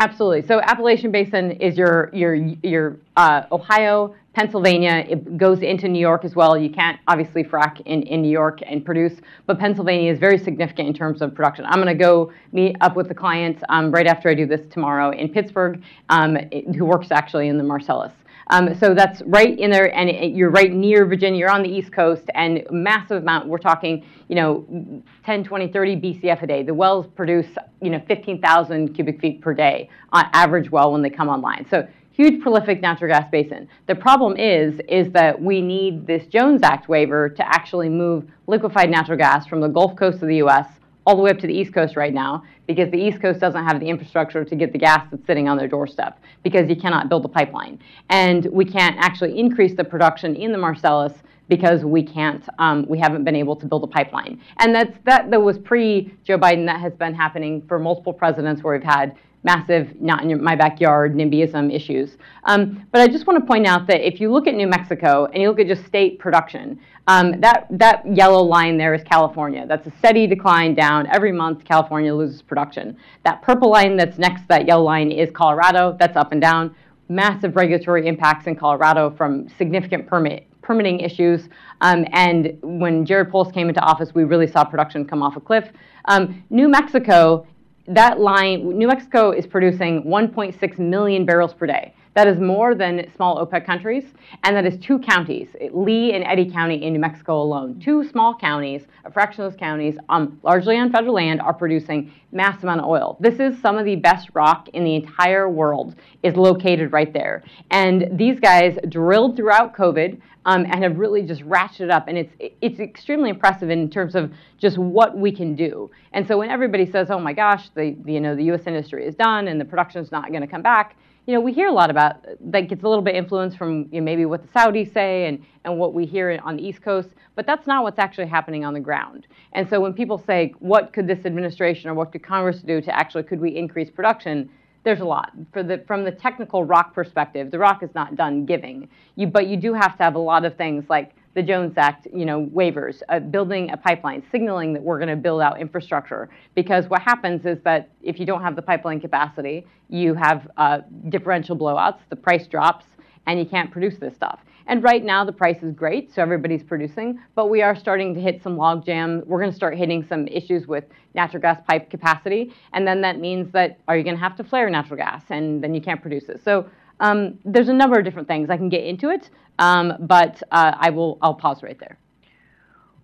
Absolutely. 0.00 0.42
So 0.42 0.60
Appalachian 0.60 1.12
Basin 1.12 1.52
is 1.52 1.78
your 1.78 2.10
your 2.12 2.34
your 2.34 2.96
uh, 3.16 3.44
Ohio, 3.52 4.16
Pennsylvania. 4.34 5.04
It 5.08 5.36
goes 5.36 5.60
into 5.60 5.88
New 5.88 5.98
York 5.98 6.24
as 6.24 6.34
well. 6.34 6.56
You 6.56 6.70
can't 6.70 6.98
obviously 7.06 7.44
frack 7.44 7.80
in, 7.82 8.02
in 8.02 8.22
New 8.22 8.30
York 8.30 8.60
and 8.66 8.84
produce, 8.84 9.20
but 9.46 9.58
Pennsylvania 9.58 10.10
is 10.10 10.18
very 10.18 10.38
significant 10.38 10.88
in 10.88 10.94
terms 10.94 11.20
of 11.20 11.34
production. 11.34 11.66
I'm 11.66 11.74
going 11.82 11.86
to 11.86 11.94
go 11.94 12.32
meet 12.52 12.76
up 12.80 12.96
with 12.96 13.08
the 13.08 13.14
client 13.14 13.62
um, 13.68 13.90
right 13.90 14.06
after 14.06 14.28
I 14.28 14.34
do 14.34 14.46
this 14.46 14.62
tomorrow 14.70 15.10
in 15.10 15.28
Pittsburgh, 15.28 15.82
um, 16.08 16.36
it- 16.36 16.74
who 16.74 16.84
works 16.84 17.10
actually 17.10 17.48
in 17.48 17.58
the 17.58 17.64
Marcellus. 17.64 18.12
Um, 18.48 18.74
so 18.74 18.92
that's 18.92 19.22
right 19.26 19.58
in 19.58 19.70
there, 19.70 19.94
and 19.94 20.10
it, 20.10 20.32
you're 20.34 20.50
right 20.50 20.72
near 20.72 21.06
Virginia. 21.06 21.38
You're 21.38 21.50
on 21.50 21.62
the 21.62 21.68
East 21.70 21.92
Coast, 21.92 22.24
and 22.34 22.62
massive 22.70 23.22
amount. 23.22 23.48
We're 23.48 23.58
talking, 23.58 24.04
you 24.28 24.34
know, 24.34 25.02
10, 25.24 25.44
20, 25.44 25.68
30 25.68 25.96
BCF 25.96 26.42
a 26.42 26.46
day. 26.46 26.62
The 26.62 26.74
wells 26.74 27.06
produce, 27.06 27.46
you 27.80 27.90
know, 27.90 28.02
15,000 28.08 28.94
cubic 28.94 29.20
feet 29.20 29.40
per 29.40 29.54
day 29.54 29.88
on 30.12 30.26
average 30.32 30.70
well 30.70 30.92
when 30.92 31.02
they 31.02 31.10
come 31.10 31.28
online. 31.28 31.66
So 31.70 31.86
huge 32.12 32.40
prolific 32.40 32.80
natural 32.80 33.10
gas 33.10 33.28
basin. 33.30 33.68
The 33.86 33.94
problem 33.94 34.36
is, 34.36 34.80
is 34.88 35.10
that 35.12 35.40
we 35.40 35.60
need 35.60 36.06
this 36.06 36.26
Jones 36.26 36.62
Act 36.62 36.88
waiver 36.88 37.28
to 37.28 37.46
actually 37.46 37.88
move 37.88 38.24
liquefied 38.46 38.90
natural 38.90 39.18
gas 39.18 39.46
from 39.46 39.60
the 39.60 39.68
Gulf 39.68 39.96
Coast 39.96 40.22
of 40.22 40.28
the 40.28 40.36
U.S. 40.36 40.66
all 41.06 41.16
the 41.16 41.22
way 41.22 41.30
up 41.30 41.38
to 41.38 41.46
the 41.46 41.54
East 41.54 41.72
Coast 41.72 41.96
right 41.96 42.12
now, 42.12 42.44
because 42.66 42.90
the 42.90 42.98
East 42.98 43.20
Coast 43.20 43.40
doesn't 43.40 43.64
have 43.64 43.80
the 43.80 43.88
infrastructure 43.88 44.44
to 44.44 44.54
get 44.56 44.72
the 44.72 44.78
gas 44.78 45.06
that's 45.10 45.26
sitting 45.26 45.48
on 45.48 45.56
their 45.56 45.68
doorstep, 45.68 46.20
because 46.42 46.68
you 46.68 46.76
cannot 46.76 47.08
build 47.08 47.24
a 47.24 47.28
pipeline. 47.28 47.78
And 48.10 48.46
we 48.46 48.64
can't 48.64 48.96
actually 48.98 49.38
increase 49.38 49.74
the 49.74 49.84
production 49.84 50.36
in 50.36 50.52
the 50.52 50.58
Marcellus 50.58 51.14
because 51.48 51.84
we 51.84 52.02
can't, 52.02 52.42
um, 52.58 52.86
we 52.88 52.98
haven't 52.98 53.24
been 53.24 53.36
able 53.36 53.56
to 53.56 53.66
build 53.66 53.84
a 53.84 53.86
pipeline. 53.86 54.40
And 54.58 54.74
that's, 54.74 54.96
that, 55.04 55.30
that 55.30 55.40
was 55.40 55.58
pre 55.58 56.14
Joe 56.24 56.38
Biden, 56.38 56.64
that 56.66 56.80
has 56.80 56.94
been 56.94 57.14
happening 57.14 57.62
for 57.66 57.78
multiple 57.78 58.12
presidents 58.12 58.62
where 58.62 58.74
we've 58.74 58.82
had 58.82 59.16
massive, 59.44 60.00
not 60.00 60.24
in 60.24 60.42
my 60.42 60.54
backyard, 60.54 61.14
NIMBYism 61.14 61.72
issues. 61.72 62.16
Um, 62.44 62.86
but 62.92 63.00
I 63.00 63.08
just 63.08 63.26
want 63.26 63.40
to 63.40 63.46
point 63.46 63.66
out 63.66 63.86
that 63.88 64.06
if 64.06 64.20
you 64.20 64.30
look 64.32 64.46
at 64.46 64.54
New 64.54 64.66
Mexico 64.66 65.26
and 65.26 65.42
you 65.42 65.48
look 65.48 65.58
at 65.58 65.66
just 65.66 65.84
state 65.84 66.18
production, 66.18 66.78
um, 67.08 67.40
that, 67.40 67.66
that 67.70 68.04
yellow 68.16 68.42
line 68.42 68.76
there 68.76 68.94
is 68.94 69.02
California. 69.02 69.66
That's 69.66 69.86
a 69.86 69.92
steady 69.98 70.26
decline 70.26 70.74
down. 70.74 71.06
Every 71.08 71.32
month, 71.32 71.64
California 71.64 72.14
loses 72.14 72.42
production. 72.42 72.96
That 73.24 73.42
purple 73.42 73.70
line 73.70 73.96
that's 73.96 74.18
next 74.18 74.42
to 74.42 74.48
that 74.48 74.66
yellow 74.66 74.84
line 74.84 75.10
is 75.10 75.30
Colorado. 75.30 75.96
That's 75.98 76.16
up 76.16 76.30
and 76.32 76.40
down. 76.40 76.74
Massive 77.08 77.56
regulatory 77.56 78.06
impacts 78.06 78.46
in 78.46 78.54
Colorado 78.54 79.10
from 79.10 79.48
significant 79.58 80.06
permit 80.06 80.46
permitting 80.62 81.00
issues. 81.00 81.48
Um, 81.80 82.06
and 82.12 82.56
when 82.62 83.04
Jared 83.04 83.30
Polis 83.30 83.52
came 83.52 83.68
into 83.68 83.80
office, 83.80 84.14
we 84.14 84.24
really 84.24 84.46
saw 84.46 84.64
production 84.64 85.04
come 85.04 85.22
off 85.22 85.36
a 85.36 85.40
cliff. 85.40 85.68
Um, 86.06 86.42
New 86.50 86.68
Mexico 86.68 87.46
that 87.86 88.20
line, 88.20 88.78
New 88.78 88.86
Mexico 88.86 89.32
is 89.32 89.46
producing 89.46 90.04
1.6 90.04 90.78
million 90.78 91.26
barrels 91.26 91.52
per 91.54 91.66
day. 91.66 91.94
That 92.14 92.28
is 92.28 92.38
more 92.38 92.74
than 92.74 93.10
small 93.16 93.44
OPEC 93.44 93.64
countries, 93.64 94.04
and 94.44 94.54
that 94.54 94.66
is 94.66 94.76
two 94.78 94.98
counties, 94.98 95.48
Lea 95.72 96.12
and 96.12 96.24
Eddy 96.24 96.50
County 96.50 96.84
in 96.84 96.92
New 96.92 96.98
Mexico 96.98 97.40
alone. 97.40 97.80
Two 97.80 98.04
small 98.04 98.36
counties, 98.36 98.82
a 99.06 99.10
fraction 99.10 99.44
of 99.44 99.52
those 99.52 99.58
counties, 99.58 99.96
um, 100.10 100.38
largely 100.42 100.76
on 100.76 100.92
federal 100.92 101.14
land, 101.14 101.40
are 101.40 101.54
producing 101.54 102.12
mass 102.30 102.62
amount 102.62 102.80
of 102.80 102.86
oil. 102.86 103.16
This 103.20 103.40
is 103.40 103.58
some 103.62 103.78
of 103.78 103.86
the 103.86 103.96
best 103.96 104.28
rock 104.34 104.68
in 104.74 104.84
the 104.84 104.94
entire 104.94 105.48
world 105.48 105.94
is 106.22 106.36
located 106.36 106.92
right 106.92 107.12
there. 107.12 107.42
And 107.70 108.18
these 108.18 108.38
guys 108.38 108.76
drilled 108.90 109.36
throughout 109.36 109.74
COVID 109.74 110.20
um, 110.44 110.64
and 110.64 110.82
have 110.82 110.98
really 110.98 111.22
just 111.22 111.42
ratcheted 111.42 111.90
up. 111.90 112.08
And 112.08 112.18
it's 112.18 112.34
it's 112.60 112.80
extremely 112.80 113.30
impressive 113.30 113.70
in 113.70 113.88
terms 113.88 114.14
of 114.14 114.32
just 114.58 114.76
what 114.76 115.16
we 115.16 115.32
can 115.32 115.54
do. 115.54 115.90
And 116.12 116.26
so 116.26 116.36
when 116.38 116.50
everybody 116.50 116.90
says, 116.90 117.10
"Oh 117.10 117.18
my 117.18 117.32
gosh, 117.32 117.70
the, 117.70 117.96
you 118.04 118.20
know 118.20 118.34
the 118.34 118.44
U.S. 118.44 118.66
industry 118.66 119.06
is 119.06 119.14
done 119.14 119.48
and 119.48 119.60
the 119.60 119.64
production 119.64 120.02
is 120.02 120.10
not 120.10 120.28
going 120.28 120.42
to 120.42 120.46
come 120.46 120.62
back," 120.62 120.96
you 121.26 121.34
know, 121.34 121.40
we 121.40 121.52
hear 121.52 121.68
a 121.68 121.72
lot 121.72 121.88
about 121.88 122.24
that 122.40 122.68
gets 122.68 122.82
a 122.82 122.88
little 122.88 123.02
bit 123.02 123.14
influenced 123.14 123.56
from 123.56 123.88
you 123.92 124.00
know, 124.00 124.04
maybe 124.04 124.24
what 124.26 124.42
the 124.42 124.48
Saudis 124.48 124.92
say 124.92 125.26
and, 125.26 125.44
and 125.64 125.78
what 125.78 125.94
we 125.94 126.04
hear 126.04 126.40
on 126.42 126.56
the 126.56 126.66
East 126.66 126.82
Coast, 126.82 127.10
but 127.36 127.46
that's 127.46 127.66
not 127.66 127.84
what's 127.84 127.98
actually 127.98 128.26
happening 128.26 128.64
on 128.64 128.74
the 128.74 128.80
ground. 128.80 129.28
And 129.52 129.68
so 129.68 129.80
when 129.80 129.92
people 129.92 130.18
say, 130.18 130.54
what 130.58 130.92
could 130.92 131.06
this 131.06 131.24
administration 131.24 131.88
or 131.88 131.94
what 131.94 132.10
could 132.10 132.24
Congress 132.24 132.60
do 132.60 132.80
to 132.80 132.96
actually, 132.96 133.22
could 133.22 133.40
we 133.40 133.56
increase 133.56 133.88
production? 133.88 134.50
There's 134.82 135.00
a 135.00 135.04
lot. 135.04 135.30
For 135.52 135.62
the, 135.62 135.78
from 135.86 136.02
the 136.02 136.10
technical 136.10 136.64
rock 136.64 136.92
perspective, 136.92 137.52
the 137.52 137.58
rock 137.58 137.84
is 137.84 137.90
not 137.94 138.16
done 138.16 138.44
giving. 138.44 138.88
You, 139.14 139.28
but 139.28 139.46
you 139.46 139.56
do 139.56 139.74
have 139.74 139.96
to 139.98 140.02
have 140.02 140.16
a 140.16 140.18
lot 140.18 140.44
of 140.44 140.56
things 140.56 140.86
like 140.88 141.14
the 141.34 141.42
Jones 141.42 141.74
Act, 141.76 142.06
you 142.12 142.24
know, 142.24 142.46
waivers, 142.46 143.02
uh, 143.08 143.18
building 143.18 143.70
a 143.70 143.76
pipeline, 143.76 144.22
signaling 144.30 144.72
that 144.74 144.82
we're 144.82 144.98
going 144.98 145.08
to 145.08 145.16
build 145.16 145.40
out 145.40 145.60
infrastructure. 145.60 146.28
Because 146.54 146.88
what 146.88 147.02
happens 147.02 147.46
is 147.46 147.58
that 147.64 147.90
if 148.02 148.18
you 148.20 148.26
don't 148.26 148.42
have 148.42 148.56
the 148.56 148.62
pipeline 148.62 149.00
capacity, 149.00 149.66
you 149.88 150.14
have 150.14 150.50
uh, 150.56 150.80
differential 151.08 151.56
blowouts, 151.56 151.98
the 152.10 152.16
price 152.16 152.46
drops, 152.46 152.84
and 153.26 153.38
you 153.38 153.46
can't 153.46 153.70
produce 153.70 153.98
this 153.98 154.14
stuff. 154.14 154.40
And 154.66 154.82
right 154.82 155.04
now 155.04 155.24
the 155.24 155.32
price 155.32 155.62
is 155.62 155.72
great, 155.74 156.14
so 156.14 156.22
everybody's 156.22 156.62
producing, 156.62 157.18
but 157.34 157.48
we 157.48 157.62
are 157.62 157.74
starting 157.74 158.14
to 158.14 158.20
hit 158.20 158.42
some 158.42 158.56
logjam. 158.56 159.26
We're 159.26 159.40
going 159.40 159.50
to 159.50 159.56
start 159.56 159.76
hitting 159.76 160.04
some 160.08 160.28
issues 160.28 160.66
with 160.66 160.84
natural 161.14 161.40
gas 161.40 161.60
pipe 161.68 161.90
capacity, 161.90 162.52
and 162.72 162.86
then 162.86 163.00
that 163.00 163.18
means 163.18 163.52
that 163.52 163.80
are 163.88 163.96
you 163.96 164.04
going 164.04 164.16
to 164.16 164.22
have 164.22 164.36
to 164.36 164.44
flare 164.44 164.70
natural 164.70 164.96
gas, 164.96 165.24
and 165.30 165.62
then 165.62 165.74
you 165.74 165.80
can't 165.80 166.00
produce 166.00 166.28
it. 166.28 166.42
So 166.44 166.68
um, 167.00 167.38
there's 167.44 167.68
a 167.68 167.72
number 167.72 167.98
of 167.98 168.04
different 168.04 168.28
things. 168.28 168.50
I 168.50 168.56
can 168.56 168.68
get 168.68 168.84
into 168.84 169.10
it, 169.10 169.30
um, 169.58 169.94
but 170.00 170.42
uh, 170.50 170.74
I 170.78 170.90
will. 170.90 171.18
I'll 171.22 171.34
pause 171.34 171.62
right 171.62 171.78
there. 171.78 171.98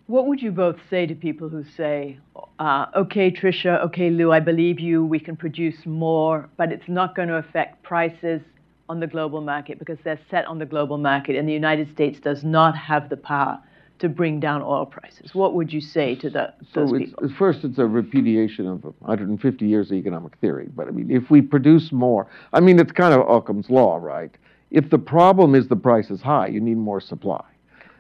What 0.07 0.27
would 0.27 0.41
you 0.41 0.51
both 0.51 0.77
say 0.89 1.05
to 1.07 1.15
people 1.15 1.49
who 1.49 1.65
say, 1.77 2.19
uh, 2.59 2.87
"Okay, 2.97 3.31
Trisha, 3.31 3.85
okay, 3.87 4.11
Lou, 4.11 4.33
I 4.33 4.41
believe 4.41 4.81
you. 4.81 5.05
We 5.05 5.21
can 5.21 5.37
produce 5.37 5.87
more, 5.87 6.49
but 6.57 6.73
it's 6.73 6.89
not 6.89 7.15
going 7.15 7.29
to 7.29 7.37
affect 7.37 7.83
prices 7.83 8.41
on 8.89 9.01
the 9.01 9.07
global 9.07 9.41
market 9.41 9.79
because 9.79 9.99
they're 10.03 10.21
set 10.31 10.47
on 10.47 10.59
the 10.59 10.67
global 10.67 10.99
market, 10.99 11.37
and 11.37 11.49
the 11.49 11.53
United 11.53 11.93
States 11.93 12.19
does 12.21 12.43
not 12.43 12.77
have 12.77 13.09
the 13.11 13.17
power 13.17 13.59
to 13.99 14.09
bring 14.09 14.41
down 14.41 14.63
oil 14.63 14.87
prices. 14.87 15.35
What 15.35 15.55
would 15.55 15.73
you 15.73 15.81
say 15.81 16.15
to 16.17 16.31
the, 16.31 16.55
those 16.75 16.91
so 16.91 16.99
people? 16.99 17.29
First, 17.37 17.65
it's 17.65 17.79
a 17.79 17.87
repudiation 17.87 18.67
of 18.67 18.85
150 19.01 19.67
years 19.67 19.91
of 19.91 19.97
economic 19.97 20.37
theory. 20.37 20.69
But 20.75 20.89
I 20.89 20.91
mean, 20.93 21.11
if 21.11 21.31
we 21.31 21.43
produce 21.43 21.93
more, 21.93 22.29
I 22.53 22.61
mean, 22.61 22.79
it's 22.79 22.93
kind 22.93 23.13
of 23.13 23.29
Occam's 23.29 23.69
law, 23.71 23.97
right? 23.97 24.31
If 24.71 24.91
the 24.91 24.99
problem 24.99 25.55
is 25.55 25.69
the 25.69 25.77
price 25.77 26.11
is 26.11 26.21
high, 26.21 26.49
you 26.49 26.61
need 26.61 26.77
more 26.77 27.01
supply. 27.01 27.45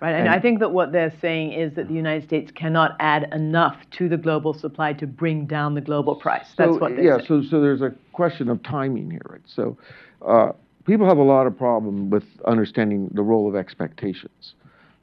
Right, 0.01 0.13
and, 0.13 0.27
and, 0.27 0.29
I 0.29 0.39
think 0.39 0.61
that 0.61 0.71
what 0.71 0.93
they're 0.93 1.13
saying 1.21 1.55
is 1.55 1.75
that 1.75 1.89
the 1.89 1.95
United 1.95 2.23
States 2.23 2.53
cannot 2.53 2.95
add 3.01 3.29
enough 3.33 3.79
to 3.93 4.09
the 4.09 4.17
global 4.17 4.55
supply 4.55 4.93
to 4.93 5.09
bring 5.09 5.47
down 5.47 5.75
the 5.75 5.81
global 5.81 6.15
price. 6.15 6.47
That's 6.57 6.75
so, 6.75 6.79
what 6.79 6.95
they 6.95 7.05
yeah, 7.05 7.19
say. 7.19 7.27
so 7.27 7.43
so 7.43 7.61
there's 7.61 7.83
a 7.83 7.93
question 8.13 8.49
of 8.49 8.63
timing 8.63 9.11
here, 9.11 9.27
right? 9.29 9.41
So 9.45 9.77
uh, 10.25 10.53
people 10.85 11.07
have 11.07 11.19
a 11.19 11.23
lot 11.23 11.49
of 11.49 11.59
problem 11.59 12.11
with 12.11 12.25
understanding 12.47 13.11
the 13.13 13.23
role 13.23 13.49
of 13.49 13.57
expectations. 13.57 14.55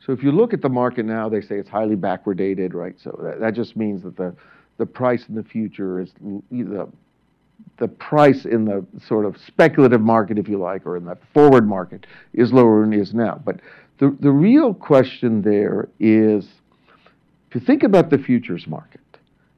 So 0.05 0.13
if 0.13 0.23
you 0.23 0.31
look 0.31 0.53
at 0.53 0.61
the 0.61 0.69
market 0.69 1.05
now, 1.05 1.27
they 1.27 1.41
say 1.41 1.55
it's 1.57 1.69
highly 1.69 1.95
backwardated, 1.95 2.73
right? 2.73 2.95
So 3.03 3.19
that, 3.21 3.39
that 3.41 3.53
just 3.53 3.75
means 3.75 4.03
that 4.03 4.15
the, 4.15 4.33
the 4.77 4.85
price 4.85 5.25
in 5.27 5.35
the 5.35 5.43
future 5.43 5.99
is 5.99 6.13
the, 6.51 6.87
the 7.77 7.87
price 7.87 8.45
in 8.45 8.65
the 8.65 8.85
sort 9.07 9.25
of 9.25 9.37
speculative 9.45 10.01
market, 10.01 10.37
if 10.37 10.47
you 10.47 10.57
like, 10.57 10.85
or 10.85 10.97
in 10.97 11.05
the 11.05 11.17
forward 11.33 11.67
market 11.67 12.05
is 12.33 12.53
lower 12.53 12.81
than 12.81 12.93
it 12.93 12.99
is 12.99 13.13
now. 13.13 13.41
But 13.43 13.59
the, 13.99 14.15
the 14.19 14.31
real 14.31 14.73
question 14.73 15.41
there 15.41 15.89
is 15.99 16.45
if 17.49 17.55
you 17.55 17.61
think 17.61 17.83
about 17.83 18.09
the 18.09 18.17
futures 18.17 18.67
market, 18.67 19.01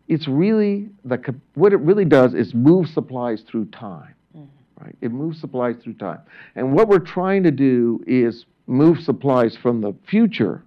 it's 0.08 0.28
really 0.28 0.90
the, 1.04 1.36
what 1.56 1.74
it 1.74 1.80
really 1.80 2.06
does 2.06 2.34
is 2.34 2.54
move 2.54 2.88
supplies 2.88 3.42
through 3.42 3.66
time, 3.66 4.14
mm-hmm. 4.36 4.84
right? 4.84 4.96
It 5.02 5.12
moves 5.12 5.40
supplies 5.40 5.76
through 5.84 5.96
time. 5.96 6.20
And 6.56 6.74
what 6.74 6.88
we're 6.88 7.00
trying 7.00 7.44
to 7.44 7.52
do 7.52 8.04
is 8.08 8.46
move 8.68 9.00
supplies 9.00 9.58
from 9.62 9.82
the 9.82 9.94
future 10.10 10.64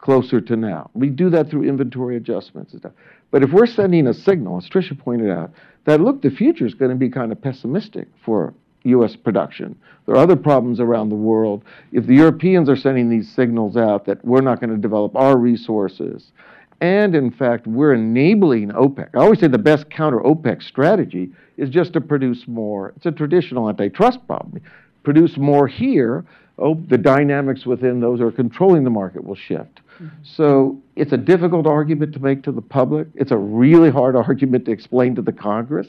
closer 0.00 0.40
to 0.40 0.56
now. 0.56 0.90
We 0.94 1.08
do 1.08 1.30
that 1.30 1.50
through 1.50 1.68
inventory 1.68 2.16
adjustments 2.16 2.72
and 2.72 2.82
stuff. 2.82 2.92
But 3.30 3.42
if 3.42 3.50
we're 3.50 3.66
sending 3.66 4.06
a 4.06 4.14
signal, 4.14 4.58
as 4.58 4.68
Trisha 4.68 4.98
pointed 4.98 5.30
out, 5.30 5.52
that 5.84 6.00
look, 6.00 6.22
the 6.22 6.30
future 6.30 6.66
is 6.66 6.74
going 6.74 6.90
to 6.90 6.96
be 6.96 7.08
kind 7.08 7.32
of 7.32 7.40
pessimistic 7.40 8.08
for 8.24 8.54
U.S. 8.84 9.14
production. 9.14 9.76
There 10.06 10.14
are 10.14 10.22
other 10.22 10.36
problems 10.36 10.80
around 10.80 11.10
the 11.10 11.14
world. 11.14 11.64
If 11.92 12.06
the 12.06 12.14
Europeans 12.14 12.68
are 12.68 12.76
sending 12.76 13.08
these 13.08 13.30
signals 13.30 13.76
out 13.76 14.06
that 14.06 14.24
we're 14.24 14.40
not 14.40 14.60
going 14.60 14.70
to 14.70 14.76
develop 14.76 15.14
our 15.16 15.36
resources, 15.36 16.32
and 16.80 17.14
in 17.14 17.30
fact, 17.30 17.66
we're 17.66 17.92
enabling 17.92 18.70
OPEC. 18.70 19.10
I 19.14 19.18
always 19.18 19.40
say 19.40 19.48
the 19.48 19.58
best 19.58 19.90
counter 19.90 20.20
OPEC 20.20 20.62
strategy 20.62 21.30
is 21.58 21.68
just 21.68 21.92
to 21.92 22.00
produce 22.00 22.48
more. 22.48 22.94
It's 22.96 23.04
a 23.04 23.12
traditional 23.12 23.68
antitrust 23.68 24.26
problem. 24.26 24.62
Produce 25.02 25.36
more 25.36 25.68
here 25.68 26.24
oh, 26.60 26.74
the 26.88 26.98
dynamics 26.98 27.66
within 27.66 28.00
those 28.00 28.20
who 28.20 28.26
are 28.26 28.32
controlling 28.32 28.84
the 28.84 28.90
market 28.90 29.24
will 29.24 29.34
shift. 29.34 29.79
So 30.22 30.80
it's 30.96 31.12
a 31.12 31.16
difficult 31.16 31.66
argument 31.66 32.12
to 32.14 32.20
make 32.20 32.42
to 32.44 32.52
the 32.52 32.62
public. 32.62 33.08
It's 33.14 33.30
a 33.30 33.36
really 33.36 33.90
hard 33.90 34.16
argument 34.16 34.64
to 34.66 34.72
explain 34.72 35.14
to 35.16 35.22
the 35.22 35.32
Congress, 35.32 35.88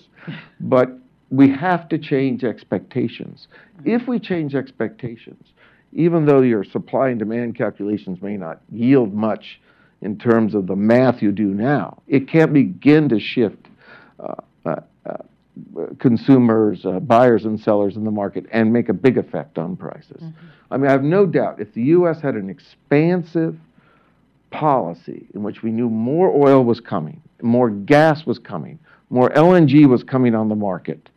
but 0.60 0.90
we 1.30 1.50
have 1.50 1.88
to 1.90 1.98
change 1.98 2.44
expectations. 2.44 3.48
If 3.86 4.08
we 4.08 4.20
change 4.20 4.54
expectations, 4.54 5.48
even 5.94 6.26
though 6.26 6.42
your 6.42 6.64
supply 6.64 7.10
and 7.10 7.20
demand 7.20 7.56
calculations 7.56 8.22
may 8.22 8.38
not 8.38 8.62
yield 8.72 9.14
much 9.14 9.60
in 10.02 10.18
terms 10.18 10.56
of 10.56 10.68
the 10.68 10.76
math 10.76 11.22
you 11.22 11.32
do 11.32 11.48
now, 11.54 12.02
it 12.08 12.28
can't 12.28 12.54
begin 12.54 13.08
to 13.10 13.20
shift 13.20 13.68
uh, 14.20 14.36
uh, 14.66 14.76
uh, 15.06 15.18
consumers, 16.00 16.86
uh, 16.86 17.00
buyers, 17.00 17.46
and 17.46 17.60
sellers 17.60 17.96
in 17.96 18.04
the 18.04 18.12
market 18.12 18.46
and 18.52 18.72
make 18.72 18.90
a 18.90 18.94
big 18.94 19.18
effect 19.18 19.58
on 19.58 19.76
prices. 19.76 20.22
Mm-hmm. 20.22 20.48
I 20.72 20.78
mean, 20.78 20.88
I 20.88 20.92
have 20.92 21.04
no 21.04 21.26
doubt 21.26 21.60
if 21.60 21.74
the 21.74 21.84
U.S. 21.84 22.22
had 22.22 22.36
an 22.36 22.50
expansive 22.50 23.58
policy 24.52 25.28
in 25.34 25.44
which 25.44 25.64
we 25.64 25.72
knew 25.72 25.90
more 25.90 26.32
oil 26.32 26.64
was 26.64 26.80
coming, 26.80 27.22
more 27.42 27.70
gas 27.70 28.26
was 28.26 28.38
coming, 28.38 28.78
more 29.10 29.30
LNG 29.32 29.88
was 29.88 30.04
coming 30.04 30.36
on 30.36 30.50
the 30.50 30.56
market, 30.56 31.10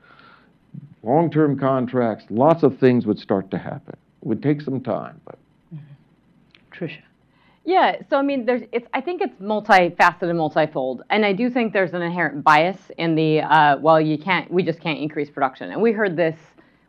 long-term 1.03 1.59
contracts, 1.59 2.25
lots 2.31 2.63
of 2.63 2.79
things 2.79 3.07
would 3.07 3.19
start 3.19 3.51
to 3.51 3.59
happen. 3.59 3.97
It 4.23 4.29
would 4.29 4.43
take 4.43 4.63
some 4.63 4.81
time, 4.81 5.21
but. 5.25 5.39
Trisha. 6.73 7.03
Yeah, 7.67 7.97
so 8.11 8.19
I 8.19 8.23
mean, 8.23 8.45
there's 8.45 8.63
it's 8.73 8.87
I 8.93 9.01
think 9.01 9.23
it's 9.23 9.35
multifaceted 9.41 10.29
and 10.29 10.37
multifold, 10.37 11.03
and 11.09 11.25
I 11.25 11.33
do 11.33 11.49
think 11.49 11.73
there's 11.73 11.95
an 11.95 12.03
inherent 12.03 12.45
bias 12.45 12.77
in 12.99 13.15
the 13.15 13.41
uh, 13.41 13.79
well, 13.79 13.99
you 13.99 14.19
can't, 14.19 14.51
we 14.51 14.63
just 14.63 14.81
can't 14.81 14.99
increase 14.99 15.31
production, 15.31 15.73
and 15.73 15.81
we 15.81 15.91
heard 15.91 16.15
this, 16.15 16.37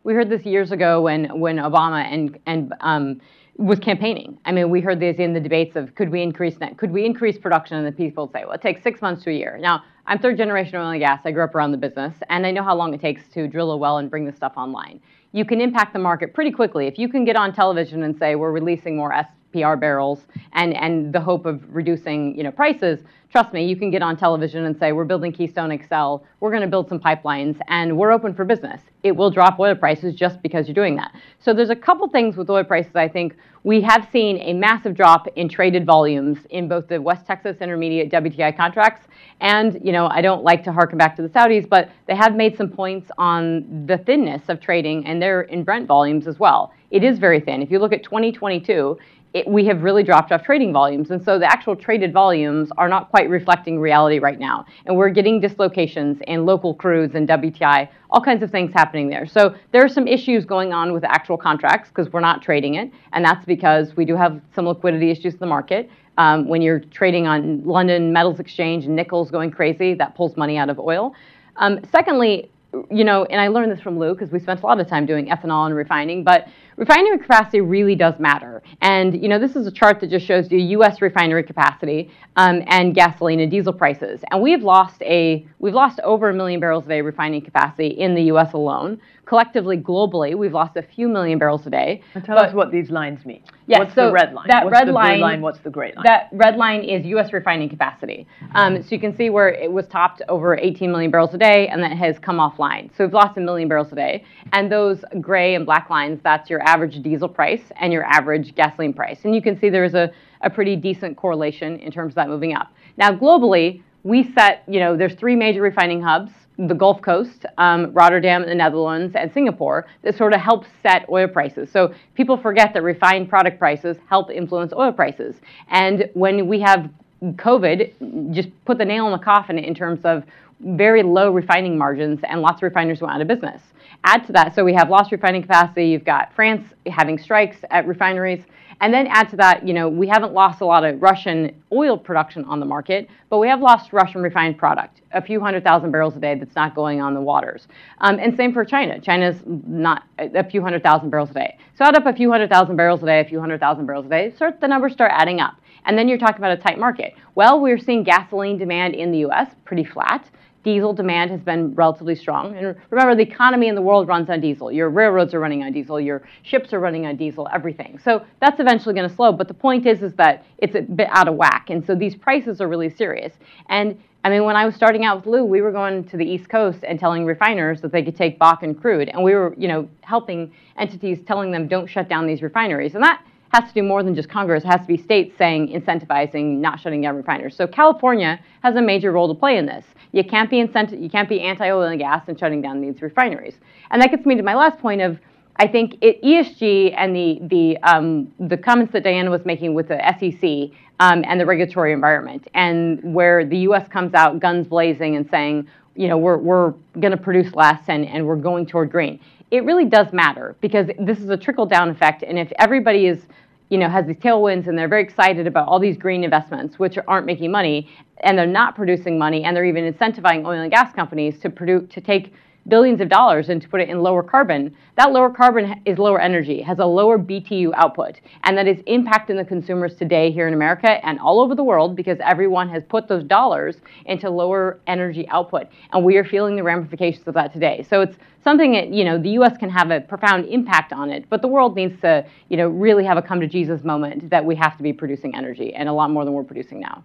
we 0.04 0.12
heard 0.12 0.28
this 0.28 0.44
years 0.44 0.72
ago 0.72 1.00
when 1.00 1.40
when 1.40 1.56
Obama 1.56 2.04
and 2.04 2.38
and 2.44 2.74
um, 2.80 3.22
was 3.58 3.78
campaigning. 3.78 4.38
I 4.44 4.52
mean, 4.52 4.68
we 4.68 4.80
heard 4.80 5.00
this 5.00 5.16
in 5.16 5.32
the 5.32 5.40
debates 5.40 5.76
of 5.76 5.94
could 5.94 6.10
we 6.10 6.22
increase 6.22 6.58
net, 6.60 6.76
could 6.76 6.90
we 6.90 7.04
increase 7.04 7.38
production, 7.38 7.76
and 7.76 7.86
the 7.86 7.92
people 7.92 8.26
would 8.26 8.32
say, 8.32 8.44
well, 8.44 8.52
it 8.52 8.60
takes 8.60 8.82
six 8.82 9.00
months 9.00 9.24
to 9.24 9.30
a 9.30 9.32
year. 9.32 9.58
Now, 9.58 9.82
I'm 10.06 10.18
third 10.18 10.36
generation 10.36 10.76
oil 10.76 10.90
and 10.90 11.00
gas. 11.00 11.20
I 11.24 11.32
grew 11.32 11.42
up 11.42 11.54
around 11.54 11.72
the 11.72 11.78
business, 11.78 12.14
and 12.28 12.46
I 12.46 12.50
know 12.50 12.62
how 12.62 12.76
long 12.76 12.92
it 12.94 13.00
takes 13.00 13.28
to 13.30 13.48
drill 13.48 13.72
a 13.72 13.76
well 13.76 13.98
and 13.98 14.10
bring 14.10 14.26
this 14.26 14.36
stuff 14.36 14.52
online. 14.56 15.00
You 15.32 15.44
can 15.44 15.60
impact 15.60 15.92
the 15.92 15.98
market 15.98 16.34
pretty 16.34 16.50
quickly 16.50 16.86
if 16.86 16.98
you 16.98 17.08
can 17.08 17.24
get 17.24 17.36
on 17.36 17.52
television 17.52 18.02
and 18.02 18.16
say 18.16 18.36
we're 18.36 18.52
releasing 18.52 18.96
more 18.96 19.12
SPR 19.56 19.78
barrels 19.78 20.26
and, 20.52 20.74
and 20.74 21.12
the 21.12 21.20
hope 21.20 21.46
of 21.46 21.62
reducing 21.74 22.36
you 22.36 22.44
know, 22.44 22.50
prices, 22.50 23.00
trust 23.30 23.52
me, 23.52 23.66
you 23.66 23.76
can 23.76 23.90
get 23.90 24.02
on 24.02 24.16
television 24.16 24.64
and 24.64 24.78
say, 24.78 24.92
we're 24.92 25.04
building 25.04 25.32
Keystone 25.32 25.76
XL, 25.76 26.24
we're 26.40 26.50
going 26.50 26.62
to 26.62 26.68
build 26.68 26.88
some 26.88 26.98
pipelines, 26.98 27.58
and 27.68 27.96
we're 27.96 28.12
open 28.12 28.34
for 28.34 28.44
business. 28.44 28.80
It 29.02 29.12
will 29.12 29.30
drop 29.30 29.58
oil 29.58 29.74
prices 29.74 30.14
just 30.14 30.40
because 30.42 30.66
you're 30.68 30.74
doing 30.74 30.96
that. 30.96 31.14
So 31.38 31.52
there's 31.52 31.70
a 31.70 31.76
couple 31.76 32.08
things 32.08 32.36
with 32.36 32.48
oil 32.50 32.64
prices 32.64 32.94
I 32.94 33.08
think 33.08 33.36
we 33.62 33.80
have 33.80 34.08
seen 34.12 34.38
a 34.38 34.52
massive 34.52 34.94
drop 34.94 35.26
in 35.36 35.48
traded 35.48 35.84
volumes 35.84 36.38
in 36.50 36.68
both 36.68 36.86
the 36.86 37.02
West 37.02 37.26
Texas 37.26 37.56
Intermediate 37.60 38.10
WTI 38.12 38.56
contracts 38.56 39.08
and, 39.40 39.78
you 39.84 39.92
know, 39.92 40.06
I 40.06 40.22
don't 40.22 40.44
like 40.44 40.64
to 40.64 40.72
harken 40.72 40.96
back 40.96 41.16
to 41.16 41.22
the 41.22 41.28
Saudis, 41.28 41.68
but 41.68 41.90
they 42.06 42.14
have 42.14 42.34
made 42.34 42.56
some 42.56 42.70
points 42.70 43.10
on 43.18 43.86
the 43.86 43.98
thinness 43.98 44.42
of 44.48 44.60
trading 44.60 45.04
and 45.04 45.20
they're 45.20 45.42
in 45.42 45.62
Brent 45.62 45.86
volumes 45.86 46.26
as 46.26 46.38
well. 46.38 46.72
It 46.90 47.02
is 47.02 47.18
very 47.18 47.40
thin. 47.40 47.60
If 47.60 47.70
you 47.70 47.78
look 47.78 47.92
at 47.92 48.02
2022, 48.02 48.96
it, 49.34 49.46
we 49.46 49.66
have 49.66 49.82
really 49.82 50.02
dropped 50.02 50.32
off 50.32 50.42
trading 50.42 50.72
volumes. 50.72 51.10
And 51.10 51.22
so 51.22 51.38
the 51.38 51.44
actual 51.46 51.76
traded 51.76 52.12
volumes 52.12 52.70
are 52.78 52.88
not 52.88 53.10
quite 53.10 53.28
reflecting 53.28 53.78
reality 53.78 54.18
right 54.18 54.38
now. 54.38 54.64
And 54.86 54.96
we're 54.96 55.10
getting 55.10 55.40
dislocations 55.40 56.18
in 56.26 56.46
local 56.46 56.74
crudes 56.74 57.14
and 57.14 57.28
WTI, 57.28 57.88
all 58.10 58.20
kinds 58.20 58.42
of 58.42 58.50
things 58.50 58.72
happening 58.72 59.08
there. 59.08 59.26
So 59.26 59.54
there 59.72 59.84
are 59.84 59.88
some 59.88 60.08
issues 60.08 60.44
going 60.44 60.72
on 60.72 60.92
with 60.92 61.04
actual 61.04 61.36
contracts 61.36 61.90
because 61.90 62.12
we're 62.12 62.20
not 62.20 62.42
trading 62.42 62.76
it. 62.76 62.90
And 63.12 63.24
that's 63.24 63.44
because 63.44 63.96
we 63.96 64.04
do 64.04 64.16
have 64.16 64.40
some 64.54 64.66
liquidity 64.66 65.10
issues 65.10 65.34
in 65.34 65.40
the 65.40 65.46
market. 65.46 65.90
Um, 66.18 66.48
when 66.48 66.62
you're 66.62 66.80
trading 66.80 67.26
on 67.26 67.62
London 67.64 68.12
Metals 68.12 68.40
Exchange 68.40 68.86
and 68.86 68.96
nickel's 68.96 69.30
going 69.30 69.50
crazy, 69.50 69.92
that 69.94 70.14
pulls 70.14 70.36
money 70.36 70.56
out 70.56 70.70
of 70.70 70.78
oil. 70.78 71.14
Um, 71.56 71.80
secondly, 71.92 72.50
you 72.90 73.04
know, 73.04 73.24
and 73.26 73.40
I 73.40 73.48
learned 73.48 73.72
this 73.72 73.80
from 73.80 73.98
Lou 73.98 74.14
because 74.14 74.30
we 74.30 74.38
spent 74.38 74.62
a 74.62 74.66
lot 74.66 74.80
of 74.80 74.88
time 74.88 75.06
doing 75.06 75.28
ethanol 75.28 75.66
and 75.66 75.74
refining, 75.74 76.24
but 76.24 76.48
refinery 76.76 77.18
capacity 77.18 77.60
really 77.60 77.94
does 77.94 78.18
matter. 78.18 78.62
And, 78.80 79.20
you 79.20 79.28
know, 79.28 79.38
this 79.38 79.56
is 79.56 79.66
a 79.66 79.70
chart 79.70 80.00
that 80.00 80.10
just 80.10 80.26
shows 80.26 80.50
you 80.50 80.58
U.S. 80.58 81.00
refinery 81.00 81.42
capacity 81.42 82.10
um, 82.36 82.62
and 82.68 82.94
gasoline 82.94 83.40
and 83.40 83.50
diesel 83.50 83.72
prices. 83.72 84.20
And 84.30 84.42
we've 84.42 84.62
lost 84.62 85.02
a, 85.02 85.46
we've 85.58 85.74
lost 85.74 86.00
over 86.00 86.30
a 86.30 86.34
million 86.34 86.60
barrels 86.60 86.84
a 86.84 86.88
day 86.88 87.00
refining 87.00 87.42
capacity 87.42 87.88
in 87.88 88.14
the 88.14 88.24
U.S. 88.24 88.52
alone. 88.52 89.00
Collectively, 89.26 89.76
globally, 89.76 90.36
we've 90.36 90.52
lost 90.52 90.76
a 90.76 90.82
few 90.82 91.08
million 91.08 91.36
barrels 91.36 91.66
a 91.66 91.70
day. 91.70 92.00
And 92.14 92.24
tell 92.24 92.38
us 92.38 92.54
what 92.54 92.70
these 92.70 92.90
lines 92.90 93.26
mean. 93.26 93.42
Yeah, 93.66 93.80
what's 93.80 93.92
so 93.92 94.06
the 94.06 94.12
red 94.12 94.32
line? 94.32 94.46
That 94.48 94.64
what's 94.64 94.72
red 94.72 94.86
the 94.86 94.92
line, 94.92 95.14
blue 95.14 95.22
line? 95.22 95.40
What's 95.40 95.58
the 95.58 95.70
gray 95.70 95.92
line? 95.96 96.04
That 96.06 96.28
red 96.30 96.54
line 96.56 96.84
is 96.84 97.04
U.S. 97.06 97.32
refining 97.32 97.68
capacity. 97.68 98.28
Um, 98.54 98.80
so 98.80 98.88
you 98.90 99.00
can 99.00 99.16
see 99.16 99.28
where 99.28 99.48
it 99.48 99.70
was 99.70 99.88
topped 99.88 100.22
over 100.28 100.56
18 100.56 100.92
million 100.92 101.10
barrels 101.10 101.34
a 101.34 101.38
day, 101.38 101.66
and 101.66 101.82
that 101.82 101.96
has 101.96 102.20
come 102.20 102.36
offline. 102.36 102.88
So 102.96 103.04
we've 103.04 103.12
lost 103.12 103.36
a 103.36 103.40
million 103.40 103.68
barrels 103.68 103.90
a 103.90 103.96
day. 103.96 104.24
And 104.52 104.70
those 104.70 105.04
gray 105.20 105.56
and 105.56 105.66
black 105.66 105.90
lines, 105.90 106.20
that's 106.22 106.48
your 106.48 106.62
average 106.62 107.02
diesel 107.02 107.28
price 107.28 107.72
and 107.80 107.92
your 107.92 108.04
average 108.04 108.54
gasoline 108.54 108.92
price. 108.92 109.18
And 109.24 109.34
you 109.34 109.42
can 109.42 109.58
see 109.58 109.70
there's 109.70 109.94
a, 109.94 110.12
a 110.42 110.50
pretty 110.50 110.76
decent 110.76 111.16
correlation 111.16 111.80
in 111.80 111.90
terms 111.90 112.12
of 112.12 112.14
that 112.14 112.28
moving 112.28 112.54
up. 112.54 112.72
Now, 112.96 113.10
globally, 113.10 113.82
we 114.04 114.32
set, 114.34 114.62
you 114.68 114.78
know, 114.78 114.96
there's 114.96 115.14
three 115.14 115.34
major 115.34 115.62
refining 115.62 116.00
hubs 116.00 116.30
the 116.58 116.74
Gulf 116.74 117.02
Coast, 117.02 117.44
um, 117.58 117.92
Rotterdam 117.92 118.46
the 118.46 118.54
Netherlands, 118.54 119.14
and 119.14 119.32
Singapore 119.32 119.86
that 120.02 120.16
sort 120.16 120.32
of 120.32 120.40
help 120.40 120.64
set 120.82 121.06
oil 121.10 121.28
prices. 121.28 121.70
So 121.70 121.92
people 122.14 122.36
forget 122.36 122.72
that 122.74 122.82
refined 122.82 123.28
product 123.28 123.58
prices 123.58 123.96
help 124.08 124.30
influence 124.30 124.72
oil 124.72 124.92
prices. 124.92 125.36
And 125.68 126.08
when 126.14 126.48
we 126.48 126.60
have 126.60 126.88
COVID, 127.22 128.34
just 128.34 128.48
put 128.64 128.78
the 128.78 128.84
nail 128.84 129.06
in 129.06 129.12
the 129.12 129.18
coffin 129.18 129.58
in 129.58 129.74
terms 129.74 130.00
of 130.04 130.24
very 130.60 131.02
low 131.02 131.30
refining 131.30 131.76
margins 131.76 132.20
and 132.24 132.40
lots 132.40 132.58
of 132.58 132.62
refiners 132.62 133.00
went 133.00 133.14
out 133.14 133.20
of 133.20 133.28
business. 133.28 133.60
Add 134.04 134.26
to 134.26 134.32
that, 134.32 134.54
so 134.54 134.64
we 134.64 134.74
have 134.74 134.88
lost 134.88 135.12
refining 135.12 135.42
capacity. 135.42 135.86
You've 135.86 136.04
got 136.04 136.32
France 136.34 136.66
having 136.86 137.18
strikes 137.18 137.58
at 137.70 137.86
refineries. 137.86 138.44
And 138.80 138.92
then 138.92 139.06
add 139.06 139.28
to 139.30 139.36
that, 139.36 139.66
you 139.66 139.72
know, 139.72 139.88
we 139.88 140.06
haven't 140.06 140.32
lost 140.32 140.60
a 140.60 140.66
lot 140.66 140.84
of 140.84 141.00
Russian 141.00 141.62
oil 141.72 141.96
production 141.96 142.44
on 142.44 142.60
the 142.60 142.66
market, 142.66 143.08
but 143.30 143.38
we 143.38 143.48
have 143.48 143.60
lost 143.60 143.92
Russian 143.92 144.22
refined 144.22 144.58
product, 144.58 145.00
a 145.12 145.22
few 145.22 145.40
hundred 145.40 145.64
thousand 145.64 145.92
barrels 145.92 146.16
a 146.16 146.20
day 146.20 146.34
that's 146.34 146.54
not 146.54 146.74
going 146.74 147.00
on 147.00 147.14
the 147.14 147.20
waters. 147.20 147.68
Um, 147.98 148.18
and 148.18 148.36
same 148.36 148.52
for 148.52 148.64
China. 148.64 149.00
China's 149.00 149.36
not 149.46 150.04
a 150.18 150.48
few 150.48 150.60
hundred 150.60 150.82
thousand 150.82 151.10
barrels 151.10 151.30
a 151.30 151.34
day. 151.34 151.58
So 151.76 151.84
add 151.84 151.96
up 151.96 152.06
a 152.06 152.12
few 152.12 152.30
hundred 152.30 152.50
thousand 152.50 152.76
barrels 152.76 153.02
a 153.02 153.06
day, 153.06 153.20
a 153.20 153.24
few 153.24 153.40
hundred 153.40 153.60
thousand 153.60 153.86
barrels 153.86 154.06
a 154.06 154.10
day, 154.10 154.32
start 154.36 154.60
the 154.60 154.68
numbers 154.68 154.92
start 154.92 155.12
adding 155.14 155.40
up. 155.40 155.56
And 155.86 155.96
then 155.96 156.08
you're 156.08 156.18
talking 156.18 156.38
about 156.38 156.50
a 156.50 156.60
tight 156.60 156.78
market. 156.78 157.14
Well, 157.36 157.60
we're 157.60 157.78
seeing 157.78 158.02
gasoline 158.02 158.58
demand 158.58 158.94
in 158.94 159.12
the 159.12 159.18
U.S. 159.18 159.54
pretty 159.64 159.84
flat 159.84 160.28
diesel 160.66 160.92
demand 160.92 161.30
has 161.30 161.40
been 161.40 161.72
relatively 161.76 162.16
strong. 162.16 162.56
And 162.56 162.74
remember, 162.90 163.14
the 163.14 163.22
economy 163.22 163.68
in 163.68 163.76
the 163.76 163.80
world 163.80 164.08
runs 164.08 164.28
on 164.28 164.40
diesel. 164.40 164.72
Your 164.72 164.90
railroads 164.90 165.32
are 165.32 165.38
running 165.38 165.62
on 165.62 165.70
diesel. 165.72 166.00
Your 166.00 166.26
ships 166.42 166.72
are 166.72 166.80
running 166.80 167.06
on 167.06 167.14
diesel. 167.16 167.48
Everything. 167.54 168.00
So 168.02 168.26
that's 168.40 168.58
eventually 168.58 168.92
going 168.92 169.08
to 169.08 169.14
slow. 169.14 169.30
But 169.30 169.46
the 169.46 169.54
point 169.54 169.86
is, 169.86 170.02
is 170.02 170.12
that 170.14 170.44
it's 170.58 170.74
a 170.74 170.82
bit 170.82 171.06
out 171.12 171.28
of 171.28 171.36
whack. 171.36 171.70
And 171.70 171.86
so 171.86 171.94
these 171.94 172.16
prices 172.16 172.60
are 172.60 172.66
really 172.66 172.90
serious. 172.90 173.32
And 173.68 173.96
I 174.24 174.28
mean, 174.28 174.42
when 174.42 174.56
I 174.56 174.66
was 174.66 174.74
starting 174.74 175.04
out 175.04 175.18
with 175.18 175.26
Lou, 175.26 175.44
we 175.44 175.60
were 175.60 175.70
going 175.70 176.02
to 176.08 176.16
the 176.16 176.24
East 176.24 176.48
Coast 176.48 176.80
and 176.82 176.98
telling 176.98 177.24
refiners 177.24 177.80
that 177.82 177.92
they 177.92 178.02
could 178.02 178.16
take 178.16 178.40
Bakken 178.40 178.78
crude, 178.80 179.08
and 179.08 179.22
we 179.22 179.34
were, 179.34 179.54
you 179.56 179.68
know, 179.68 179.88
helping 180.00 180.52
entities 180.76 181.20
telling 181.24 181.52
them 181.52 181.68
don't 181.68 181.86
shut 181.86 182.08
down 182.08 182.26
these 182.26 182.42
refineries. 182.42 182.96
And 182.96 183.04
that 183.04 183.22
has 183.56 183.68
to 183.68 183.74
do 183.74 183.82
more 183.82 184.02
than 184.02 184.14
just 184.14 184.28
Congress. 184.28 184.64
It 184.64 184.68
has 184.68 184.82
to 184.82 184.86
be 184.86 184.96
states 184.96 185.36
saying, 185.38 185.68
incentivizing, 185.68 186.58
not 186.58 186.78
shutting 186.80 187.00
down 187.00 187.16
refiners. 187.16 187.56
So 187.56 187.66
California 187.66 188.38
has 188.62 188.76
a 188.76 188.82
major 188.82 189.12
role 189.12 189.28
to 189.32 189.38
play 189.38 189.56
in 189.56 189.66
this. 189.66 189.84
You 190.12 190.24
can't 190.24 190.50
be 190.50 190.60
incentive, 190.60 191.00
you 191.00 191.10
can't 191.10 191.28
be 191.28 191.40
anti-oil 191.40 191.82
and 191.82 191.98
gas 191.98 192.28
and 192.28 192.38
shutting 192.38 192.60
down 192.60 192.80
these 192.80 193.00
refineries. 193.02 193.54
And 193.90 194.00
that 194.02 194.10
gets 194.10 194.26
me 194.26 194.34
to 194.36 194.42
my 194.42 194.54
last 194.54 194.78
point 194.78 195.00
of, 195.00 195.18
I 195.56 195.66
think 195.66 195.96
it, 196.02 196.22
ESG 196.22 196.94
and 196.98 197.16
the 197.16 197.38
the 197.44 197.78
um, 197.78 198.30
the 198.38 198.58
comments 198.58 198.92
that 198.92 199.04
Diana 199.04 199.30
was 199.30 199.46
making 199.46 199.72
with 199.72 199.88
the 199.88 199.98
SEC 200.18 200.78
um, 201.00 201.24
and 201.26 201.40
the 201.40 201.46
regulatory 201.46 201.94
environment, 201.94 202.46
and 202.52 203.00
where 203.14 203.42
the 203.42 203.56
U.S. 203.68 203.88
comes 203.88 204.12
out 204.12 204.38
guns 204.38 204.66
blazing 204.66 205.16
and 205.16 205.26
saying, 205.30 205.66
you 205.94 206.08
know, 206.08 206.18
we're 206.18 206.36
we're 206.36 206.74
going 207.00 207.12
to 207.12 207.16
produce 207.16 207.54
less 207.54 207.82
and 207.88 208.06
and 208.06 208.26
we're 208.26 208.36
going 208.36 208.66
toward 208.66 208.90
green 208.90 209.18
it 209.50 209.64
really 209.64 209.84
does 209.84 210.12
matter 210.12 210.56
because 210.60 210.88
this 210.98 211.18
is 211.18 211.30
a 211.30 211.36
trickle 211.36 211.66
down 211.66 211.88
effect. 211.88 212.22
And 212.22 212.38
if 212.38 212.52
everybody 212.58 213.06
is, 213.06 213.26
you 213.68 213.78
know, 213.78 213.88
has 213.88 214.06
these 214.06 214.16
tailwinds 214.16 214.68
and 214.68 214.78
they're 214.78 214.88
very 214.88 215.02
excited 215.02 215.46
about 215.46 215.66
all 215.68 215.80
these 215.80 215.96
green 215.96 216.22
investments, 216.22 216.78
which 216.78 216.98
aren't 217.08 217.26
making 217.26 217.50
money, 217.50 217.88
and 218.20 218.38
they're 218.38 218.46
not 218.46 218.74
producing 218.74 219.18
money, 219.18 219.44
and 219.44 219.56
they're 219.56 219.64
even 219.64 219.92
incentivizing 219.92 220.46
oil 220.46 220.60
and 220.60 220.70
gas 220.70 220.92
companies 220.92 221.38
to 221.40 221.50
produce 221.50 221.88
to 221.92 222.00
take 222.00 222.32
billions 222.68 223.00
of 223.00 223.08
dollars 223.08 223.48
and 223.48 223.62
to 223.62 223.68
put 223.68 223.80
it 223.80 223.88
in 223.88 224.00
lower 224.00 224.22
carbon, 224.22 224.74
that 224.96 225.12
lower 225.12 225.30
carbon 225.30 225.80
is 225.84 225.98
lower 225.98 226.20
energy, 226.20 226.60
has 226.62 226.78
a 226.78 226.84
lower 226.84 227.18
BTU 227.18 227.72
output, 227.74 228.20
and 228.44 228.56
that 228.56 228.66
is 228.66 228.78
impacting 228.82 229.36
the 229.36 229.44
consumers 229.44 229.94
today 229.94 230.30
here 230.30 230.48
in 230.48 230.54
America 230.54 231.04
and 231.06 231.18
all 231.20 231.40
over 231.40 231.54
the 231.54 231.62
world 231.62 231.96
because 231.96 232.18
everyone 232.22 232.68
has 232.68 232.82
put 232.84 233.08
those 233.08 233.24
dollars 233.24 233.76
into 234.06 234.30
lower 234.30 234.80
energy 234.86 235.28
output, 235.28 235.66
and 235.92 236.04
we 236.04 236.16
are 236.16 236.24
feeling 236.24 236.56
the 236.56 236.62
ramifications 236.62 237.26
of 237.28 237.34
that 237.34 237.52
today. 237.52 237.86
So 237.88 238.00
it's 238.00 238.16
something 238.42 238.72
that 238.72 238.88
you 238.88 239.04
know 239.04 239.18
the 239.18 239.30
U.S. 239.30 239.56
can 239.58 239.70
have 239.70 239.90
a 239.90 240.00
profound 240.00 240.46
impact 240.46 240.92
on 240.92 241.10
it, 241.10 241.28
but 241.28 241.42
the 241.42 241.48
world 241.48 241.76
needs 241.76 242.00
to 242.00 242.26
you 242.48 242.56
know 242.56 242.68
really 242.68 243.04
have 243.04 243.18
a 243.18 243.22
come 243.22 243.40
to 243.40 243.46
Jesus 243.46 243.84
moment 243.84 244.30
that 244.30 244.44
we 244.44 244.54
have 244.56 244.76
to 244.76 244.82
be 244.82 244.92
producing 244.92 245.34
energy 245.34 245.74
and 245.74 245.88
a 245.88 245.92
lot 245.92 246.10
more 246.10 246.24
than 246.24 246.34
we're 246.34 246.44
producing 246.44 246.80
now. 246.80 247.02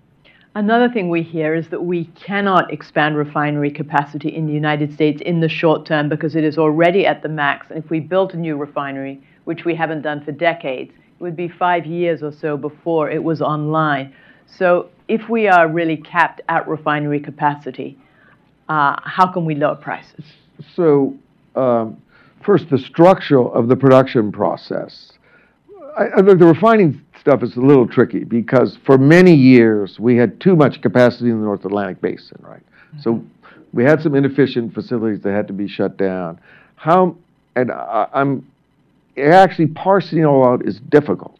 Another 0.53 0.89
thing 0.89 1.09
we 1.09 1.23
hear 1.23 1.55
is 1.55 1.69
that 1.69 1.81
we 1.81 2.05
cannot 2.05 2.73
expand 2.73 3.15
refinery 3.15 3.71
capacity 3.71 4.35
in 4.35 4.45
the 4.45 4.51
United 4.51 4.93
States 4.93 5.21
in 5.21 5.39
the 5.39 5.47
short 5.47 5.85
term 5.85 6.09
because 6.09 6.35
it 6.35 6.43
is 6.43 6.57
already 6.57 7.05
at 7.05 7.23
the 7.23 7.29
max. 7.29 7.67
And 7.69 7.81
if 7.81 7.89
we 7.89 8.01
built 8.01 8.33
a 8.33 8.37
new 8.37 8.57
refinery, 8.57 9.21
which 9.45 9.63
we 9.63 9.73
haven't 9.73 10.01
done 10.01 10.21
for 10.25 10.33
decades, 10.33 10.91
it 10.91 11.23
would 11.23 11.37
be 11.37 11.47
five 11.47 11.85
years 11.85 12.21
or 12.21 12.33
so 12.33 12.57
before 12.57 13.09
it 13.09 13.23
was 13.23 13.41
online. 13.41 14.13
So 14.45 14.89
if 15.07 15.29
we 15.29 15.47
are 15.47 15.69
really 15.69 15.95
capped 15.95 16.41
at 16.49 16.67
refinery 16.67 17.21
capacity, 17.21 17.97
uh, 18.67 18.97
how 19.03 19.27
can 19.27 19.45
we 19.45 19.55
lower 19.55 19.75
prices? 19.75 20.25
So, 20.75 21.15
um, 21.55 22.01
first, 22.43 22.69
the 22.69 22.77
structure 22.77 23.41
of 23.41 23.69
the 23.69 23.75
production 23.77 24.33
process. 24.33 25.13
I, 25.97 26.07
I, 26.17 26.21
the 26.21 26.35
refining 26.35 27.01
stuff 27.21 27.43
is 27.43 27.55
a 27.55 27.61
little 27.61 27.87
tricky 27.87 28.23
because 28.23 28.77
for 28.85 28.97
many 28.97 29.33
years 29.33 29.99
we 29.99 30.17
had 30.17 30.41
too 30.41 30.55
much 30.55 30.81
capacity 30.81 31.29
in 31.29 31.39
the 31.39 31.45
North 31.45 31.63
Atlantic 31.63 32.01
Basin, 32.01 32.37
right? 32.41 32.63
Mm-hmm. 32.63 33.01
So 33.01 33.23
we 33.71 33.83
had 33.83 34.01
some 34.01 34.15
inefficient 34.15 34.73
facilities 34.73 35.21
that 35.21 35.31
had 35.31 35.47
to 35.47 35.53
be 35.53 35.67
shut 35.67 35.95
down. 35.97 36.39
how, 36.75 37.15
and 37.55 37.71
I, 37.71 38.07
I'm 38.13 38.45
actually 39.17 39.67
parsing 39.67 40.19
it 40.19 40.23
all 40.23 40.43
out 40.45 40.65
is 40.65 40.79
difficult. 40.89 41.37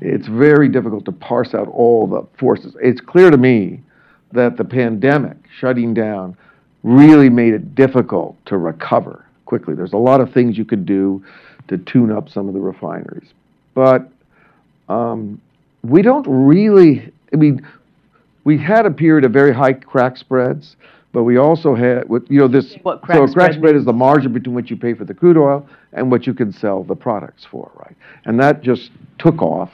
It's 0.00 0.28
very 0.28 0.68
difficult 0.68 1.06
to 1.06 1.12
parse 1.12 1.54
out 1.54 1.68
all 1.68 2.06
the 2.06 2.26
forces. 2.38 2.76
It's 2.82 3.00
clear 3.00 3.30
to 3.30 3.38
me 3.38 3.80
that 4.32 4.56
the 4.56 4.64
pandemic 4.64 5.36
shutting 5.58 5.94
down 5.94 6.36
really 6.82 7.30
made 7.30 7.54
it 7.54 7.74
difficult 7.74 8.36
to 8.46 8.58
recover 8.58 9.24
quickly. 9.46 9.74
There's 9.74 9.92
a 9.92 9.98
lot 9.98 10.20
of 10.20 10.32
things 10.32 10.58
you 10.58 10.64
could 10.64 10.84
do 10.84 11.24
to 11.68 11.78
tune 11.78 12.12
up 12.12 12.28
some 12.28 12.46
of 12.46 12.54
the 12.54 12.60
refineries. 12.60 13.28
But 13.74 14.10
um, 14.90 15.40
we 15.82 16.02
don't 16.02 16.26
really, 16.26 17.12
I 17.32 17.36
mean, 17.36 17.66
we 18.44 18.58
had 18.58 18.86
a 18.86 18.90
period 18.90 19.24
of 19.24 19.32
very 19.32 19.54
high 19.54 19.72
crack 19.72 20.16
spreads, 20.16 20.76
but 21.12 21.22
we 21.22 21.36
also 21.36 21.74
had, 21.74 22.04
you 22.28 22.40
know, 22.40 22.48
this. 22.48 22.76
What 22.82 23.02
crack 23.02 23.16
so 23.16 23.24
a 23.24 23.32
crack 23.32 23.52
spread 23.52 23.54
spread 23.54 23.76
is 23.76 23.84
the 23.84 23.92
margin 23.92 24.32
between 24.32 24.54
what 24.54 24.70
you 24.70 24.76
pay 24.76 24.94
for 24.94 25.04
the 25.04 25.14
crude 25.14 25.36
oil 25.36 25.68
and 25.92 26.10
what 26.10 26.26
you 26.26 26.34
can 26.34 26.52
sell 26.52 26.82
the 26.82 26.96
products 26.96 27.46
for, 27.50 27.70
right? 27.76 27.96
And 28.24 28.38
that 28.40 28.62
just 28.62 28.90
took 29.18 29.40
off. 29.42 29.70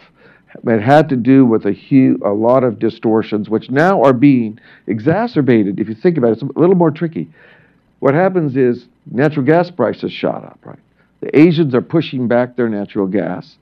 It 0.66 0.80
had 0.80 1.08
to 1.10 1.16
do 1.16 1.44
with 1.44 1.66
a 1.66 1.72
huge, 1.72 2.20
a 2.24 2.30
lot 2.30 2.64
of 2.64 2.78
distortions, 2.78 3.48
which 3.50 3.70
now 3.70 4.02
are 4.02 4.14
being 4.14 4.58
exacerbated. 4.86 5.78
If 5.78 5.88
you 5.88 5.94
think 5.94 6.16
about 6.16 6.28
it, 6.28 6.32
it's 6.32 6.42
a 6.42 6.58
little 6.58 6.76
more 6.76 6.90
tricky. 6.90 7.28
What 8.00 8.14
happens 8.14 8.56
is 8.56 8.86
natural 9.10 9.44
gas 9.44 9.70
prices 9.70 10.12
shot 10.12 10.44
up, 10.44 10.58
right? 10.64 10.78
The 11.20 11.38
Asians 11.38 11.74
are 11.74 11.82
pushing 11.82 12.28
back 12.28 12.56
their 12.56 12.68
natural 12.68 13.06
gas, 13.06 13.56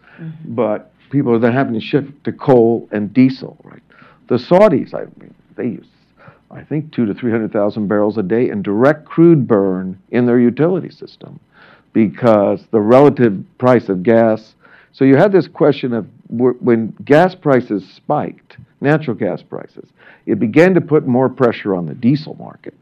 but 0.45 0.93
people 1.15 1.33
are 1.33 1.39
then 1.39 1.53
having 1.53 1.75
to 1.75 1.81
shift 1.81 2.25
to 2.25 2.33
coal 2.33 2.89
and 2.93 3.15
diesel, 3.15 3.57
right? 3.65 3.83
The 4.27 4.37
Saudis, 4.37 4.93
I 4.95 5.05
mean, 5.21 5.35
they 5.57 5.69
use, 5.69 5.87
I 6.51 6.63
think, 6.63 6.93
two 6.93 7.07
to 7.07 7.15
three 7.15 7.31
hundred 7.31 7.53
thousand 7.53 7.89
barrels 7.89 8.19
a 8.19 8.23
day 8.23 8.51
in 8.51 8.63
direct 8.63 9.05
crude 9.05 9.47
burn 9.47 9.99
in 10.11 10.27
their 10.27 10.41
utility 10.41 10.91
system, 10.91 11.41
because 11.93 12.67
the 12.73 12.81
relative 12.81 13.45
price 13.59 13.89
of 13.89 14.03
gas. 14.03 14.55
So 14.93 15.05
you 15.05 15.17
had 15.17 15.33
this 15.33 15.49
question 15.49 15.93
of 15.93 16.07
when 16.29 16.95
gas 17.05 17.35
prices 17.35 17.85
spiked, 17.95 18.57
natural 18.81 19.17
gas 19.17 19.43
prices, 19.43 19.89
it 20.27 20.39
began 20.39 20.75
to 20.75 20.81
put 20.81 21.07
more 21.07 21.29
pressure 21.29 21.75
on 21.75 21.87
the 21.87 21.95
diesel 21.95 22.35
market, 22.35 22.75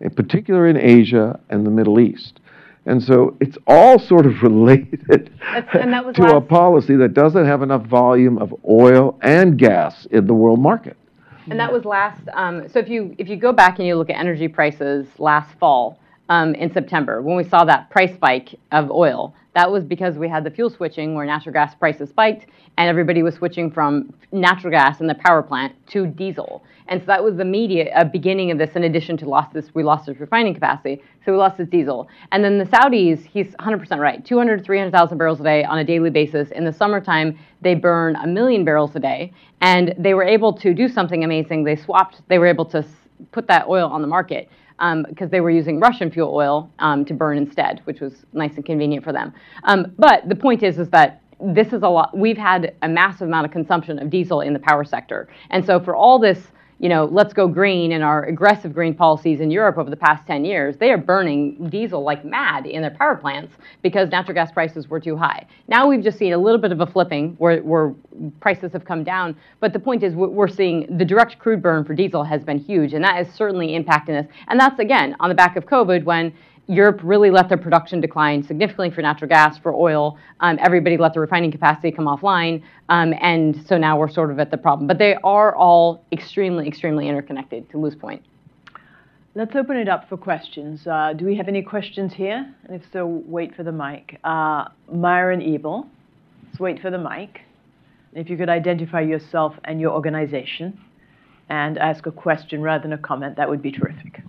in 0.00 0.10
particular 0.10 0.66
in 0.66 0.76
Asia 0.76 1.38
and 1.50 1.64
the 1.66 1.70
Middle 1.70 2.00
East. 2.00 2.40
And 2.86 3.02
so 3.02 3.36
it's 3.40 3.58
all 3.66 3.98
sort 3.98 4.26
of 4.26 4.42
related 4.42 5.30
to 6.14 6.36
a 6.36 6.40
policy 6.40 6.96
that 6.96 7.14
doesn't 7.14 7.44
have 7.44 7.62
enough 7.62 7.84
volume 7.86 8.38
of 8.38 8.54
oil 8.68 9.18
and 9.22 9.58
gas 9.58 10.06
in 10.06 10.26
the 10.26 10.34
world 10.34 10.60
market. 10.60 10.96
And 11.48 11.60
that 11.60 11.72
was 11.72 11.84
last. 11.84 12.22
Um, 12.32 12.68
so 12.68 12.78
if 12.78 12.88
you 12.88 13.14
if 13.18 13.28
you 13.28 13.36
go 13.36 13.52
back 13.52 13.78
and 13.78 13.86
you 13.86 13.94
look 13.94 14.10
at 14.10 14.18
energy 14.18 14.48
prices 14.48 15.06
last 15.18 15.56
fall 15.58 16.00
um, 16.28 16.54
in 16.54 16.72
September, 16.72 17.22
when 17.22 17.36
we 17.36 17.44
saw 17.44 17.64
that 17.64 17.90
price 17.90 18.14
spike 18.14 18.58
of 18.72 18.90
oil, 18.90 19.34
that 19.54 19.70
was 19.70 19.84
because 19.84 20.18
we 20.18 20.28
had 20.28 20.44
the 20.44 20.50
fuel 20.50 20.68
switching 20.68 21.14
where 21.14 21.24
natural 21.24 21.52
gas 21.52 21.74
prices 21.74 22.10
spiked 22.10 22.46
and 22.76 22.90
everybody 22.90 23.22
was 23.22 23.34
switching 23.34 23.70
from 23.70 24.12
natural 24.30 24.70
gas 24.70 25.00
in 25.00 25.06
the 25.06 25.14
power 25.14 25.42
plant 25.42 25.74
to 25.86 26.06
diesel. 26.06 26.62
And 26.88 27.00
so 27.00 27.06
that 27.06 27.24
was 27.24 27.36
the 27.36 27.40
immediate 27.40 27.90
uh, 27.94 28.04
beginning 28.04 28.50
of 28.50 28.58
this. 28.58 28.76
In 28.76 28.84
addition 28.84 29.16
to 29.16 29.28
lost 29.28 29.54
this, 29.54 29.74
we 29.74 29.82
lost 29.82 30.06
this 30.06 30.20
refining 30.20 30.52
capacity, 30.52 31.02
so 31.24 31.32
we 31.32 31.38
lost 31.38 31.56
this 31.56 31.68
diesel. 31.68 32.06
And 32.32 32.44
then 32.44 32.58
the 32.58 32.64
Saudis, 32.64 33.24
he's 33.24 33.54
100% 33.54 33.98
right, 33.98 34.24
200 34.24 34.58
to 34.58 34.62
300,000 34.62 35.18
barrels 35.18 35.40
a 35.40 35.44
day 35.44 35.64
on 35.64 35.78
a 35.78 35.84
daily 35.84 36.10
basis. 36.10 36.50
In 36.50 36.64
the 36.64 36.72
summertime, 36.72 37.38
they 37.62 37.74
burn 37.74 38.14
a 38.16 38.26
million 38.26 38.64
barrels 38.64 38.94
a 38.94 39.00
day, 39.00 39.32
and 39.62 39.94
they 39.98 40.14
were 40.14 40.22
able 40.22 40.52
to 40.52 40.74
do 40.74 40.86
something 40.86 41.24
amazing. 41.24 41.64
They 41.64 41.76
swapped. 41.76 42.20
They 42.28 42.38
were 42.38 42.46
able 42.46 42.66
to 42.66 42.84
put 43.32 43.48
that 43.48 43.66
oil 43.66 43.88
on 43.88 44.02
the 44.02 44.08
market 44.08 44.48
because 44.78 45.30
they 45.30 45.40
were 45.40 45.50
using 45.50 45.80
Russian 45.80 46.10
fuel 46.10 46.34
oil 46.34 46.70
um, 46.78 47.04
to 47.06 47.14
burn 47.14 47.38
instead, 47.38 47.80
which 47.84 48.00
was 48.00 48.24
nice 48.32 48.56
and 48.56 48.64
convenient 48.64 49.04
for 49.04 49.12
them. 49.12 49.32
Um, 49.64 49.92
but 49.98 50.28
the 50.28 50.36
point 50.36 50.62
is, 50.62 50.78
is 50.78 50.90
that 50.90 51.22
this 51.40 51.72
is 51.72 51.82
a 51.82 51.88
lot. 51.88 52.16
We've 52.16 52.36
had 52.36 52.74
a 52.82 52.88
massive 52.88 53.28
amount 53.28 53.46
of 53.46 53.52
consumption 53.52 53.98
of 53.98 54.10
diesel 54.10 54.40
in 54.40 54.52
the 54.52 54.58
power 54.58 54.84
sector, 54.84 55.28
and 55.50 55.64
so 55.64 55.80
for 55.80 55.94
all 55.94 56.18
this, 56.18 56.38
you 56.78 56.90
know, 56.90 57.06
let's 57.06 57.32
go 57.32 57.48
green 57.48 57.92
and 57.92 58.04
our 58.04 58.24
aggressive 58.24 58.74
green 58.74 58.94
policies 58.94 59.40
in 59.40 59.50
Europe 59.50 59.78
over 59.78 59.88
the 59.88 59.96
past 59.96 60.26
10 60.26 60.44
years, 60.44 60.76
they 60.76 60.90
are 60.90 60.98
burning 60.98 61.68
diesel 61.70 62.02
like 62.02 62.24
mad 62.24 62.66
in 62.66 62.82
their 62.82 62.90
power 62.90 63.16
plants 63.16 63.54
because 63.82 64.10
natural 64.10 64.34
gas 64.34 64.52
prices 64.52 64.88
were 64.88 65.00
too 65.00 65.16
high. 65.16 65.46
Now 65.68 65.88
we've 65.88 66.02
just 66.02 66.18
seen 66.18 66.34
a 66.34 66.38
little 66.38 66.60
bit 66.60 66.72
of 66.72 66.80
a 66.80 66.86
flipping 66.86 67.34
where, 67.38 67.60
where 67.62 67.94
prices 68.40 68.72
have 68.72 68.84
come 68.84 69.04
down, 69.04 69.36
but 69.60 69.72
the 69.72 69.78
point 69.78 70.02
is 70.02 70.14
we're 70.14 70.48
seeing 70.48 70.98
the 70.98 71.04
direct 71.04 71.38
crude 71.38 71.62
burn 71.62 71.84
for 71.84 71.94
diesel 71.94 72.22
has 72.24 72.44
been 72.44 72.58
huge, 72.58 72.92
and 72.92 73.02
that 73.02 73.26
is 73.26 73.32
certainly 73.32 73.68
impacting 73.68 74.18
us. 74.18 74.26
And 74.48 74.60
that's 74.60 74.78
again 74.78 75.16
on 75.20 75.30
the 75.30 75.34
back 75.34 75.56
of 75.56 75.64
COVID 75.64 76.04
when 76.04 76.32
Europe 76.68 77.00
really 77.02 77.30
let 77.30 77.48
their 77.48 77.58
production 77.58 78.00
decline 78.00 78.42
significantly 78.42 78.90
for 78.90 79.00
natural 79.00 79.28
gas, 79.28 79.56
for 79.56 79.72
oil. 79.72 80.18
Um, 80.40 80.58
everybody 80.60 80.96
let 80.96 81.14
the 81.14 81.20
refining 81.20 81.52
capacity 81.52 81.92
come 81.92 82.06
offline, 82.06 82.62
um, 82.88 83.14
and 83.20 83.64
so 83.66 83.78
now 83.78 83.96
we're 83.98 84.10
sort 84.10 84.30
of 84.30 84.40
at 84.40 84.50
the 84.50 84.56
problem. 84.58 84.88
But 84.88 84.98
they 84.98 85.14
are 85.22 85.54
all 85.54 86.04
extremely, 86.10 86.66
extremely 86.66 87.08
interconnected. 87.08 87.68
To 87.70 87.78
Lou's 87.78 87.94
point. 87.94 88.22
Let's 89.36 89.54
open 89.54 89.76
it 89.76 89.88
up 89.88 90.08
for 90.08 90.16
questions. 90.16 90.86
Uh, 90.86 91.12
do 91.12 91.26
we 91.26 91.36
have 91.36 91.46
any 91.46 91.62
questions 91.62 92.14
here? 92.14 92.52
And 92.64 92.80
if 92.80 92.90
so, 92.90 93.06
wait 93.06 93.54
for 93.54 93.62
the 93.62 93.72
mic. 93.72 94.18
Uh, 94.24 94.68
Myron 94.90 95.42
Ebell, 95.42 95.86
let's 96.46 96.58
wait 96.58 96.80
for 96.80 96.90
the 96.90 96.98
mic. 96.98 97.42
If 98.14 98.30
you 98.30 98.38
could 98.38 98.48
identify 98.48 99.02
yourself 99.02 99.54
and 99.64 99.78
your 99.78 99.92
organization 99.92 100.80
and 101.50 101.76
ask 101.76 102.06
a 102.06 102.12
question 102.12 102.62
rather 102.62 102.82
than 102.82 102.94
a 102.94 102.98
comment, 102.98 103.36
that 103.36 103.48
would 103.48 103.60
be 103.60 103.70
terrific. 103.70 104.22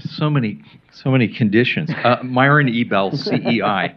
So 0.00 0.30
many 0.30 0.62
so 0.92 1.10
many 1.10 1.28
conditions. 1.28 1.90
Uh, 1.90 2.18
Myron 2.22 2.68
Ebell, 2.68 3.12
CEI. 3.16 3.94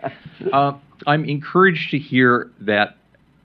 Uh, 0.51 0.73
I'm 1.07 1.25
encouraged 1.25 1.91
to 1.91 1.99
hear 1.99 2.51
that 2.61 2.97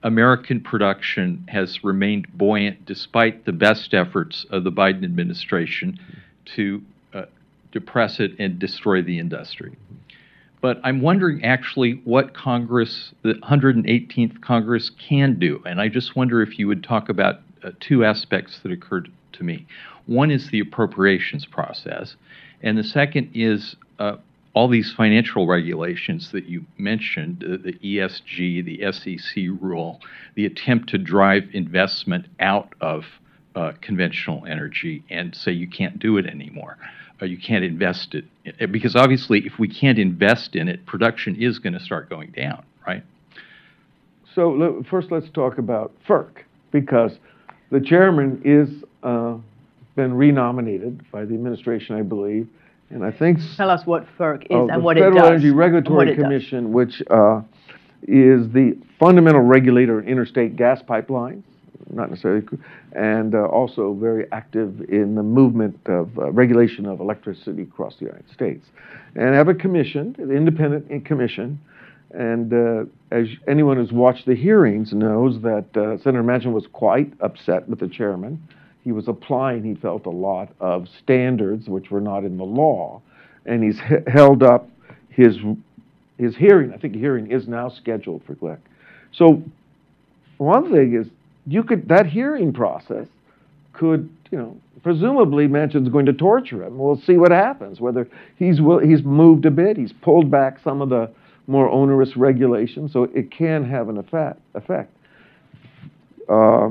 American 0.03 0.61
production 0.61 1.45
has 1.49 1.83
remained 1.83 2.27
buoyant 2.37 2.85
despite 2.85 3.45
the 3.45 3.51
best 3.51 3.93
efforts 3.93 4.45
of 4.49 4.63
the 4.63 4.71
Biden 4.71 5.03
administration 5.03 5.99
to 6.55 6.81
uh, 7.13 7.25
depress 7.71 8.19
it 8.19 8.31
and 8.39 8.59
destroy 8.59 9.01
the 9.01 9.19
industry. 9.19 9.75
But 10.61 10.79
I'm 10.83 11.01
wondering 11.01 11.43
actually 11.43 12.01
what 12.03 12.33
Congress, 12.33 13.13
the 13.23 13.33
118th 13.35 14.41
Congress, 14.41 14.89
can 14.89 15.39
do. 15.39 15.61
And 15.65 15.79
I 15.79 15.87
just 15.87 16.15
wonder 16.15 16.41
if 16.41 16.59
you 16.59 16.67
would 16.67 16.83
talk 16.83 17.09
about 17.09 17.39
uh, 17.63 17.71
two 17.79 18.03
aspects 18.05 18.59
that 18.59 18.71
occurred 18.71 19.11
to 19.33 19.43
me. 19.43 19.65
One 20.09 20.31
is 20.31 20.49
the 20.49 20.59
appropriations 20.59 21.45
process, 21.45 22.15
and 22.63 22.75
the 22.77 22.83
second 22.83 23.29
is 23.35 23.75
uh, 23.99 24.15
all 24.55 24.67
these 24.67 24.91
financial 24.91 25.45
regulations 25.45 26.31
that 26.31 26.45
you 26.45 26.65
mentioned 26.79 27.43
uh, 27.43 27.57
the 27.63 27.73
ESG, 27.73 28.65
the 28.65 28.91
SEC 28.91 29.43
rule, 29.61 30.01
the 30.33 30.47
attempt 30.47 30.89
to 30.89 30.97
drive 30.97 31.43
investment 31.53 32.25
out 32.39 32.73
of 32.81 33.05
uh, 33.53 33.73
conventional 33.81 34.43
energy 34.47 35.03
and 35.11 35.35
say 35.35 35.51
you 35.51 35.69
can't 35.69 35.99
do 35.99 36.17
it 36.17 36.25
anymore. 36.25 36.79
You 37.21 37.37
can't 37.37 37.63
invest 37.63 38.15
it. 38.15 38.25
Uh, 38.59 38.65
Because 38.65 38.95
obviously, 38.95 39.45
if 39.45 39.59
we 39.59 39.67
can't 39.67 39.99
invest 39.99 40.55
in 40.55 40.67
it, 40.69 40.87
production 40.87 41.35
is 41.35 41.59
going 41.59 41.73
to 41.73 41.79
start 41.79 42.09
going 42.09 42.31
down, 42.31 42.63
right? 42.87 43.03
So 44.33 44.83
first, 44.89 45.11
let's 45.11 45.29
talk 45.29 45.59
about 45.59 45.91
FERC 46.07 46.29
because 46.71 47.19
the 47.69 47.79
chairman 47.79 48.41
is 48.43 48.83
uh, 49.03 49.35
been 49.95 50.13
renominated 50.13 51.09
by 51.11 51.25
the 51.25 51.33
administration, 51.33 51.95
I 51.95 52.01
believe, 52.01 52.47
and 52.89 53.03
I 53.03 53.11
think 53.11 53.39
Tell 53.55 53.69
us 53.69 53.85
what 53.85 54.05
FERC 54.17 54.43
is 54.43 54.47
oh, 54.51 54.67
and 54.69 54.83
what 54.83 54.97
it 54.97 55.01
does. 55.01 55.13
Federal 55.13 55.27
Energy 55.27 55.51
Regulatory 55.51 56.11
it 56.11 56.15
does. 56.15 56.23
Commission, 56.23 56.71
which 56.71 57.01
uh, 57.09 57.41
is 58.03 58.51
the 58.51 58.77
fundamental 58.99 59.41
regulator 59.41 59.99
in 59.99 60.07
interstate 60.07 60.55
gas 60.55 60.81
pipelines, 60.81 61.43
not 61.91 62.09
necessarily, 62.09 62.45
and 62.93 63.35
uh, 63.35 63.45
also 63.45 63.93
very 63.93 64.25
active 64.31 64.81
in 64.89 65.15
the 65.15 65.23
movement 65.23 65.79
of 65.85 66.17
uh, 66.17 66.31
regulation 66.31 66.85
of 66.85 66.99
electricity 66.99 67.63
across 67.63 67.95
the 67.97 68.05
United 68.05 68.29
States. 68.31 68.65
And 69.15 69.35
have 69.35 69.47
a 69.47 69.53
commission, 69.53 70.15
an 70.17 70.31
independent 70.31 71.05
commission, 71.05 71.59
and 72.11 72.53
uh, 72.53 72.85
as 73.11 73.27
anyone 73.47 73.77
who's 73.77 73.91
watched 73.91 74.25
the 74.25 74.35
hearings 74.35 74.93
knows 74.93 75.41
that 75.41 75.65
uh, 75.77 76.01
Senator 76.01 76.23
Manchin 76.23 76.53
was 76.53 76.65
quite 76.71 77.13
upset 77.21 77.69
with 77.69 77.79
the 77.79 77.87
chairman. 77.87 78.41
He 78.83 78.91
was 78.91 79.07
applying, 79.07 79.63
he 79.63 79.75
felt, 79.75 80.05
a 80.05 80.09
lot 80.09 80.49
of 80.59 80.87
standards 81.03 81.67
which 81.67 81.91
were 81.91 82.01
not 82.01 82.23
in 82.23 82.37
the 82.37 82.45
law, 82.45 83.01
and 83.45 83.63
he's 83.63 83.79
he- 83.79 84.11
held 84.11 84.43
up 84.43 84.69
his 85.09 85.37
his 86.17 86.35
hearing. 86.35 86.73
I 86.73 86.77
think 86.77 86.95
hearing 86.95 87.31
is 87.31 87.47
now 87.47 87.69
scheduled 87.69 88.23
for 88.25 88.35
Glick. 88.35 88.59
So 89.11 89.41
one 90.37 90.71
thing 90.71 90.95
is 90.95 91.07
you 91.45 91.63
could 91.63 91.87
that 91.89 92.05
hearing 92.05 92.53
process 92.53 93.07
could 93.73 94.09
you 94.31 94.37
know 94.37 94.57
presumably 94.83 95.47
Manchin's 95.47 95.89
going 95.89 96.05
to 96.05 96.13
torture 96.13 96.63
him. 96.63 96.77
We'll 96.77 97.01
see 97.01 97.17
what 97.17 97.31
happens. 97.31 97.79
Whether 97.79 98.07
he's 98.37 98.59
he's 98.83 99.03
moved 99.03 99.45
a 99.45 99.51
bit, 99.51 99.77
he's 99.77 99.93
pulled 99.93 100.31
back 100.31 100.59
some 100.63 100.81
of 100.81 100.89
the 100.89 101.11
more 101.47 101.67
onerous 101.69 102.15
regulations, 102.15 102.93
so 102.93 103.03
it 103.03 103.31
can 103.31 103.63
have 103.69 103.89
an 103.89 103.97
effect. 103.97 104.39
Effect. 104.53 104.93
Uh, 106.27 106.69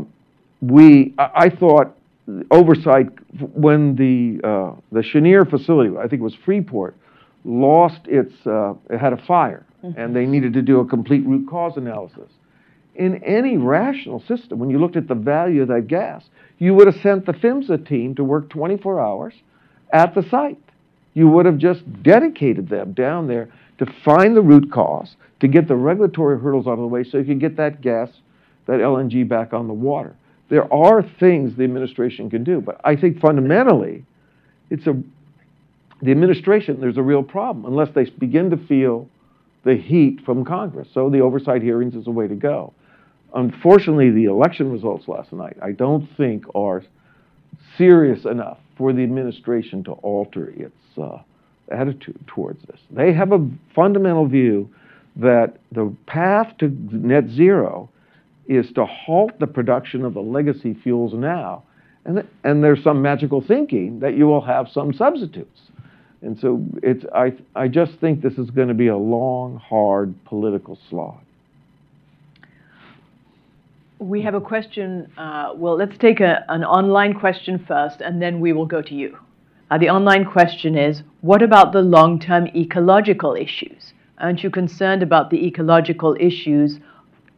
we 0.63 1.15
I, 1.19 1.31
I 1.35 1.49
thought 1.51 1.97
oversight 2.51 3.07
when 3.55 3.97
the 3.97 4.47
uh, 4.47 4.77
the 4.93 5.03
Cheniere 5.03 5.45
facility, 5.49 5.97
I 5.97 6.03
think 6.03 6.21
it 6.21 6.25
was 6.25 6.37
Freeport, 6.45 6.95
lost 7.45 8.01
its, 8.07 8.35
uh, 8.47 8.75
it 8.91 8.99
had 8.99 9.13
a 9.13 9.17
fire, 9.17 9.65
and 9.97 10.15
they 10.15 10.27
needed 10.27 10.53
to 10.55 10.63
do 10.63 10.81
a 10.81 10.87
complete 10.87 11.25
root 11.25 11.49
cause 11.49 11.77
analysis. 11.77 12.31
In 12.95 13.23
any 13.25 13.57
rational 13.57 14.21
system, 14.21 14.59
when 14.59 14.71
you 14.71 14.79
looked 14.79 14.97
at 14.97 15.07
the 15.07 15.15
value 15.15 15.63
of 15.63 15.69
that 15.69 15.87
gas, 15.87 16.25
you 16.59 16.75
would 16.75 16.87
have 16.87 17.01
sent 17.01 17.27
the 17.27 17.33
PHMSA 17.33 17.87
team 17.87 18.15
to 18.17 18.25
work 18.25 18.51
24 18.51 19.01
hours 19.01 19.35
at 19.93 20.15
the 20.15 20.23
site. 20.29 20.59
You 21.15 21.29
would 21.29 21.47
have 21.47 21.59
just 21.59 21.81
dedicated 22.03 22.69
them 22.69 22.93
down 22.93 23.29
there 23.29 23.49
to 23.79 23.87
find 24.05 24.37
the 24.37 24.43
root 24.43 24.71
cause, 24.73 25.17
to 25.41 25.49
get 25.49 25.69
the 25.69 25.77
regulatory 25.77 26.41
hurdles 26.41 26.67
out 26.67 26.73
of 26.73 26.79
the 26.81 26.87
way 26.87 27.05
so 27.05 27.19
you 27.19 27.25
could 27.25 27.41
get 27.41 27.57
that 27.57 27.81
gas, 27.81 28.11
that 28.67 28.81
LNG 28.81 29.27
back 29.29 29.53
on 29.53 29.69
the 29.69 29.75
water. 29.75 30.17
There 30.49 30.73
are 30.73 31.03
things 31.03 31.57
the 31.57 31.65
administration 31.65 32.31
can 32.31 32.45
do, 32.45 32.61
but 32.61 32.81
I 32.85 32.97
think 32.97 33.21
fundamentally, 33.21 34.05
it's 34.71 34.87
a 34.87 35.03
the 36.01 36.11
administration, 36.13 36.81
there's 36.81 36.97
a 36.97 37.03
real 37.03 37.23
problem 37.23 37.65
unless 37.65 37.93
they 37.95 38.05
begin 38.05 38.51
to 38.51 38.57
feel 38.57 39.09
the 39.65 39.75
heat 39.75 40.21
from 40.25 40.45
Congress. 40.45 40.89
So 40.95 41.11
the 41.11 41.21
oversight 41.21 41.63
hearings 41.63 41.95
is 41.95 42.07
a 42.07 42.11
way 42.11 42.29
to 42.29 42.37
go. 42.37 42.73
Unfortunately, 43.35 44.11
the 44.11 44.27
election 44.27 44.71
results 44.71 45.09
last 45.09 45.33
night, 45.33 45.57
I 45.61 45.73
don't 45.73 46.09
think 46.17 46.45
are 46.55 46.85
serious 47.77 48.25
enough 48.25 48.59
for 48.77 48.93
the 48.93 49.03
administration 49.03 49.83
to 49.85 49.93
alter 49.93 50.51
its 50.57 50.99
uh, 50.99 51.19
attitude 51.71 52.19
towards 52.27 52.65
this. 52.67 52.81
They 52.91 53.13
have 53.13 53.33
a 53.33 53.47
fundamental 53.75 54.27
view 54.27 54.71
that 55.17 55.57
the 55.73 55.95
path 56.07 56.57
to 56.59 56.69
net 56.93 57.29
zero 57.29 57.91
is 58.49 58.73
to 58.73 58.85
halt 58.85 59.39
the 59.39 59.47
production 59.47 60.05
of 60.05 60.15
the 60.15 60.21
legacy 60.21 60.75
fuels 60.75 61.13
now. 61.15 61.63
And, 62.05 62.17
th- 62.17 62.27
and 62.43 62.65
there's 62.65 62.83
some 62.83 63.03
magical 63.03 63.43
thinking 63.43 64.01
that 64.01 64.17
you 64.17 64.27
will 64.27 64.41
have 64.41 64.69
some 64.69 64.93
substitutes. 64.93 65.61
And 66.23 66.39
so 66.39 66.65
it's, 66.83 67.05
I, 67.15 67.35
I 67.55 67.69
just 67.69 67.93
think 68.01 68.23
this 68.23 68.39
is 68.39 68.51
going 68.51 68.69
to 68.69 68.75
be 68.75 68.89
a 68.89 68.97
long, 68.97 69.59
hard 69.59 70.15
political 70.25 70.79
slog. 70.89 71.19
We 74.01 74.23
have 74.23 74.35
a 74.35 74.41
question. 74.41 75.13
Uh, 75.17 75.53
well, 75.55 75.77
let's 75.77 75.99
take 75.99 76.21
a, 76.21 76.45
an 76.49 76.65
online 76.65 77.15
question 77.15 77.65
first, 77.67 78.01
and 78.01 78.23
then 78.23 78.41
we 78.41 78.53
will 78.53 78.67
go 78.67 78.81
to 78.81 78.95
you. 78.95 79.19
Uh, 79.71 79.77
the 79.79 79.91
online 79.91 80.25
question 80.25 80.77
is 80.77 81.03
What 81.21 81.43
about 81.43 81.73
the 81.73 81.83
long 81.83 82.19
term 82.19 82.47
ecological 82.49 83.35
issues? 83.35 83.93
Aren't 84.19 84.43
you 84.43 84.51
concerned 84.51 85.03
about 85.03 85.31
the 85.31 85.47
ecological 85.47 86.17
issues? 86.19 86.79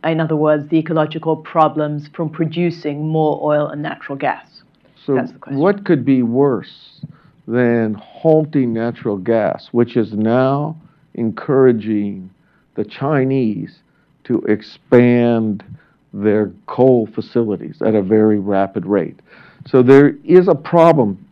In 0.05 0.21
other 0.21 0.37
words, 0.37 0.69
the 0.69 0.79
ecological 0.79 1.37
problems 1.37 2.09
from 2.15 2.31
producing 2.31 3.07
more 3.07 3.39
oil 3.43 3.69
and 3.69 3.83
natural 3.83 4.17
gas? 4.17 4.63
So, 5.05 5.15
That's 5.15 5.33
the 5.33 5.39
question. 5.39 5.61
what 5.61 5.85
could 5.85 6.05
be 6.05 6.23
worse 6.23 7.05
than 7.47 7.95
halting 7.95 8.73
natural 8.73 9.17
gas, 9.17 9.69
which 9.73 9.97
is 9.97 10.13
now 10.13 10.77
encouraging 11.15 12.31
the 12.75 12.85
Chinese 12.85 13.81
to 14.25 14.39
expand 14.43 15.65
their 16.13 16.53
coal 16.67 17.07
facilities 17.07 17.83
at 17.83 17.95
a 17.95 18.03
very 18.03 18.39
rapid 18.39 18.87
rate? 18.87 19.21
So, 19.67 19.83
there 19.83 20.17
is 20.25 20.49
a 20.49 20.55
problem. 20.55 21.27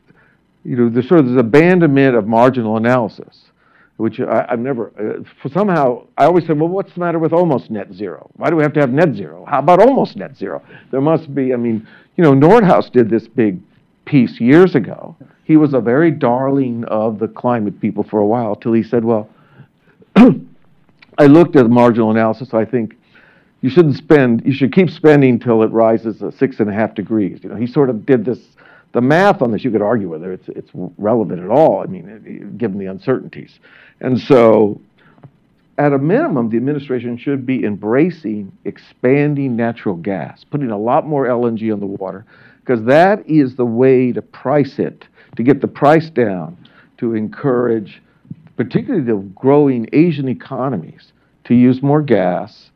You 0.65 0.77
know, 0.77 0.89
there's 0.91 1.09
sort 1.09 1.21
of 1.21 1.27
this 1.27 1.41
abandonment 1.41 2.17
of 2.17 2.27
marginal 2.27 2.77
analysis 2.77 3.48
which 3.99 4.21
I, 4.21 4.47
I've 4.49 4.61
never, 4.61 4.93
uh, 4.99 5.49
somehow, 5.51 6.07
I 6.17 6.25
always 6.25 6.47
said, 6.47 6.59
well, 6.59 6.69
what's 6.69 6.95
the 6.95 7.01
matter 7.01 7.19
with 7.19 7.33
almost 7.33 7.69
net 7.69 7.93
zero? 7.93 8.31
Why 8.37 8.49
do 8.49 8.57
we 8.57 8.63
have 8.63 8.73
to 8.75 8.81
have 8.81 8.91
net 8.91 9.15
zero? 9.15 9.45
How 9.45 9.59
about 9.59 9.81
almost 9.81 10.17
net 10.17 10.37
zero? 10.37 10.63
There 10.93 11.01
must 11.01 11.35
be, 11.35 11.53
I 11.53 11.57
mean, 11.57 11.87
you 12.17 12.23
know, 12.23 12.33
Nordhaus 12.33 12.91
did 12.91 13.11
this 13.11 13.27
big 13.27 13.61
piece 14.05 14.41
years 14.41 14.77
ago. 14.77 15.17
He 15.45 15.57
was 15.57 15.75
a 15.75 15.81
very 15.81 16.13
darling 16.13 16.85
of 16.85 17.19
the 17.19 17.27
climate 17.27 17.81
people 17.81 18.05
for 18.05 18.21
a 18.21 18.27
while 18.27 18.55
till 18.55 18.73
he 18.73 18.85
said, 18.85 19.05
well, 19.05 19.29
I 20.17 21.27
looked 21.27 21.57
at 21.57 21.69
marginal 21.69 22.13
analysis. 22.13 22.55
I 22.55 22.65
think 22.65 22.97
you 23.63 23.71
shouldn't 23.71 23.97
spend, 23.97 24.43
you 24.47 24.53
should 24.53 24.73
keep 24.73 24.91
spending 24.91 25.41
till 25.41 25.65
it 25.65 25.73
rises 25.73 26.23
six 26.37 26.61
and 26.61 26.71
a 26.71 26.73
half 26.73 26.95
degrees. 26.95 27.41
You 27.43 27.49
know, 27.49 27.57
he 27.57 27.67
sort 27.67 27.91
of 27.91 28.07
did 28.07 28.25
this 28.25 28.39
the 28.93 29.01
math 29.01 29.43
on 29.43 29.53
this, 29.53 29.65
you 29.65 29.71
could 29.71 29.83
argue 29.83 30.09
whether 30.09 30.33
it's, 30.33 30.49
it's 30.49 30.71
relevant 30.97 31.43
at 31.43 31.51
all, 31.51 31.83
I 31.83 31.87
mean, 31.87 32.55
given 32.57 32.79
the 32.79 32.87
uncertainties. 32.87 33.59
And 34.01 34.19
so, 34.19 34.81
at 35.77 35.93
a 35.93 35.99
minimum, 35.99 36.51
the 36.51 36.57
administration 36.57 37.17
should 37.17 37.47
be 37.47 37.65
embracing 37.65 38.51
expanding 38.65 39.57
natural 39.57 39.95
gas, 39.95 40.45
putting 40.45 40.71
a 40.71 40.79
lot 40.79 41.07
more 41.07 41.27
LNG 41.27 41.73
on 41.73 41.81
the 41.81 41.87
water, 41.87 42.25
because 42.61 42.85
that 42.85 43.29
is 43.29 43.55
the 43.57 43.67
way 43.67 44.13
to 44.13 44.23
price 44.23 44.79
it, 44.79 45.07
to 45.37 45.43
get 45.43 45.61
the 45.61 45.69
price 45.69 46.11
down, 46.11 46.57
to 46.97 47.15
encourage 47.15 48.03
particularly 48.57 49.05
the 49.05 49.17
growing 49.37 49.89
Asian 49.93 50.29
economies 50.29 51.13
to 51.45 51.55
use 51.55 51.81
more 51.81 52.03
gas 52.03 52.71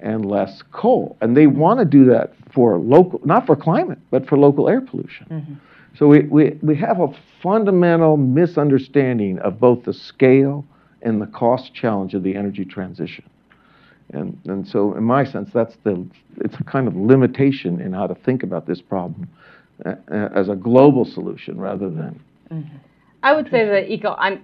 and 0.00 0.24
less 0.24 0.62
coal. 0.72 1.16
And 1.20 1.36
they 1.36 1.46
want 1.46 1.80
to 1.80 1.84
do 1.84 2.04
that 2.06 2.32
for 2.52 2.78
local, 2.78 3.20
not 3.24 3.46
for 3.46 3.56
climate, 3.56 3.98
but 4.10 4.28
for 4.28 4.38
local 4.38 4.68
air 4.68 4.80
pollution. 4.80 5.26
Mm-hmm. 5.30 5.54
So 5.96 6.06
we, 6.06 6.20
we, 6.20 6.58
we 6.62 6.76
have 6.76 7.00
a 7.00 7.08
fundamental 7.42 8.16
misunderstanding 8.16 9.38
of 9.40 9.58
both 9.58 9.84
the 9.84 9.92
scale 9.92 10.64
and 11.02 11.20
the 11.20 11.26
cost 11.26 11.74
challenge 11.74 12.14
of 12.14 12.22
the 12.22 12.36
energy 12.36 12.64
transition. 12.64 13.24
And, 14.10 14.38
and 14.46 14.66
so, 14.66 14.94
in 14.94 15.04
my 15.04 15.24
sense, 15.24 15.50
that's 15.52 15.76
the, 15.84 16.06
it's 16.36 16.56
a 16.58 16.64
kind 16.64 16.88
of 16.88 16.96
limitation 16.96 17.80
in 17.80 17.92
how 17.92 18.06
to 18.06 18.14
think 18.14 18.42
about 18.42 18.66
this 18.66 18.80
problem 18.80 19.28
uh, 19.84 19.94
as 20.10 20.48
a 20.48 20.54
global 20.54 21.04
solution 21.04 21.58
rather 21.58 21.90
than. 21.90 22.20
Mm-hmm. 22.50 22.76
I 23.22 23.34
would 23.34 23.50
say 23.50 23.66
that 23.66 23.90
eco, 23.90 24.14
I'm, 24.18 24.42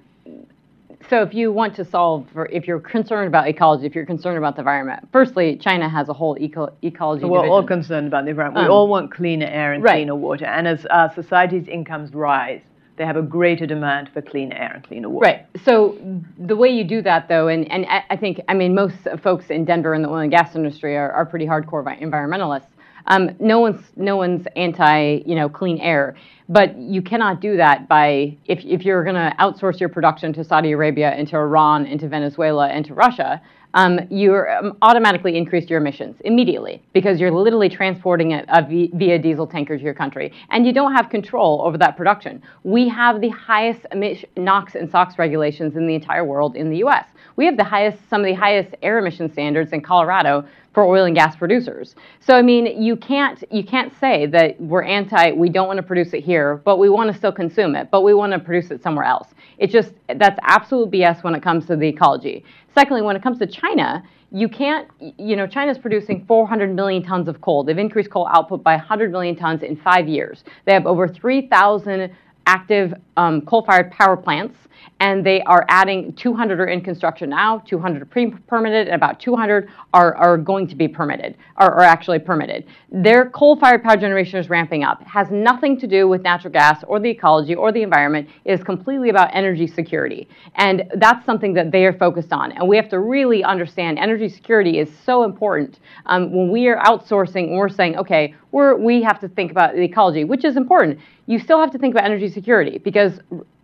so 1.11 1.22
if 1.22 1.34
you 1.34 1.52
want 1.52 1.74
to 1.76 1.84
solve, 1.84 2.26
for, 2.32 2.46
if 2.46 2.66
you're 2.66 2.80
concerned 2.80 3.28
about 3.28 3.48
ecology, 3.48 3.86
if 3.86 3.94
you're 3.94 4.07
concerned 4.07 4.38
about 4.38 4.57
the 4.57 4.61
environment, 4.61 5.09
firstly, 5.12 5.57
China 5.57 5.88
has 5.88 6.09
a 6.09 6.12
whole 6.12 6.36
eco, 6.40 6.72
ecology. 6.82 7.22
So 7.22 7.28
we're 7.28 7.38
division. 7.38 7.52
all 7.52 7.66
concerned 7.66 8.07
about 8.07 8.24
the 8.24 8.30
environment. 8.30 8.64
Um, 8.64 8.70
we 8.70 8.74
all 8.74 8.88
want 8.88 9.12
cleaner 9.12 9.46
air 9.46 9.72
and 9.72 9.82
right. 9.82 9.96
cleaner 9.96 10.14
water. 10.14 10.46
And 10.46 10.66
as 10.66 10.86
our 10.86 11.12
society's 11.14 11.68
incomes 11.68 12.12
rise, 12.14 12.62
they 12.96 13.05
have 13.05 13.16
a 13.16 13.22
greater 13.22 13.66
demand 13.66 14.11
for 14.12 14.22
clean 14.22 14.52
air 14.52 14.72
and 14.74 14.84
cleaner 14.84 15.09
water. 15.09 15.24
Right. 15.26 15.46
So 15.64 15.98
the 16.38 16.57
way 16.57 16.68
you 16.68 16.84
do 16.84 17.02
that, 17.02 17.28
though, 17.28 17.48
and, 17.48 17.70
and 17.70 17.86
I 17.86 18.16
think, 18.16 18.40
I 18.48 18.55
mean, 18.55 18.74
most 18.74 18.96
folks 19.22 19.50
in 19.50 19.64
Denver 19.64 19.94
in 19.94 20.02
the 20.02 20.09
oil 20.09 20.18
and 20.18 20.30
gas 20.30 20.55
industry 20.55 20.96
are, 20.96 21.11
are 21.11 21.26
pretty 21.26 21.46
hardcore 21.46 21.84
environmentalists. 22.00 22.66
Um, 23.07 23.30
no 23.38 23.61
one's 23.61 23.82
no 23.96 24.16
one's 24.16 24.46
anti 24.57 25.22
you 25.26 25.34
know 25.34 25.48
clean 25.48 25.78
air, 25.78 26.16
but 26.48 26.76
you 26.78 27.02
cannot 27.02 27.40
do 27.40 27.57
that 27.57 27.88
by 27.88 28.36
if 28.46 28.64
if 28.64 28.84
you're 28.84 29.05
going 29.05 29.16
to 29.16 29.34
outsource 29.38 29.80
your 29.80 29.88
production 29.88 30.32
to 30.34 30.44
Saudi 30.44 30.72
Arabia, 30.72 31.14
into 31.16 31.36
Iran, 31.36 31.86
into 31.86 32.09
Venezuela, 32.09 32.72
into 32.72 32.94
Russia. 32.94 33.40
Um, 33.74 33.98
you 34.09 34.36
um, 34.36 34.78
automatically 34.82 35.36
increase 35.36 35.68
your 35.68 35.80
emissions 35.80 36.14
immediately 36.24 36.80
because 36.92 37.18
you're 37.18 37.32
literally 37.32 37.68
transporting 37.68 38.30
it 38.30 38.48
uh, 38.48 38.62
via 38.62 39.18
diesel 39.18 39.48
tanker 39.48 39.76
to 39.76 39.82
your 39.82 39.94
country, 39.94 40.32
and 40.50 40.64
you 40.64 40.72
don't 40.72 40.94
have 40.94 41.11
control 41.11 41.61
over 41.61 41.76
that 41.78 41.96
production. 41.96 42.40
We 42.62 42.88
have 42.90 43.20
the 43.20 43.30
highest 43.30 43.80
emission, 43.90 44.28
NOx 44.36 44.76
and 44.76 44.88
SOx 44.88 45.18
regulations 45.18 45.74
in 45.74 45.88
the 45.88 45.94
entire 45.96 46.24
world 46.24 46.55
in 46.55 46.70
the 46.70 46.76
U.S. 46.78 47.05
We 47.34 47.46
have 47.46 47.57
the 47.57 47.64
highest, 47.64 47.98
some 48.09 48.20
of 48.20 48.26
the 48.26 48.34
highest 48.34 48.76
air 48.80 48.98
emission 48.98 49.32
standards 49.32 49.72
in 49.72 49.80
Colorado 49.80 50.46
for 50.75 50.85
oil 50.85 51.05
and 51.05 51.14
gas 51.14 51.37
producers. 51.37 51.95
So 52.20 52.35
I 52.35 52.43
mean, 52.43 52.83
you 52.83 52.97
can't 52.97 53.43
you 53.51 53.64
can't 53.64 53.93
say 54.01 54.27
that 54.27 54.61
we're 54.61 54.83
anti 54.83 55.33
we 55.33 55.49
don't 55.49 55.68
want 55.68 55.79
to 55.79 55.83
produce 55.83 56.12
it 56.12 56.25
here, 56.25 56.57
but 56.64 56.79
we 56.79 56.91
want 56.91 57.11
to 57.11 57.16
still 57.16 57.33
consume 57.33 57.77
it, 57.77 57.91
but 57.91 58.03
we 58.03 58.12
want 58.12 58.33
to 58.33 58.39
produce 58.39 58.70
it 58.70 58.83
somewhere 58.83 59.05
else. 59.05 59.29
It's 59.59 59.72
just 59.72 59.93
that's 60.16 60.39
absolute 60.43 60.91
BS 60.91 61.22
when 61.22 61.35
it 61.35 61.43
comes 61.43 61.66
to 61.66 61.77
the 61.77 61.87
ecology. 61.89 62.45
Secondly, 62.75 63.03
when 63.03 63.14
it 63.14 63.22
comes 63.22 63.39
to 63.39 63.47
China, 63.47 64.03
you 64.33 64.49
can't 64.49 64.89
you 65.16 65.37
know 65.37 65.47
China's 65.47 65.79
producing 65.79 66.25
400 66.27 66.75
million 66.75 67.05
tons 67.05 67.29
of 67.29 67.41
coal. 67.41 67.62
They've 67.62 67.79
increased 67.79 68.11
coal 68.11 68.27
output 68.27 68.64
by 68.64 68.75
100 68.77 69.12
million 69.12 69.37
tons 69.37 69.62
in 69.62 69.77
5 69.77 70.09
years. 70.09 70.43
They 70.64 70.72
have 70.72 70.87
over 70.87 71.07
3,000 71.07 72.11
active 72.47 72.95
um, 73.16 73.40
coal-fired 73.42 73.90
power 73.90 74.16
plants 74.16 74.57
and 75.01 75.24
they 75.24 75.42
are 75.42 75.64
adding 75.68 76.12
200 76.14 76.61
are 76.61 76.66
in 76.66 76.80
construction 76.80 77.30
now, 77.30 77.59
200 77.59 78.03
are 78.03 78.07
pre-permitted, 78.07 78.86
and 78.86 78.95
about 78.95 79.18
200 79.20 79.68
are, 79.92 80.14
are 80.14 80.36
going 80.38 80.66
to 80.68 80.74
be 80.74 80.86
permitted, 80.86 81.36
are, 81.57 81.72
are 81.72 81.82
actually 81.82 82.18
permitted. 82.18 82.64
Their 82.90 83.30
coal-fired 83.30 83.82
power 83.82 83.97
generation 83.97 84.38
is 84.38 84.49
ramping 84.49 84.84
up. 84.84 85.03
It 85.03 85.09
has 85.09 85.30
nothing 85.30 85.78
to 85.80 85.86
do 85.86 86.09
with 86.09 86.22
natural 86.22 86.53
gas 86.53 86.84
or 86.86 87.01
the 87.01 87.11
ecology 87.11 87.55
or 87.55 87.72
the 87.72 87.82
environment. 87.82 88.28
It 88.45 88.53
is 88.53 88.62
completely 88.62 89.09
about 89.09 89.30
energy 89.34 89.66
security, 89.66 90.28
and 90.55 90.84
that's 90.97 91.26
something 91.26 91.55
that 91.55 91.70
they 91.70 91.84
are 91.86 91.92
focused 91.92 92.32
on. 92.32 92.53
And 92.53 92.68
we 92.68 92.76
have 92.76 92.88
to 92.90 93.01
really 93.01 93.42
understand 93.42 93.99
energy 93.99 94.28
security 94.28 94.78
is 94.78 94.88
so 95.05 95.24
important. 95.24 95.80
Um, 96.07 96.32
when 96.32 96.51
we 96.51 96.68
are 96.68 96.78
outsourcing, 96.82 97.57
we're 97.57 97.68
saying, 97.68 97.97
okay, 97.99 98.34
we're, 98.55 98.76
we 98.76 99.02
have 99.02 99.18
to 99.18 99.28
think 99.28 99.50
about 99.50 99.74
the 99.74 99.82
ecology, 99.82 100.22
which 100.22 100.44
is 100.44 100.57
important. 100.57 101.00
You 101.26 101.40
still 101.40 101.59
have 101.59 101.72
to 101.72 101.78
think 101.78 101.92
about 101.92 102.05
energy 102.05 102.28
security 102.28 102.78
because 102.78 103.18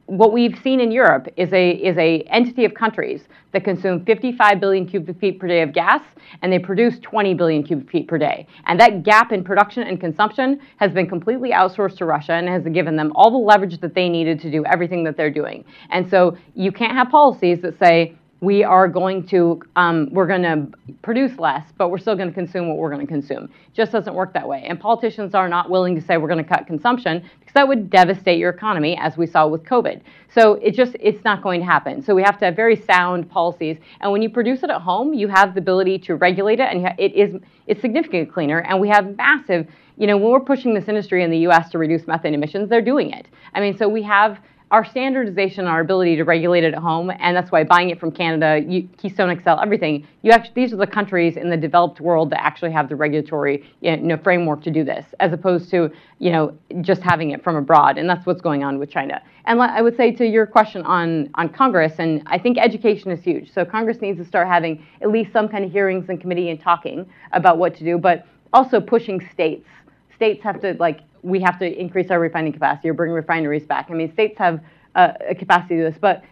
what 0.07 0.33
we've 0.33 0.59
seen 0.65 0.81
in 0.81 0.91
Europe 0.91 1.29
is 1.37 1.53
a 1.53 1.71
is 1.71 1.97
a 1.97 2.23
entity 2.23 2.65
of 2.65 2.75
countries 2.75 3.29
that 3.53 3.63
consume 3.63 4.05
55 4.05 4.59
billion 4.59 4.89
cubic 4.89 5.21
feet 5.21 5.39
per 5.39 5.47
day 5.47 5.63
of 5.63 5.73
gas, 5.73 6.03
and 6.43 6.53
they 6.53 6.59
produce 6.59 6.99
20 6.99 7.35
billion 7.35 7.63
cubic 7.63 7.89
feet 7.89 8.09
per 8.09 8.19
day. 8.19 8.49
And 8.67 8.81
that 8.81 9.05
gap 9.05 9.31
in 9.31 9.45
production 9.45 9.85
and 9.85 10.01
consumption 10.01 10.61
has 10.79 10.91
been 10.91 11.09
completely 11.09 11.53
outsourced 11.53 11.97
to 11.99 12.05
Russia 12.05 12.33
and 12.33 12.49
has 12.49 12.65
given 12.75 12.97
them 12.97 13.13
all 13.15 13.31
the 13.31 13.39
leverage 13.39 13.79
that 13.79 13.95
they 13.95 14.09
needed 14.09 14.41
to 14.41 14.51
do 14.51 14.65
everything 14.65 15.05
that 15.05 15.17
they're 15.17 15.31
doing. 15.31 15.65
And 15.91 16.11
so 16.11 16.37
you 16.57 16.73
can't 16.73 16.95
have 16.95 17.09
policies 17.11 17.61
that 17.63 17.79
say 17.79 18.17
we 18.41 18.65
are 18.65 18.89
going 18.89 19.27
to 19.27 19.63
um, 19.77 20.09
we're 20.13 20.27
going 20.27 20.43
to 20.43 20.67
produce 21.03 21.39
less, 21.39 21.65
but 21.77 21.89
we're 21.89 21.99
still 21.99 22.17
going 22.17 22.29
to 22.29 22.35
consume 22.35 22.69
what 22.69 22.79
we're 22.79 22.91
going 22.91 23.07
to 23.07 23.07
consume. 23.07 23.45
It 23.45 23.75
just 23.75 23.93
doesn't 23.93 24.15
work 24.15 24.33
that 24.33 24.49
way. 24.49 24.65
And 24.67 24.81
politicians 24.81 25.35
are 25.35 25.49
not 25.49 25.69
willing 25.69 25.95
to 25.95 26.01
say 26.01 26.17
we're 26.17 26.29
going 26.29 26.43
to 26.43 26.49
cut 26.49 26.67
consumption 26.67 27.23
because 27.39 27.53
that 27.53 27.69
would 27.69 27.91
devastate 27.91 28.39
your 28.39 28.51
economy, 28.51 28.97
as 28.97 29.17
we 29.19 29.27
saw 29.27 29.47
with 29.47 29.63
COVID. 29.65 30.01
So 30.35 30.55
it 30.55 30.75
just 30.75 30.97
it's 31.01 31.23
not 31.23 31.43
going 31.43 31.61
to 31.61 31.67
happen. 31.67 32.03
So 32.03 32.15
we 32.15 32.23
have 32.23 32.39
to 32.39 32.47
have 32.47 32.57
very 32.57 32.77
sound 32.77 33.31
policies. 33.31 33.77
And 34.01 34.11
when 34.11 34.23
you 34.23 34.31
produce 34.31 34.63
it 34.63 34.71
at 34.71 34.81
home, 34.81 35.13
you 35.13 35.29
have 35.29 35.55
the 35.55 35.61
ability 35.61 35.99
to 36.01 36.17
regulate 36.17 36.61
it, 36.61 36.69
and 36.73 36.95
it 36.99 37.13
is 37.15 37.35
it's 37.67 37.81
significantly 37.83 38.27
cleaner. 38.27 38.61
And 38.61 38.81
we 38.81 38.89
have 38.89 39.17
massive. 39.17 39.67
You 39.99 40.07
know, 40.07 40.17
when 40.17 40.31
we're 40.31 40.41
pushing 40.41 40.73
this 40.73 40.89
industry 40.89 41.23
in 41.23 41.31
the 41.31 41.39
U.S. 41.41 41.69
to 41.73 41.79
reduce 41.79 42.07
methane 42.07 42.33
emissions, 42.33 42.71
they're 42.71 42.81
doing 42.81 43.11
it. 43.11 43.27
I 43.53 43.61
mean, 43.61 43.77
so 43.77 43.87
we 43.87 44.03
have 44.05 44.39
our 44.71 44.85
standardization, 44.85 45.67
our 45.67 45.81
ability 45.81 46.15
to 46.17 46.23
regulate 46.23 46.63
it 46.63 46.75
at 46.75 46.81
home, 46.81 47.11
and 47.19 47.37
that's 47.37 47.51
why 47.51 47.65
buying 47.65 47.91
it 47.91 47.99
from 47.99 48.13
Canada, 48.13 48.65
you, 48.65 48.89
Keystone 48.99 49.37
XL, 49.43 49.61
everything. 49.61 50.07
You 50.23 50.31
actually, 50.31 50.53
these 50.55 50.73
are 50.73 50.77
the 50.77 50.87
countries 50.87 51.37
in 51.37 51.51
the 51.51 51.57
developed 51.57 52.01
world 52.01 52.31
that 52.31 52.41
actually 52.41 52.71
have 52.71 52.89
the 52.89 52.95
regulatory 52.95 53.65
you 53.81 53.97
know, 53.97 54.17
framework 54.17 54.63
to 54.63 54.71
do 54.71 54.85
this, 54.85 55.05
as 55.19 55.33
opposed 55.33 55.71
to 55.71 55.91
you 56.19 56.31
know 56.31 56.57
just 56.83 57.03
having 57.03 57.31
it 57.31 57.43
from 57.43 57.57
abroad, 57.57 57.99
and 57.99 58.09
that's 58.09 58.25
what's 58.27 58.41
going 58.41 58.63
on 58.63 58.79
with 58.79 58.91
China. 58.91 59.21
And 59.47 59.61
I 59.61 59.83
would 59.83 59.97
say 59.97 60.13
to 60.13 60.25
your 60.25 60.47
question 60.47 60.83
on 60.83 61.31
on 61.35 61.49
Congress, 61.49 61.95
and 61.99 62.23
I 62.27 62.39
think 62.39 62.57
education 62.57 63.11
is 63.11 63.23
huge. 63.25 63.53
So 63.53 63.65
Congress 63.65 64.01
needs 64.01 64.19
to 64.19 64.25
start 64.25 64.47
having 64.47 64.87
at 65.03 65.11
least 65.11 65.33
some 65.33 65.49
kind 65.49 65.65
of 65.65 65.73
hearings 65.73 66.09
and 66.09 66.21
committee 66.21 66.51
and 66.51 66.61
talking 66.61 67.11
about 67.33 67.59
what 67.59 67.75
to 67.77 67.85
do, 67.85 67.99
but 67.99 68.25
also 68.53 68.81
pushing 68.81 69.21
states. 69.33 69.67
States 70.15 70.45
have 70.45 70.61
to 70.61 70.75
like 70.75 71.01
we 71.23 71.41
have 71.41 71.59
to 71.59 71.81
increase 71.81 72.11
our 72.11 72.21
refining 72.21 72.53
capacity 72.53 72.89
or 72.89 72.95
bring 72.95 73.13
refineries 73.13 73.65
back. 73.65 73.91
I 73.91 73.95
mean, 73.95 74.13
states 74.13 74.39
have 74.39 74.61
uh, 74.95 75.13
a 75.29 75.35
capacity 75.35 75.77
to 75.77 75.83
do 75.83 75.91
this, 75.91 75.99
but 76.01 76.25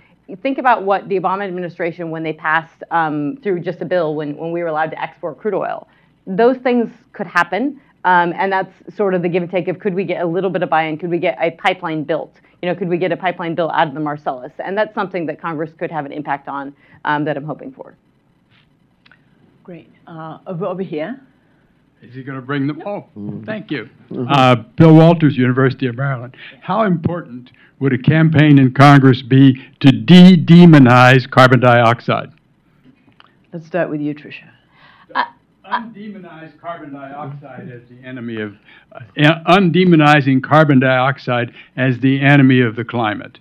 think 0.43 0.59
about 0.59 0.83
what 0.83 1.09
the 1.09 1.19
Obama 1.19 1.47
administration, 1.47 2.11
when 2.11 2.23
they 2.23 2.33
passed 2.33 2.83
um, 2.91 3.39
through 3.43 3.61
just 3.61 3.81
a 3.81 3.85
bill 3.85 4.15
when, 4.15 4.37
when 4.37 4.53
we 4.53 4.63
were 4.63 4.69
allowed 4.69 4.91
to 4.91 5.01
export 5.01 5.39
crude 5.39 5.55
oil, 5.55 5.89
those 6.27 6.59
things 6.59 6.91
could 7.13 7.27
happen. 7.27 7.81
Um, 8.05 8.33
and 8.37 8.53
that's 8.53 8.73
sort 8.95 9.15
of 9.15 9.23
the 9.23 9.29
give 9.29 9.43
and 9.43 9.51
take 9.51 9.69
of 9.69 9.79
could 9.79 9.95
we 9.95 10.05
get 10.05 10.23
a 10.23 10.27
little 10.27 10.51
bit 10.51 10.63
of 10.63 10.71
buy-in? 10.71 10.99
Could 10.99 11.11
we 11.11 11.19
get 11.19 11.37
a 11.41 11.51
pipeline 11.53 12.05
built? 12.05 12.35
You 12.63 12.69
know, 12.69 12.75
could 12.75 12.89
we 12.89 12.99
get 12.99 13.13
a 13.13 13.17
pipeline 13.17 13.55
built 13.55 13.73
out 13.73 13.89
of 13.89 13.95
the 13.95 14.01
Marcellus? 14.01 14.53
And 14.59 14.77
that's 14.77 14.95
something 14.95 15.27
that 15.27 15.41
Congress 15.41 15.73
could 15.79 15.91
have 15.91 16.07
an 16.07 16.13
impact 16.13 16.49
on 16.49 16.75
um, 17.05 17.25
that 17.25 17.37
I'm 17.37 17.45
hoping 17.45 17.73
for. 17.73 17.95
Great. 19.65 19.91
Uh, 20.07 20.39
over, 20.47 20.67
over 20.67 20.83
here. 20.83 21.21
Is 22.03 22.15
he 22.15 22.23
going 22.23 22.37
to 22.37 22.43
bring 22.47 22.67
them? 22.67 22.81
Oh, 22.87 23.07
mm-hmm. 23.17 23.45
thank 23.45 23.71
you. 23.71 23.89
Mm-hmm. 24.11 24.29
Uh, 24.31 24.57
Bill 24.77 24.95
Walters, 24.95 25.37
University 25.37 25.87
of 25.87 25.97
Maryland. 25.97 26.37
How 26.61 26.85
important 26.85 27.51
would 27.81 27.93
a 27.93 27.99
campaign 27.99 28.59
in 28.59 28.73
Congress 28.73 29.23
be 29.23 29.55
to 29.81 29.91
de-demonize 29.91 31.29
carbon 31.29 31.61
dioxide? 31.61 32.31
Let's 33.53 33.67
start 33.67 33.91
with 33.91 34.01
you, 34.01 34.15
Trisha. 34.15 34.51
Uh, 35.15 35.19
uh, 35.19 35.25
uh, 35.69 35.81
Undemonize 35.81 36.59
carbon 36.61 36.93
dioxide 36.93 37.71
as 37.71 37.83
the 37.89 38.07
enemy 38.07 38.41
of, 38.41 38.55
uh, 38.93 39.01
undemonizing 39.49 40.43
carbon 40.43 40.81
dioxide 40.81 41.53
as 41.77 41.99
the 42.01 42.21
enemy 42.21 42.61
of 42.61 42.77
the 42.77 42.85
climate. 42.85 43.39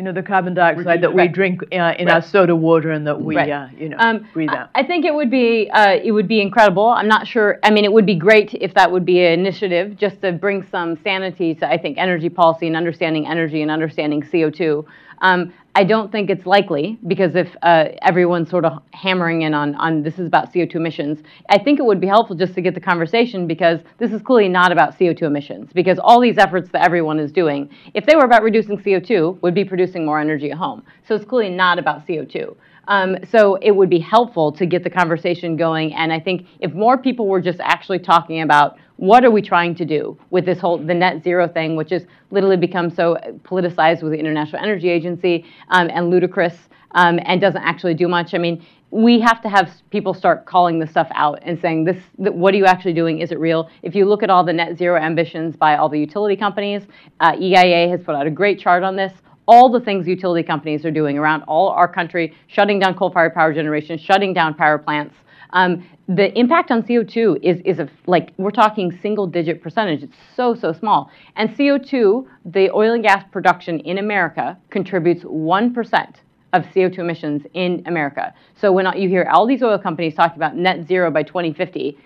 You 0.00 0.04
know, 0.04 0.12
the 0.12 0.22
carbon 0.22 0.54
dioxide 0.54 1.02
that 1.02 1.12
we 1.12 1.18
right. 1.20 1.30
drink 1.30 1.62
uh, 1.62 1.92
in 1.98 2.06
Right. 2.06 2.08
our 2.08 2.22
soda 2.22 2.56
water 2.56 2.90
and 2.90 3.06
that 3.06 3.20
we, 3.20 3.36
Right. 3.36 3.50
uh, 3.50 3.66
you 3.78 3.90
know, 3.90 3.98
Um, 3.98 4.26
breathe 4.32 4.48
out. 4.48 4.70
I 4.74 4.82
think 4.82 5.04
it 5.04 5.12
would 5.12 5.28
be 5.28 5.68
uh, 5.70 5.98
it 6.02 6.12
would 6.12 6.26
be 6.26 6.40
incredible. 6.40 6.86
I'm 6.86 7.06
not 7.06 7.26
sure. 7.26 7.58
I 7.62 7.70
mean, 7.70 7.84
it 7.84 7.92
would 7.92 8.06
be 8.06 8.14
great 8.14 8.54
if 8.54 8.72
that 8.72 8.90
would 8.90 9.04
be 9.04 9.22
an 9.22 9.38
initiative 9.38 9.98
just 9.98 10.22
to 10.22 10.32
bring 10.32 10.62
some 10.62 10.96
sanity 11.04 11.54
to 11.56 11.68
I 11.68 11.76
think 11.76 11.98
energy 11.98 12.30
policy 12.30 12.66
and 12.66 12.76
understanding 12.76 13.26
energy 13.26 13.60
and 13.60 13.70
understanding 13.70 14.22
CO2. 14.22 14.86
Um, 15.20 15.52
I 15.74 15.84
don't 15.84 16.10
think 16.10 16.30
it's 16.30 16.46
likely 16.46 16.98
because 17.06 17.36
if 17.36 17.48
uh, 17.62 17.90
everyone's 18.02 18.50
sort 18.50 18.64
of 18.64 18.82
hammering 18.92 19.42
in 19.42 19.54
on 19.54 19.76
on 19.76 20.02
this 20.02 20.18
is 20.18 20.26
about 20.26 20.52
CO2 20.52 20.74
emissions, 20.74 21.20
I 21.48 21.58
think 21.58 21.78
it 21.78 21.84
would 21.84 22.00
be 22.00 22.08
helpful 22.08 22.34
just 22.34 22.54
to 22.54 22.60
get 22.60 22.74
the 22.74 22.80
conversation 22.80 23.46
because 23.46 23.80
this 23.98 24.10
is 24.10 24.20
clearly 24.20 24.48
not 24.48 24.72
about 24.72 24.98
CO2 24.98 25.22
emissions 25.22 25.70
because 25.72 26.00
all 26.00 26.20
these 26.20 26.38
efforts 26.38 26.70
that 26.70 26.84
everyone 26.84 27.20
is 27.20 27.30
doing, 27.30 27.70
if 27.94 28.04
they 28.04 28.16
were 28.16 28.24
about 28.24 28.42
reducing 28.42 28.78
CO2, 28.78 29.40
would 29.42 29.54
be 29.54 29.64
producing 29.64 30.04
more 30.04 30.20
energy 30.20 30.50
at 30.50 30.58
home. 30.58 30.82
So 31.06 31.14
it's 31.14 31.24
clearly 31.24 31.54
not 31.54 31.78
about 31.78 32.04
CO2. 32.04 32.56
Um, 32.88 33.16
so 33.30 33.54
it 33.56 33.70
would 33.70 33.90
be 33.90 34.00
helpful 34.00 34.50
to 34.52 34.66
get 34.66 34.82
the 34.82 34.90
conversation 34.90 35.56
going. 35.56 35.94
And 35.94 36.12
I 36.12 36.18
think 36.18 36.46
if 36.58 36.72
more 36.72 36.98
people 36.98 37.28
were 37.28 37.40
just 37.40 37.60
actually 37.60 38.00
talking 38.00 38.40
about 38.40 38.78
what 39.00 39.24
are 39.24 39.30
we 39.30 39.40
trying 39.40 39.74
to 39.74 39.86
do 39.86 40.18
with 40.28 40.44
this 40.44 40.58
whole 40.58 40.76
the 40.76 40.92
net 40.92 41.24
zero 41.24 41.48
thing, 41.48 41.74
which 41.74 41.88
has 41.88 42.04
literally 42.30 42.58
become 42.58 42.90
so 42.90 43.16
politicized 43.44 44.02
with 44.02 44.12
the 44.12 44.18
International 44.18 44.62
Energy 44.62 44.90
Agency 44.90 45.46
um, 45.70 45.88
and 45.90 46.10
ludicrous 46.10 46.54
um, 46.90 47.18
and 47.24 47.40
doesn't 47.40 47.62
actually 47.62 47.94
do 47.94 48.08
much. 48.08 48.34
I 48.34 48.38
mean, 48.38 48.62
we 48.90 49.18
have 49.20 49.40
to 49.40 49.48
have 49.48 49.72
people 49.90 50.12
start 50.12 50.44
calling 50.44 50.78
this 50.78 50.90
stuff 50.90 51.08
out 51.14 51.38
and 51.42 51.58
saying 51.58 51.84
this 51.84 51.96
th- 52.18 52.34
what 52.34 52.52
are 52.52 52.58
you 52.58 52.66
actually 52.66 52.92
doing 52.92 53.20
is 53.20 53.32
it 53.32 53.38
real 53.38 53.70
if 53.82 53.94
you 53.94 54.04
look 54.04 54.22
at 54.22 54.28
all 54.28 54.44
the 54.44 54.52
net 54.52 54.76
zero 54.76 55.00
ambitions 55.00 55.56
by 55.56 55.76
all 55.76 55.88
the 55.88 55.98
utility 55.98 56.34
companies 56.34 56.82
uh, 57.20 57.32
eia 57.36 57.88
has 57.88 58.00
put 58.02 58.16
out 58.16 58.26
a 58.26 58.30
great 58.30 58.58
chart 58.58 58.82
on 58.82 58.96
this 58.96 59.12
all 59.50 59.68
the 59.68 59.80
things 59.80 60.06
utility 60.06 60.46
companies 60.46 60.84
are 60.84 60.92
doing 60.92 61.18
around 61.18 61.42
all 61.42 61.70
our 61.70 61.92
country, 61.92 62.32
shutting 62.46 62.78
down 62.78 62.94
coal-fired 62.94 63.34
power 63.34 63.52
generation, 63.52 63.98
shutting 63.98 64.32
down 64.32 64.54
power 64.54 64.78
plants. 64.78 65.16
Um, 65.52 65.84
the 66.08 66.36
impact 66.38 66.70
on 66.70 66.82
CO2 66.82 67.38
is, 67.42 67.60
is 67.64 67.78
a, 67.78 67.88
like, 68.06 68.32
we're 68.36 68.50
talking 68.50 68.96
single 69.00 69.26
digit 69.26 69.62
percentage. 69.62 70.02
It's 70.02 70.16
so, 70.34 70.54
so 70.54 70.72
small. 70.72 71.10
And 71.36 71.50
CO2, 71.50 72.26
the 72.44 72.70
oil 72.70 72.94
and 72.94 73.02
gas 73.02 73.24
production 73.30 73.80
in 73.80 73.98
America, 73.98 74.58
contributes 74.70 75.22
1% 75.24 76.14
of 76.52 76.64
CO2 76.64 76.98
emissions 76.98 77.46
in 77.54 77.82
America. 77.86 78.34
So 78.60 78.72
when 78.72 78.86
you 78.98 79.08
hear 79.08 79.28
all 79.32 79.46
these 79.46 79.62
oil 79.62 79.78
companies 79.78 80.14
talking 80.14 80.36
about 80.36 80.56
net 80.56 80.86
zero 80.88 81.10
by 81.10 81.22
2050, 81.22 81.96
uh, 81.96 82.00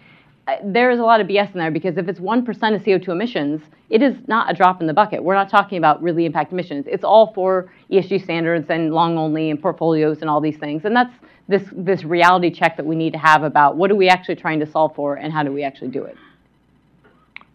there 0.62 0.90
is 0.90 0.98
a 0.98 1.02
lot 1.02 1.20
of 1.20 1.26
BS 1.26 1.52
in 1.52 1.58
there 1.58 1.70
because 1.70 1.96
if 1.96 2.08
it's 2.08 2.20
1% 2.20 2.40
of 2.74 2.82
CO2 2.82 3.08
emissions, 3.08 3.62
it 3.90 4.02
is 4.02 4.16
not 4.26 4.50
a 4.50 4.54
drop 4.54 4.80
in 4.80 4.86
the 4.86 4.92
bucket. 4.92 5.22
We're 5.22 5.34
not 5.34 5.48
talking 5.48 5.78
about 5.78 6.02
really 6.02 6.26
impact 6.26 6.52
emissions. 6.52 6.86
It's 6.88 7.04
all 7.04 7.32
for 7.32 7.70
ESG 7.90 8.24
standards 8.24 8.66
and 8.68 8.92
long 8.92 9.16
only 9.16 9.50
and 9.50 9.60
portfolios 9.60 10.20
and 10.20 10.28
all 10.28 10.40
these 10.40 10.58
things. 10.58 10.84
And 10.84 10.94
that's 10.94 11.14
this, 11.48 11.62
this 11.72 12.04
reality 12.04 12.50
check 12.50 12.76
that 12.76 12.84
we 12.84 12.94
need 12.96 13.12
to 13.14 13.18
have 13.18 13.42
about 13.42 13.76
what 13.76 13.90
are 13.90 13.94
we 13.94 14.08
actually 14.08 14.36
trying 14.36 14.60
to 14.60 14.66
solve 14.66 14.94
for 14.94 15.16
and 15.16 15.32
how 15.32 15.42
do 15.42 15.50
we 15.52 15.62
actually 15.62 15.88
do 15.88 16.04
it. 16.04 16.16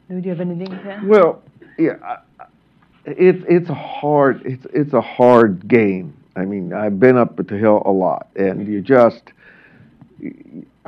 Do 0.09 0.15
you 0.17 0.29
have 0.29 0.41
anything 0.41 0.69
to 0.69 0.91
add? 0.91 1.07
Well, 1.07 1.43
yeah, 1.77 1.93
I- 2.03 2.17
I- 2.39 2.45
it's 3.05 3.43
it's 3.47 3.69
a 3.69 3.73
hard 3.73 4.41
it's 4.45 4.65
it's 4.73 4.93
a 4.93 5.01
hard 5.01 5.67
game. 5.67 6.13
I 6.35 6.45
mean, 6.45 6.73
I've 6.73 6.99
been 6.99 7.17
up 7.17 7.39
at 7.39 7.47
the 7.47 7.57
hill 7.57 7.81
a 7.85 7.91
lot, 7.91 8.27
and 8.35 8.67
you 8.67 8.81
just, 8.81 9.23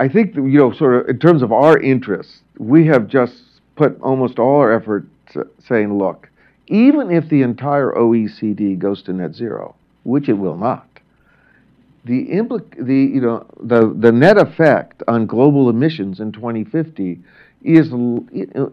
I 0.02 0.08
think 0.08 0.36
you 0.36 0.58
know, 0.58 0.74
sort 0.74 0.96
of 0.96 1.10
in 1.10 1.20
terms 1.20 1.44
of 1.44 1.52
our 1.52 1.78
interests, 1.78 2.40
we 2.58 2.88
have 2.88 3.08
just 3.08 3.36
put 3.76 4.02
almost 4.02 4.40
all 4.40 4.56
our 4.56 4.74
effort 4.74 5.06
saying, 5.68 5.96
look, 5.96 6.28
even 6.66 7.12
if 7.12 7.30
the 7.30 7.44
entire 7.44 7.92
OECD 7.92 8.80
goes 8.80 9.04
to 9.04 9.14
net 9.14 9.36
zero, 9.36 9.76
which 10.02 10.28
it 10.28 10.34
will 10.34 10.58
not, 10.58 10.88
the 12.04 12.30
implic 12.30 12.84
the 12.84 12.96
you 12.96 13.22
know 13.22 13.46
the 13.62 13.96
the 13.96 14.12
net 14.12 14.40
effect 14.40 15.04
on 15.08 15.28
global 15.28 15.70
emissions 15.70 16.20
in 16.20 16.32
2050 16.32 17.20
is 17.62 17.90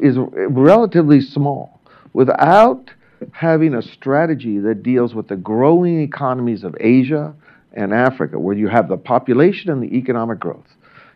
is 0.01 0.17
relatively 0.49 1.21
small 1.21 1.79
without 2.15 2.91
having 3.33 3.75
a 3.75 3.83
strategy 3.83 4.59
that 4.61 4.83
deals 4.83 5.15
with 5.15 5.29
the 5.29 5.37
growing 5.37 6.01
economies 6.01 6.65
of 6.65 6.75
Asia 6.81 7.35
and 7.75 7.93
Africa 7.93 8.39
where 8.39 8.57
you 8.57 8.69
have 8.69 8.89
the 8.89 8.97
population 8.97 9.71
and 9.71 9.83
the 9.83 9.95
economic 9.95 10.41
growth 10.41 10.65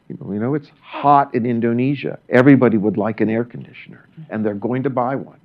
you 0.09 0.17
know, 0.19 0.55
it's 0.55 0.71
hot 0.83 1.35
in 1.35 1.47
Indonesia 1.47 2.19
everybody 2.29 2.77
would 2.77 2.97
like 2.97 3.21
an 3.21 3.31
air 3.31 3.45
conditioner 3.45 4.07
and 4.31 4.45
they're 4.45 4.55
going 4.55 4.83
to 4.83 4.91
buy 4.91 5.15
one 5.15 5.39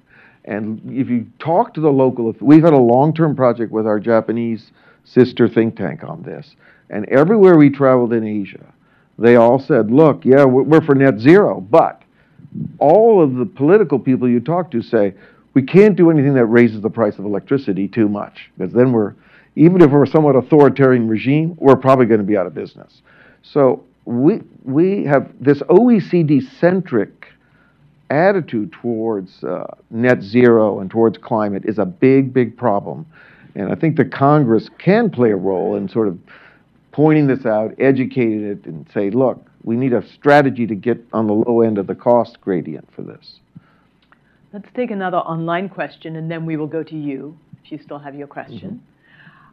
and 0.47 0.81
if 0.89 1.09
you 1.09 1.27
talk 1.39 1.73
to 1.73 1.81
the 1.81 1.91
local, 1.91 2.33
we've 2.39 2.63
had 2.63 2.73
a 2.73 2.77
long-term 2.77 3.35
project 3.35 3.71
with 3.71 3.85
our 3.85 3.99
Japanese 3.99 4.71
sister 5.03 5.47
think 5.47 5.75
tank 5.75 6.03
on 6.05 6.23
this, 6.23 6.55
and 6.89 7.07
everywhere 7.09 7.57
we 7.57 7.69
traveled 7.69 8.13
in 8.13 8.25
Asia, 8.25 8.73
they 9.19 9.35
all 9.35 9.59
said, 9.59 9.91
"Look, 9.91 10.23
yeah, 10.23 10.45
we're 10.45 10.63
we're 10.63 10.81
for 10.81 10.95
net 10.95 11.19
zero, 11.19 11.59
but 11.59 12.01
all 12.79 13.21
of 13.21 13.35
the 13.35 13.45
political 13.45 13.99
people 13.99 14.29
you 14.29 14.39
talk 14.39 14.71
to 14.71 14.81
say 14.81 15.13
we 15.53 15.61
can't 15.61 15.97
do 15.97 16.09
anything 16.09 16.33
that 16.35 16.45
raises 16.45 16.81
the 16.81 16.89
price 16.89 17.19
of 17.19 17.25
electricity 17.25 17.87
too 17.87 18.07
much, 18.07 18.49
because 18.57 18.73
then 18.73 18.93
we're, 18.93 19.15
even 19.55 19.81
if 19.81 19.91
we're 19.91 20.03
a 20.03 20.07
somewhat 20.07 20.35
authoritarian 20.37 21.09
regime, 21.09 21.55
we're 21.57 21.75
probably 21.75 22.05
going 22.05 22.21
to 22.21 22.25
be 22.25 22.37
out 22.37 22.47
of 22.47 22.53
business." 22.53 23.01
So 23.43 23.83
we 24.07 24.41
we 24.63 25.03
have 25.03 25.29
this 25.39 25.59
OECD-centric 25.63 27.27
attitude 28.09 28.71
towards 28.71 29.43
uh, 29.43 29.67
net 29.89 30.21
zero 30.21 30.79
and 30.79 30.89
towards 30.89 31.17
climate 31.17 31.63
is 31.65 31.77
a 31.77 31.85
big, 31.85 32.33
big 32.33 32.55
problem. 32.55 33.05
And 33.53 33.69
I 33.69 33.75
think 33.75 33.97
the 33.97 34.05
Congress 34.05 34.69
can 34.77 35.09
play 35.09 35.31
a 35.31 35.35
role 35.35 35.75
in 35.75 35.89
sort 35.89 36.07
of 36.07 36.17
pointing 36.93 37.27
this 37.27 37.45
out, 37.45 37.75
educating 37.79 38.45
it, 38.45 38.65
and 38.65 38.89
say, 38.93 39.09
look, 39.09 39.45
we 39.63 39.75
need 39.75 39.91
a 39.91 40.07
strategy 40.07 40.65
to 40.67 40.75
get 40.75 41.03
on 41.11 41.27
the 41.27 41.33
low 41.33 41.61
end 41.61 41.77
of 41.77 41.87
the 41.87 41.95
cost 41.95 42.39
gradient 42.39 42.87
for 42.95 43.01
this. 43.01 43.39
Let's 44.53 44.69
take 44.73 44.89
another 44.89 45.17
online 45.17 45.67
question, 45.67 46.15
and 46.15 46.31
then 46.31 46.45
we 46.45 46.55
will 46.55 46.67
go 46.67 46.81
to 46.81 46.95
you 46.95 47.37
if 47.61 47.73
you 47.73 47.79
still 47.83 47.99
have 47.99 48.15
your 48.15 48.27
question. 48.27 48.69
Mm-hmm. 48.69 48.96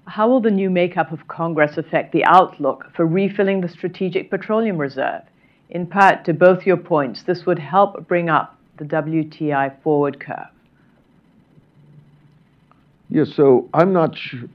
How 0.06 0.28
will 0.28 0.40
the 0.40 0.50
new 0.50 0.70
makeup 0.70 1.12
of 1.12 1.26
Congress 1.28 1.78
affect 1.78 2.12
the 2.12 2.24
outlook 2.24 2.90
for 2.94 3.06
refilling 3.06 3.60
the 3.60 3.68
Strategic 3.68 4.30
Petroleum 4.30 4.78
Reserve? 4.78 5.22
In 5.70 5.86
part, 5.86 6.24
to 6.26 6.34
both 6.34 6.66
your 6.66 6.76
points, 6.76 7.22
this 7.22 7.46
would 7.46 7.58
help 7.58 8.06
bring 8.06 8.28
up 8.28 8.58
the 8.76 8.84
WTI 8.84 9.80
forward 9.82 10.20
curve. 10.20 10.48
Yeah, 13.08 13.24
so 13.24 13.68
I'm 13.72 13.92
not 13.92 14.16
sure. 14.16 14.48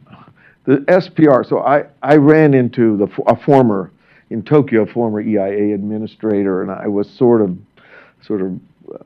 The 0.66 0.78
SPR, 0.88 1.48
so 1.48 1.60
I, 1.60 1.86
I 2.04 2.18
ran 2.18 2.54
into 2.54 2.98
the, 2.98 3.08
a 3.26 3.36
former, 3.36 3.92
in 4.30 4.44
Tokyo, 4.44 4.86
former 4.86 5.20
EIA 5.20 5.74
administrator, 5.74 6.62
and 6.62 6.70
I 6.70 6.88
was 6.88 7.10
sort 7.10 7.42
of, 7.42 7.58
sort 8.22 8.42
of 8.42 8.60
uh, 8.94 8.98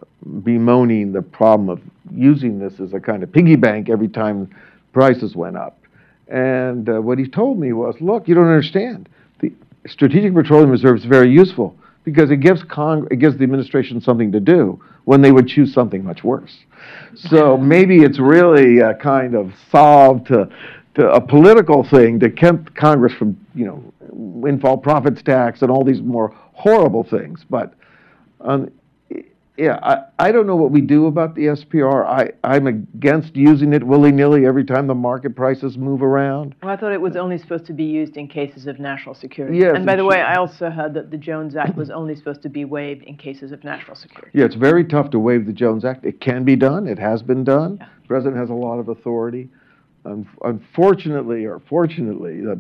bemoaning 0.43 1.13
the 1.13 1.21
problem 1.21 1.69
of 1.69 1.79
using 2.11 2.59
this 2.59 2.79
as 2.81 2.93
a 2.93 2.99
kind 2.99 3.23
of 3.23 3.31
piggy 3.31 3.55
bank 3.55 3.89
every 3.89 4.09
time 4.09 4.53
prices 4.91 5.35
went 5.35 5.55
up. 5.55 5.77
And 6.33 6.89
uh, 6.89 6.99
what 6.99 7.19
he 7.19 7.27
told 7.27 7.59
me 7.59 7.73
was, 7.73 7.95
look, 8.01 8.27
you 8.27 8.33
don't 8.33 8.47
understand. 8.47 9.07
The 9.39 9.53
Strategic 9.85 10.33
Petroleum 10.33 10.71
Reserve 10.71 10.97
is 10.97 11.05
very 11.05 11.29
useful 11.31 11.77
because 12.03 12.31
it 12.31 12.37
gives 12.37 12.63
Cong- 12.63 13.07
it 13.11 13.17
gives 13.17 13.37
the 13.37 13.43
administration 13.43 14.01
something 14.01 14.31
to 14.31 14.39
do 14.39 14.83
when 15.05 15.21
they 15.21 15.31
would 15.31 15.47
choose 15.47 15.71
something 15.71 16.03
much 16.03 16.23
worse. 16.23 16.57
So 17.15 17.55
maybe 17.55 17.97
it's 17.97 18.19
really 18.19 18.79
a 18.79 18.95
kind 18.95 19.35
of 19.35 19.53
solve 19.69 20.25
to, 20.25 20.49
to 20.95 21.11
a 21.11 21.21
political 21.21 21.87
thing 21.87 22.19
to 22.21 22.31
keep 22.31 22.73
Congress 22.73 23.13
from, 23.13 23.37
you 23.53 23.65
know, 23.65 23.93
windfall 24.09 24.77
profits 24.77 25.21
tax 25.21 25.61
and 25.61 25.69
all 25.69 25.83
these 25.83 26.01
more 26.01 26.33
horrible 26.53 27.03
things. 27.03 27.45
But 27.47 27.75
um, 28.41 28.71
yeah, 29.55 29.79
I, 29.83 30.27
I 30.27 30.31
don't 30.31 30.47
know 30.47 30.55
what 30.55 30.71
we 30.71 30.81
do 30.81 31.05
about 31.05 31.35
the 31.35 31.43
SPR. 31.43 32.05
I, 32.07 32.31
I'm 32.43 32.65
against 32.65 33.35
using 33.35 33.73
it 33.73 33.83
willy 33.83 34.11
nilly 34.11 34.47
every 34.47 34.63
time 34.63 34.87
the 34.87 34.95
market 34.95 35.35
prices 35.35 35.77
move 35.77 36.01
around. 36.01 36.55
Well, 36.63 36.71
I 36.71 36.77
thought 36.77 36.91
it 36.91 37.01
was 37.01 37.15
only 37.15 37.37
supposed 37.37 37.67
to 37.67 37.73
be 37.73 37.83
used 37.83 38.17
in 38.17 38.27
cases 38.27 38.65
of 38.65 38.79
national 38.79 39.13
security. 39.13 39.59
Yes, 39.59 39.73
and 39.75 39.85
by 39.85 39.95
the 39.95 40.05
way, 40.05 40.21
I 40.21 40.37
also 40.37 40.71
heard 40.71 40.95
that 40.95 41.11
the 41.11 41.17
Jones 41.17 41.55
Act 41.55 41.75
was 41.75 41.91
only 41.91 42.15
supposed 42.15 42.41
to 42.43 42.49
be 42.49 42.65
waived 42.65 43.03
in 43.03 43.15
cases 43.15 43.51
of 43.51 43.63
national 43.63 43.95
security. 43.95 44.31
Yeah, 44.33 44.45
it's 44.45 44.55
very 44.55 44.83
tough 44.83 45.11
to 45.11 45.19
waive 45.19 45.45
the 45.45 45.53
Jones 45.53 45.85
Act. 45.85 46.03
It 46.03 46.19
can 46.19 46.43
be 46.43 46.55
done, 46.55 46.87
it 46.87 46.97
has 46.97 47.21
been 47.21 47.43
done. 47.43 47.77
Yeah. 47.79 47.89
The 48.01 48.07
president 48.07 48.37
has 48.37 48.49
a 48.49 48.55
lot 48.55 48.79
of 48.79 48.89
authority. 48.89 49.49
Um, 50.05 50.27
unfortunately, 50.43 51.45
or 51.45 51.61
fortunately, 51.69 52.41
the 52.41 52.59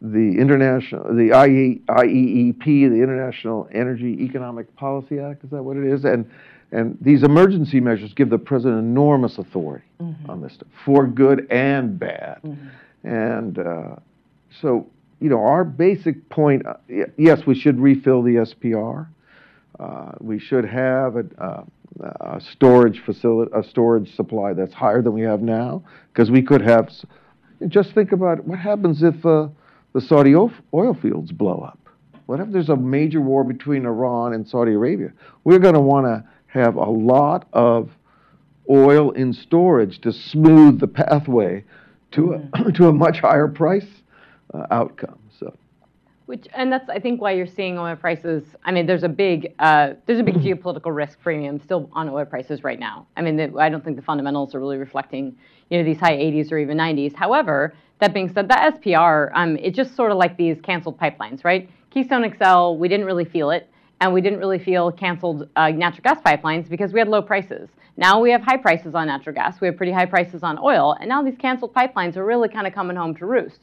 the 0.00 0.36
international, 0.38 1.14
the 1.14 1.28
IE, 1.46 1.82
IEEP, 1.88 2.64
the 2.64 3.02
International 3.02 3.68
Energy 3.72 4.18
Economic 4.22 4.74
Policy 4.76 5.18
Act, 5.18 5.44
is 5.44 5.50
that 5.50 5.62
what 5.62 5.76
it 5.76 5.84
is? 5.84 6.04
And 6.04 6.30
and 6.72 6.96
these 7.02 7.22
emergency 7.22 7.80
measures 7.80 8.14
give 8.14 8.30
the 8.30 8.38
president 8.38 8.78
enormous 8.80 9.36
authority 9.36 9.84
mm-hmm. 10.00 10.30
on 10.30 10.40
this 10.40 10.54
stuff, 10.54 10.68
for 10.84 11.06
good 11.06 11.46
and 11.50 11.98
bad. 11.98 12.40
Mm-hmm. 12.42 13.06
And 13.06 13.58
uh, 13.58 13.96
so, 14.60 14.86
you 15.20 15.28
know, 15.28 15.42
our 15.42 15.64
basic 15.64 16.28
point, 16.30 16.64
uh, 16.66 16.74
yes, 17.18 17.42
we 17.46 17.54
should 17.54 17.78
refill 17.78 18.22
the 18.22 18.36
SPR. 18.36 19.06
Uh, 19.78 20.12
we 20.20 20.38
should 20.38 20.64
have 20.64 21.16
a, 21.16 21.24
uh, 21.38 21.64
a 22.20 22.40
storage 22.40 23.02
facility, 23.04 23.50
a 23.54 23.62
storage 23.62 24.14
supply 24.14 24.54
that's 24.54 24.72
higher 24.72 25.02
than 25.02 25.12
we 25.12 25.22
have 25.22 25.42
now, 25.42 25.82
because 26.12 26.30
we 26.30 26.40
could 26.42 26.62
have. 26.62 26.90
Just 27.68 27.92
think 27.92 28.12
about 28.12 28.44
what 28.44 28.58
happens 28.58 29.02
if 29.02 29.24
uh, 29.26 29.48
the 29.92 30.00
Saudi 30.00 30.34
oil 30.34 30.94
fields 31.00 31.32
blow 31.32 31.58
up? 31.58 31.78
What 32.26 32.40
if 32.40 32.50
there's 32.50 32.68
a 32.68 32.76
major 32.76 33.20
war 33.20 33.44
between 33.44 33.84
Iran 33.84 34.32
and 34.32 34.46
Saudi 34.46 34.72
Arabia? 34.72 35.12
We're 35.44 35.58
going 35.58 35.74
to 35.74 35.80
want 35.80 36.06
to 36.06 36.24
have 36.46 36.76
a 36.76 36.88
lot 36.88 37.48
of 37.52 37.90
oil 38.70 39.10
in 39.10 39.32
storage 39.32 40.00
to 40.00 40.12
smooth 40.12 40.80
the 40.80 40.86
pathway 40.86 41.64
to 42.12 42.34
a, 42.34 42.38
mm-hmm. 42.38 42.70
to 42.74 42.88
a 42.88 42.92
much 42.92 43.20
higher 43.20 43.48
price 43.48 43.86
uh, 44.54 44.66
outcome. 44.70 45.18
So. 45.38 45.56
Which 46.26 46.46
and 46.54 46.72
that's 46.72 46.88
I 46.88 47.00
think 47.00 47.20
why 47.20 47.32
you're 47.32 47.46
seeing 47.46 47.78
oil 47.78 47.96
prices. 47.96 48.44
I 48.64 48.72
mean, 48.72 48.86
there's 48.86 49.02
a 49.02 49.08
big 49.08 49.54
uh, 49.58 49.94
there's 50.06 50.20
a 50.20 50.22
big 50.22 50.36
geopolitical 50.36 50.94
risk 50.94 51.20
premium 51.20 51.60
still 51.60 51.90
on 51.92 52.08
oil 52.08 52.24
prices 52.24 52.62
right 52.62 52.78
now. 52.78 53.06
I 53.16 53.22
mean, 53.22 53.36
the, 53.36 53.52
I 53.58 53.68
don't 53.68 53.84
think 53.84 53.96
the 53.96 54.02
fundamentals 54.02 54.54
are 54.54 54.60
really 54.60 54.78
reflecting 54.78 55.36
you 55.68 55.78
know 55.78 55.84
these 55.84 55.98
high 55.98 56.16
80s 56.16 56.52
or 56.52 56.58
even 56.58 56.78
90s. 56.78 57.14
However, 57.14 57.74
that 58.02 58.12
being 58.12 58.28
said, 58.32 58.48
the 58.48 58.54
SPR, 58.54 59.30
um, 59.32 59.56
it's 59.58 59.76
just 59.76 59.94
sort 59.94 60.10
of 60.10 60.18
like 60.18 60.36
these 60.36 60.60
canceled 60.60 60.98
pipelines, 60.98 61.44
right? 61.44 61.70
Keystone 61.90 62.24
XL, 62.36 62.74
we 62.74 62.88
didn't 62.88 63.06
really 63.06 63.24
feel 63.24 63.50
it, 63.50 63.70
and 64.00 64.12
we 64.12 64.20
didn't 64.20 64.40
really 64.40 64.58
feel 64.58 64.90
canceled 64.90 65.48
uh, 65.54 65.68
natural 65.68 66.02
gas 66.02 66.20
pipelines 66.20 66.68
because 66.68 66.92
we 66.92 66.98
had 66.98 67.06
low 67.06 67.22
prices. 67.22 67.68
Now 67.96 68.18
we 68.18 68.32
have 68.32 68.42
high 68.42 68.56
prices 68.56 68.96
on 68.96 69.06
natural 69.06 69.36
gas, 69.36 69.60
we 69.60 69.68
have 69.68 69.76
pretty 69.76 69.92
high 69.92 70.06
prices 70.06 70.42
on 70.42 70.58
oil, 70.58 70.96
and 70.98 71.08
now 71.08 71.22
these 71.22 71.36
canceled 71.38 71.74
pipelines 71.74 72.16
are 72.16 72.24
really 72.24 72.48
kind 72.48 72.66
of 72.66 72.74
coming 72.74 72.96
home 72.96 73.14
to 73.16 73.24
roost 73.24 73.60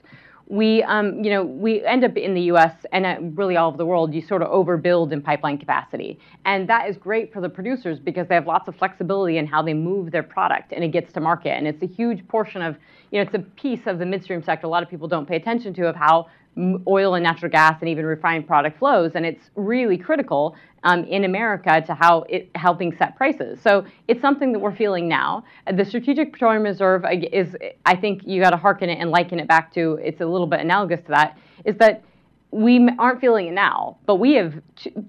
we, 0.49 0.81
um, 0.83 1.23
you 1.23 1.29
know, 1.29 1.43
we 1.43 1.85
end 1.85 2.03
up 2.03 2.17
in 2.17 2.33
the 2.33 2.41
U.S. 2.41 2.73
and 2.91 3.05
uh, 3.05 3.17
really 3.35 3.55
all 3.55 3.67
over 3.67 3.77
the 3.77 3.85
world, 3.85 4.15
you 4.15 4.21
sort 4.21 4.41
of 4.41 4.49
overbuild 4.49 5.11
in 5.11 5.21
pipeline 5.21 5.59
capacity, 5.59 6.19
and 6.43 6.67
that 6.67 6.89
is 6.89 6.97
great 6.97 7.31
for 7.31 7.39
the 7.39 7.47
producers 7.47 7.99
because 7.99 8.27
they 8.27 8.33
have 8.33 8.47
lots 8.47 8.67
of 8.67 8.75
flexibility 8.75 9.37
in 9.37 9.45
how 9.45 9.61
they 9.61 9.75
move 9.75 10.09
their 10.11 10.23
product 10.23 10.73
and 10.73 10.83
it 10.83 10.87
gets 10.87 11.13
to 11.13 11.19
market, 11.19 11.51
and 11.51 11.67
it's 11.67 11.83
a 11.83 11.87
huge 11.87 12.27
portion 12.27 12.63
of, 12.63 12.75
you 13.11 13.19
know, 13.19 13.21
it's 13.21 13.35
a 13.35 13.45
piece 13.61 13.85
of 13.85 13.99
the 13.99 14.05
midstream 14.05 14.41
sector 14.41 14.65
a 14.65 14.69
lot 14.69 14.81
of 14.81 14.89
people 14.89 15.07
don't 15.07 15.27
pay 15.27 15.35
attention 15.35 15.71
to 15.75 15.87
of 15.87 15.95
how 15.95 16.27
oil 16.87 17.15
and 17.15 17.23
natural 17.23 17.51
gas 17.51 17.77
and 17.81 17.89
even 17.89 18.05
refined 18.05 18.47
product 18.47 18.79
flows, 18.79 19.11
and 19.15 19.25
it's 19.25 19.49
really 19.55 19.97
critical 19.97 20.55
um, 20.83 21.03
in 21.05 21.23
America 21.25 21.81
to 21.85 21.93
how 21.93 22.21
it 22.29 22.49
helping 22.55 22.95
set 22.97 23.15
prices. 23.15 23.59
So 23.61 23.85
it's 24.07 24.21
something 24.21 24.51
that 24.53 24.59
we're 24.59 24.75
feeling 24.75 25.07
now. 25.07 25.43
The 25.71 25.85
Strategic 25.85 26.33
Petroleum 26.33 26.63
Reserve 26.63 27.05
is, 27.31 27.55
I 27.85 27.95
think, 27.95 28.25
you 28.25 28.41
got 28.41 28.51
to 28.51 28.57
hearken 28.57 28.89
it 28.89 28.99
and 28.99 29.11
liken 29.11 29.39
it 29.39 29.47
back 29.47 29.73
to. 29.73 29.99
It's 30.03 30.21
a 30.21 30.25
little 30.25 30.47
bit 30.47 30.59
analogous 30.59 31.01
to 31.01 31.09
that. 31.09 31.37
Is 31.65 31.77
that 31.77 32.03
we 32.51 32.89
aren't 32.97 33.21
feeling 33.21 33.47
it 33.47 33.53
now, 33.53 33.97
but 34.05 34.15
we 34.15 34.33
have 34.33 34.53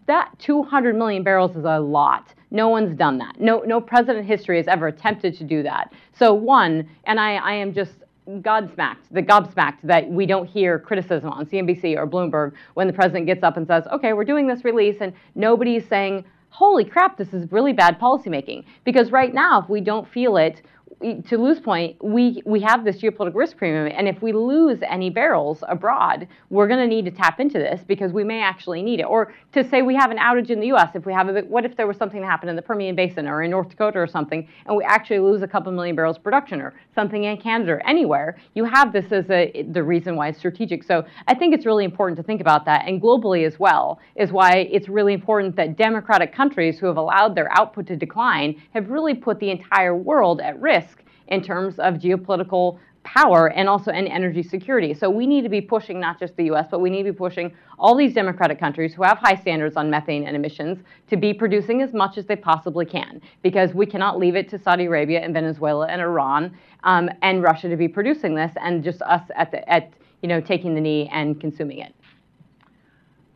that 0.07 0.39
200 0.39 0.95
million 0.95 1.23
barrels 1.23 1.57
is 1.57 1.65
a 1.65 1.81
lot. 1.81 2.35
No 2.51 2.69
one's 2.69 2.97
done 2.97 3.17
that. 3.19 3.41
No, 3.41 3.61
no 3.61 3.81
president 3.81 4.19
in 4.19 4.25
history 4.27 4.57
has 4.57 4.67
ever 4.67 4.89
attempted 4.89 5.37
to 5.39 5.45
do 5.45 5.63
that. 5.63 5.93
So 6.19 6.35
one, 6.35 6.89
and 7.05 7.19
I, 7.19 7.37
I 7.37 7.53
am 7.55 7.73
just 7.73 7.93
godsmacked, 8.29 9.09
the 9.11 9.23
gobsmacked 9.23 9.79
that 9.83 10.09
we 10.09 10.27
don't 10.27 10.47
hear 10.47 10.79
criticism 10.79 11.31
on 11.31 11.47
CNBC 11.47 11.97
or 11.97 12.07
Bloomberg 12.07 12.53
when 12.75 12.87
the 12.87 12.93
president 12.93 13.27
gets 13.27 13.43
up 13.43 13.57
and 13.57 13.67
says, 13.67 13.85
okay, 13.93 14.13
we're 14.13 14.25
doing 14.25 14.47
this 14.47 14.65
release, 14.65 14.97
and 15.01 15.13
nobody's 15.35 15.87
saying, 15.89 16.25
holy 16.51 16.85
crap, 16.85 17.17
this 17.17 17.33
is 17.33 17.51
really 17.51 17.73
bad 17.73 17.99
policymaking. 17.99 18.65
Because 18.85 19.11
right 19.11 19.33
now, 19.33 19.63
if 19.63 19.69
we 19.69 19.81
don't 19.81 20.07
feel 20.07 20.37
it, 20.37 20.63
to 21.01 21.39
Lou's 21.39 21.61
point, 21.61 21.97
we, 22.05 22.43
we 22.45 22.61
have 22.61 22.85
this 22.85 22.99
geopolitical 22.99 23.37
risk 23.37 23.57
premium, 23.57 23.91
and 23.97 24.07
if 24.07 24.21
we 24.21 24.33
lose 24.33 24.81
any 24.87 25.09
barrels 25.09 25.65
abroad, 25.67 26.29
we're 26.51 26.69
going 26.69 26.81
to 26.81 26.87
need 26.87 27.07
to 27.07 27.11
tap 27.11 27.41
into 27.41 27.59
this 27.59 27.81
because 27.87 28.13
we 28.13 28.23
may 28.23 28.43
actually 28.43 28.83
need 28.83 29.01
it. 29.01 29.05
Or 29.05 29.33
to 29.53 29.67
say 29.67 29.81
we 29.81 29.95
have 29.95 30.11
an 30.11 30.19
outage 30.19 30.51
in 30.51 30.61
the 30.61 30.67
U.S., 30.69 30.91
if 30.95 31.07
we 31.07 31.15
have 31.15 31.29
a, 31.35 31.41
what 31.43 31.65
if 31.65 31.75
there 31.75 31.87
was 31.87 31.97
something 31.97 32.21
that 32.21 32.27
happened 32.27 32.51
in 32.51 32.57
the 32.57 32.63
Permian 32.63 32.95
Basin 32.95 33.27
or 33.27 33.43
in 33.43 33.51
North 33.51 33.71
Dakota 33.71 33.99
or 33.99 34.07
something, 34.07 34.47
and 34.67 34.77
we 34.77 34.85
actually 34.85 35.21
lose 35.21 35.41
a 35.41 35.49
couple 35.49 35.73
million 35.73 35.97
barrels 35.97 36.19
of 36.19 36.23
production 36.23 36.61
or 36.61 36.75
something 36.95 37.25
in 37.25 37.39
Canada 37.39 37.73
or 37.73 37.87
anywhere, 37.87 38.39
you 38.55 38.65
have 38.65 38.93
this 38.93 39.11
as 39.11 39.31
a, 39.31 39.67
the 39.73 39.83
reason 39.83 40.17
why 40.17 40.29
it's 40.29 40.39
strategic. 40.39 40.85
So 40.85 41.07
I 41.27 41.35
think 41.35 41.55
it's 41.55 41.65
really 41.65 41.87
important 41.87 42.19
to 42.19 42.23
think 42.23 42.43
about 42.43 42.67
that, 42.67 42.87
and 42.87 43.01
globally 43.01 43.47
as 43.47 43.59
well, 43.59 44.01
is 44.17 44.33
why 44.33 44.69
it's 44.71 44.89
really 44.89 45.15
important 45.15 45.57
that 45.57 45.79
democratic 45.79 46.35
countries 46.35 46.79
who 46.79 46.87
have 46.87 46.99
allowed 46.99 47.35
their 47.35 47.51
output 47.59 47.87
to 47.87 47.97
decline 47.97 48.61
have 48.75 48.91
really 48.91 49.15
put 49.15 49.41
the 49.41 49.51
entire 49.51 49.97
world 49.97 50.43
at 50.43 50.61
risk 50.61 50.90
in 51.31 51.43
terms 51.43 51.79
of 51.79 51.95
geopolitical 51.95 52.79
power 53.03 53.49
and 53.53 53.69
also 53.69 53.91
in 53.91 54.07
energy 54.07 54.43
security. 54.43 54.93
So 54.93 55.09
we 55.09 55.27
need 55.27 55.43
to 55.43 55.49
be 55.49 55.61
pushing 55.61 55.99
not 56.01 56.19
just 56.19 56.37
the 56.37 56.45
US, 56.53 56.67
but 56.71 56.81
we 56.81 56.91
need 56.91 57.05
to 57.05 57.13
be 57.13 57.17
pushing 57.17 57.53
all 57.79 57.97
these 57.97 58.13
democratic 58.13 58.61
countries 58.61 58.93
who 58.93 59.03
have 59.03 59.19
high 59.19 59.37
standards 59.37 59.77
on 59.77 59.89
methane 59.89 60.25
and 60.27 60.37
emissions 60.37 60.79
to 61.09 61.17
be 61.17 61.33
producing 61.33 61.81
as 61.81 61.93
much 61.95 62.19
as 62.19 62.27
they 62.27 62.37
possibly 62.37 62.85
can 62.85 63.21
because 63.43 63.73
we 63.73 63.87
cannot 63.87 64.19
leave 64.19 64.37
it 64.37 64.49
to 64.51 64.59
Saudi 64.59 64.85
Arabia 64.85 65.21
and 65.21 65.33
Venezuela 65.33 65.87
and 65.87 66.01
Iran 66.01 66.57
um, 66.85 67.09
and 67.23 67.43
Russia 67.43 67.69
to 67.69 67.77
be 67.77 67.89
producing 67.89 68.35
this 68.35 68.53
and 68.61 68.85
just 68.85 69.01
us 69.03 69.23
at, 69.35 69.51
the, 69.51 69.67
at 69.73 69.93
you 70.23 70.29
know, 70.29 70.41
taking 70.41 70.75
the 70.75 70.81
knee 70.81 71.09
and 71.13 71.41
consuming 71.41 71.79
it. 71.79 71.95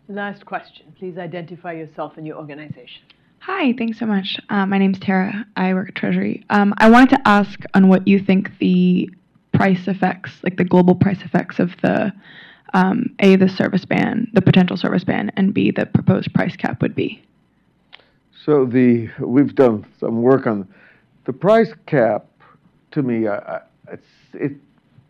Last 0.09 0.45
question. 0.45 0.93
Please 0.99 1.17
identify 1.17 1.73
yourself 1.73 2.19
and 2.19 2.27
your 2.27 2.37
organization. 2.37 3.03
Hi, 3.47 3.75
thanks 3.75 3.99
so 3.99 4.07
much. 4.07 4.41
Uh, 4.49 4.65
my 4.65 4.79
name's 4.79 4.99
Tara. 4.99 5.45
I 5.55 5.75
work 5.75 5.91
at 5.91 5.95
Treasury. 5.95 6.43
Um, 6.49 6.73
I 6.79 6.89
wanted 6.89 7.11
to 7.11 7.29
ask 7.29 7.61
on 7.75 7.89
what 7.89 8.09
you 8.09 8.19
think 8.19 8.57
the 8.57 9.11
price 9.53 9.87
effects, 9.87 10.31
like 10.43 10.57
the 10.57 10.65
global 10.65 10.95
price 10.95 11.21
effects 11.21 11.59
of 11.59 11.73
the 11.83 12.11
um, 12.73 13.15
A, 13.19 13.37
the 13.37 13.51
service 13.51 13.85
ban, 13.85 14.31
the 14.33 14.41
potential 14.41 14.79
service 14.79 15.05
ban, 15.05 15.31
and 15.37 15.53
B, 15.53 15.71
the 15.71 15.85
proposed 15.85 16.33
price 16.33 16.57
cap 16.57 16.81
would 16.81 16.95
be. 16.95 17.23
So 18.47 18.65
the 18.65 19.11
we've 19.19 19.55
done 19.55 19.85
some 20.01 20.23
work 20.23 20.47
on 20.47 20.67
the 21.27 21.35
price 21.35 21.75
cap. 21.85 22.25
To 22.93 23.03
me, 23.03 23.27
it's 23.93 24.07
it 24.33 24.53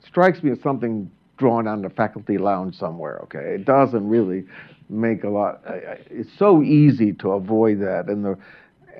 strikes 0.05 0.43
me 0.43 0.51
as 0.51 0.61
something 0.61 1.09
drawn 1.37 1.69
on 1.69 1.83
the 1.83 1.91
faculty 1.91 2.39
lounge 2.39 2.75
somewhere. 2.75 3.21
Okay, 3.23 3.55
it 3.55 3.65
doesn't 3.65 4.09
really 4.09 4.45
make 4.89 5.25
a 5.25 5.29
lot. 5.29 5.63
It's 5.67 6.31
so 6.39 6.63
easy 6.63 7.13
to 7.15 7.33
avoid 7.33 7.81
that, 7.81 8.07
and 8.09 8.25
the 8.25 8.39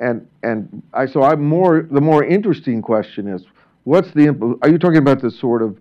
and 0.01 0.27
and 0.43 0.83
I 0.93 1.07
so 1.07 1.23
I'm 1.23 1.45
more 1.45 1.87
the 1.91 2.01
more 2.01 2.25
interesting 2.25 2.83
question 2.83 3.29
is 3.29 3.43
what's 3.85 4.13
the 4.13 4.59
are 4.63 4.69
you 4.69 4.79
talking 4.79 4.99
about 4.99 5.23
the 5.23 5.31
sort 5.31 5.63
of 5.63 5.79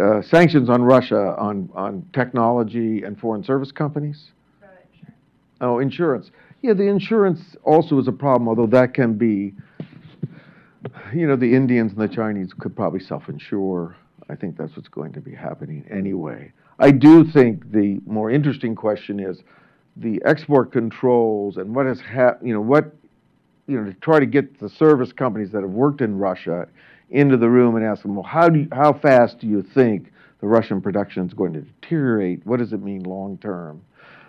uh, 0.00 0.22
sanctions 0.22 0.68
on 0.68 0.82
Russia 0.82 1.34
on 1.38 1.68
on 1.74 2.06
technology 2.12 3.02
and 3.02 3.18
foreign 3.18 3.44
service 3.44 3.72
companies? 3.72 4.30
Oh, 5.60 5.78
insurance. 5.78 6.30
Yeah, 6.62 6.72
the 6.72 6.88
insurance 6.88 7.56
also 7.64 7.98
is 7.98 8.08
a 8.08 8.12
problem, 8.12 8.48
although 8.48 8.66
that 8.68 8.94
can 8.94 9.14
be, 9.14 9.52
you 11.14 11.26
know, 11.26 11.36
the 11.36 11.54
Indians 11.54 11.92
and 11.92 12.00
the 12.00 12.08
Chinese 12.08 12.52
could 12.58 12.74
probably 12.74 13.00
self-insure. 13.00 13.96
I 14.28 14.36
think 14.36 14.56
that's 14.56 14.74
what's 14.76 14.88
going 14.88 15.12
to 15.12 15.20
be 15.20 15.34
happening 15.34 15.84
anyway. 15.90 16.52
I 16.80 16.90
do 16.90 17.24
think 17.24 17.70
the 17.70 18.00
more 18.06 18.30
interesting 18.30 18.74
question 18.74 19.20
is 19.20 19.42
the 19.96 20.20
export 20.24 20.72
controls 20.72 21.58
and 21.58 21.74
what 21.74 21.84
has 21.84 22.00
happened, 22.00 22.48
you 22.48 22.54
know, 22.54 22.60
what, 22.60 22.94
you 23.66 23.78
know, 23.78 23.84
to 23.84 23.92
try 24.00 24.18
to 24.18 24.26
get 24.26 24.58
the 24.58 24.68
service 24.68 25.12
companies 25.12 25.52
that 25.52 25.60
have 25.60 25.70
worked 25.70 26.00
in 26.00 26.16
Russia 26.16 26.66
into 27.10 27.36
the 27.36 27.48
room 27.48 27.76
and 27.76 27.84
ask 27.84 28.02
them, 28.02 28.14
well, 28.14 28.24
how 28.24 28.48
do 28.48 28.60
you, 28.60 28.68
how 28.72 28.94
fast 28.94 29.38
do 29.40 29.46
you 29.46 29.62
think 29.62 30.10
the 30.40 30.46
Russian 30.46 30.80
production 30.80 31.26
is 31.26 31.34
going 31.34 31.52
to 31.52 31.60
deteriorate? 31.60 32.46
What 32.46 32.60
does 32.60 32.72
it 32.72 32.82
mean 32.82 33.02
long 33.02 33.36
term? 33.38 33.82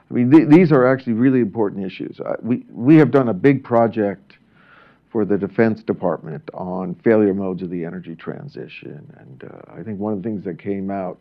I 0.10 0.14
mean, 0.14 0.30
th 0.30 0.50
these 0.50 0.74
are 0.74 0.86
actually 0.86 1.14
really 1.14 1.40
important 1.40 1.86
issues. 1.86 2.20
Uh, 2.20 2.36
we, 2.42 2.66
we 2.70 2.98
have 2.98 3.12
done 3.12 3.30
a 3.30 3.34
big 3.34 3.64
project 3.64 4.34
for 5.10 5.24
the 5.24 5.38
Defense 5.38 5.84
Department 5.84 6.50
on 6.54 6.96
failure 6.96 7.34
modes 7.34 7.62
of 7.62 7.70
the 7.70 7.86
energy 7.86 8.16
transition. 8.16 9.10
And 9.20 9.44
uh, 9.46 9.80
I 9.80 9.84
think 9.84 10.00
one 10.00 10.12
of 10.12 10.22
the 10.22 10.28
things 10.28 10.44
that 10.44 10.60
came 10.60 10.92
out, 10.92 11.18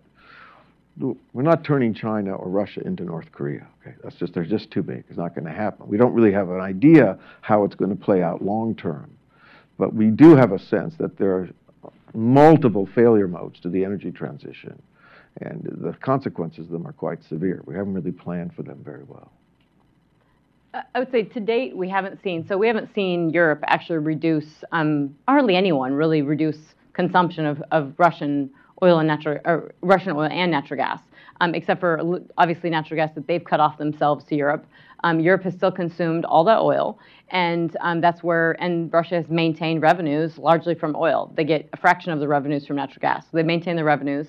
we're 0.98 1.42
not 1.42 1.64
turning 1.64 1.94
China 1.94 2.34
or 2.34 2.48
Russia 2.48 2.80
into 2.84 3.04
North 3.04 3.32
Korea. 3.32 3.66
Okay, 3.80 3.96
that's 4.02 4.16
just 4.16 4.34
they're 4.34 4.44
just 4.44 4.70
too 4.70 4.82
big. 4.82 5.04
It's 5.08 5.18
not 5.18 5.34
going 5.34 5.46
to 5.46 5.52
happen. 5.52 5.88
We 5.88 5.96
don't 5.96 6.12
really 6.12 6.32
have 6.32 6.50
an 6.50 6.60
idea 6.60 7.18
how 7.40 7.64
it's 7.64 7.74
going 7.74 7.90
to 7.90 8.02
play 8.02 8.22
out 8.22 8.42
long 8.42 8.74
term, 8.74 9.10
but 9.78 9.94
we 9.94 10.06
do 10.06 10.36
have 10.36 10.52
a 10.52 10.58
sense 10.58 10.94
that 10.96 11.16
there 11.16 11.32
are 11.32 11.48
multiple 12.12 12.88
failure 12.94 13.28
modes 13.28 13.60
to 13.60 13.68
the 13.68 13.84
energy 13.84 14.10
transition 14.10 14.80
and 15.40 15.62
the 15.80 15.92
consequences 15.94 16.66
of 16.66 16.70
them 16.70 16.86
are 16.86 16.92
quite 16.92 17.22
severe. 17.24 17.62
We 17.64 17.74
haven't 17.74 17.94
really 17.94 18.12
planned 18.12 18.54
for 18.54 18.62
them 18.62 18.82
very 18.84 19.04
well. 19.04 19.30
I 20.94 21.00
would 21.00 21.10
say 21.10 21.24
to 21.24 21.40
date 21.40 21.76
we 21.76 21.88
haven't 21.88 22.22
seen 22.22 22.46
so 22.46 22.56
we 22.56 22.68
haven't 22.68 22.94
seen 22.94 23.30
Europe 23.30 23.60
actually 23.66 23.98
reduce 23.98 24.62
um, 24.70 25.16
hardly 25.26 25.56
anyone 25.56 25.92
really 25.92 26.22
reduce 26.22 26.58
consumption 26.92 27.44
of, 27.44 27.60
of 27.72 27.92
Russian 27.98 28.50
oil 28.82 28.98
and 28.98 29.08
natural 29.08 29.38
or 29.44 29.72
Russian 29.82 30.12
oil 30.12 30.28
and 30.30 30.50
natural 30.50 30.78
gas, 30.78 31.00
um, 31.40 31.54
except 31.54 31.80
for 31.80 32.20
obviously 32.38 32.70
natural 32.70 32.96
gas 32.96 33.10
that 33.14 33.26
they've 33.26 33.44
cut 33.44 33.60
off 33.60 33.78
themselves 33.78 34.24
to 34.24 34.34
Europe. 34.36 34.66
Um, 35.02 35.18
Europe 35.18 35.42
has 35.44 35.54
still 35.54 35.72
consumed 35.72 36.26
all 36.26 36.44
that 36.44 36.58
oil, 36.58 36.98
and 37.30 37.74
um, 37.80 38.00
that's 38.00 38.22
where 38.22 38.52
and 38.62 38.92
Russia 38.92 39.14
has 39.16 39.28
maintained 39.28 39.80
revenues 39.82 40.36
largely 40.36 40.74
from 40.74 40.94
oil. 40.94 41.32
They 41.36 41.44
get 41.44 41.68
a 41.72 41.76
fraction 41.76 42.12
of 42.12 42.20
the 42.20 42.28
revenues 42.28 42.66
from 42.66 42.76
natural 42.76 43.00
gas. 43.00 43.24
So 43.24 43.36
they 43.36 43.42
maintain 43.42 43.76
the 43.76 43.84
revenues, 43.84 44.28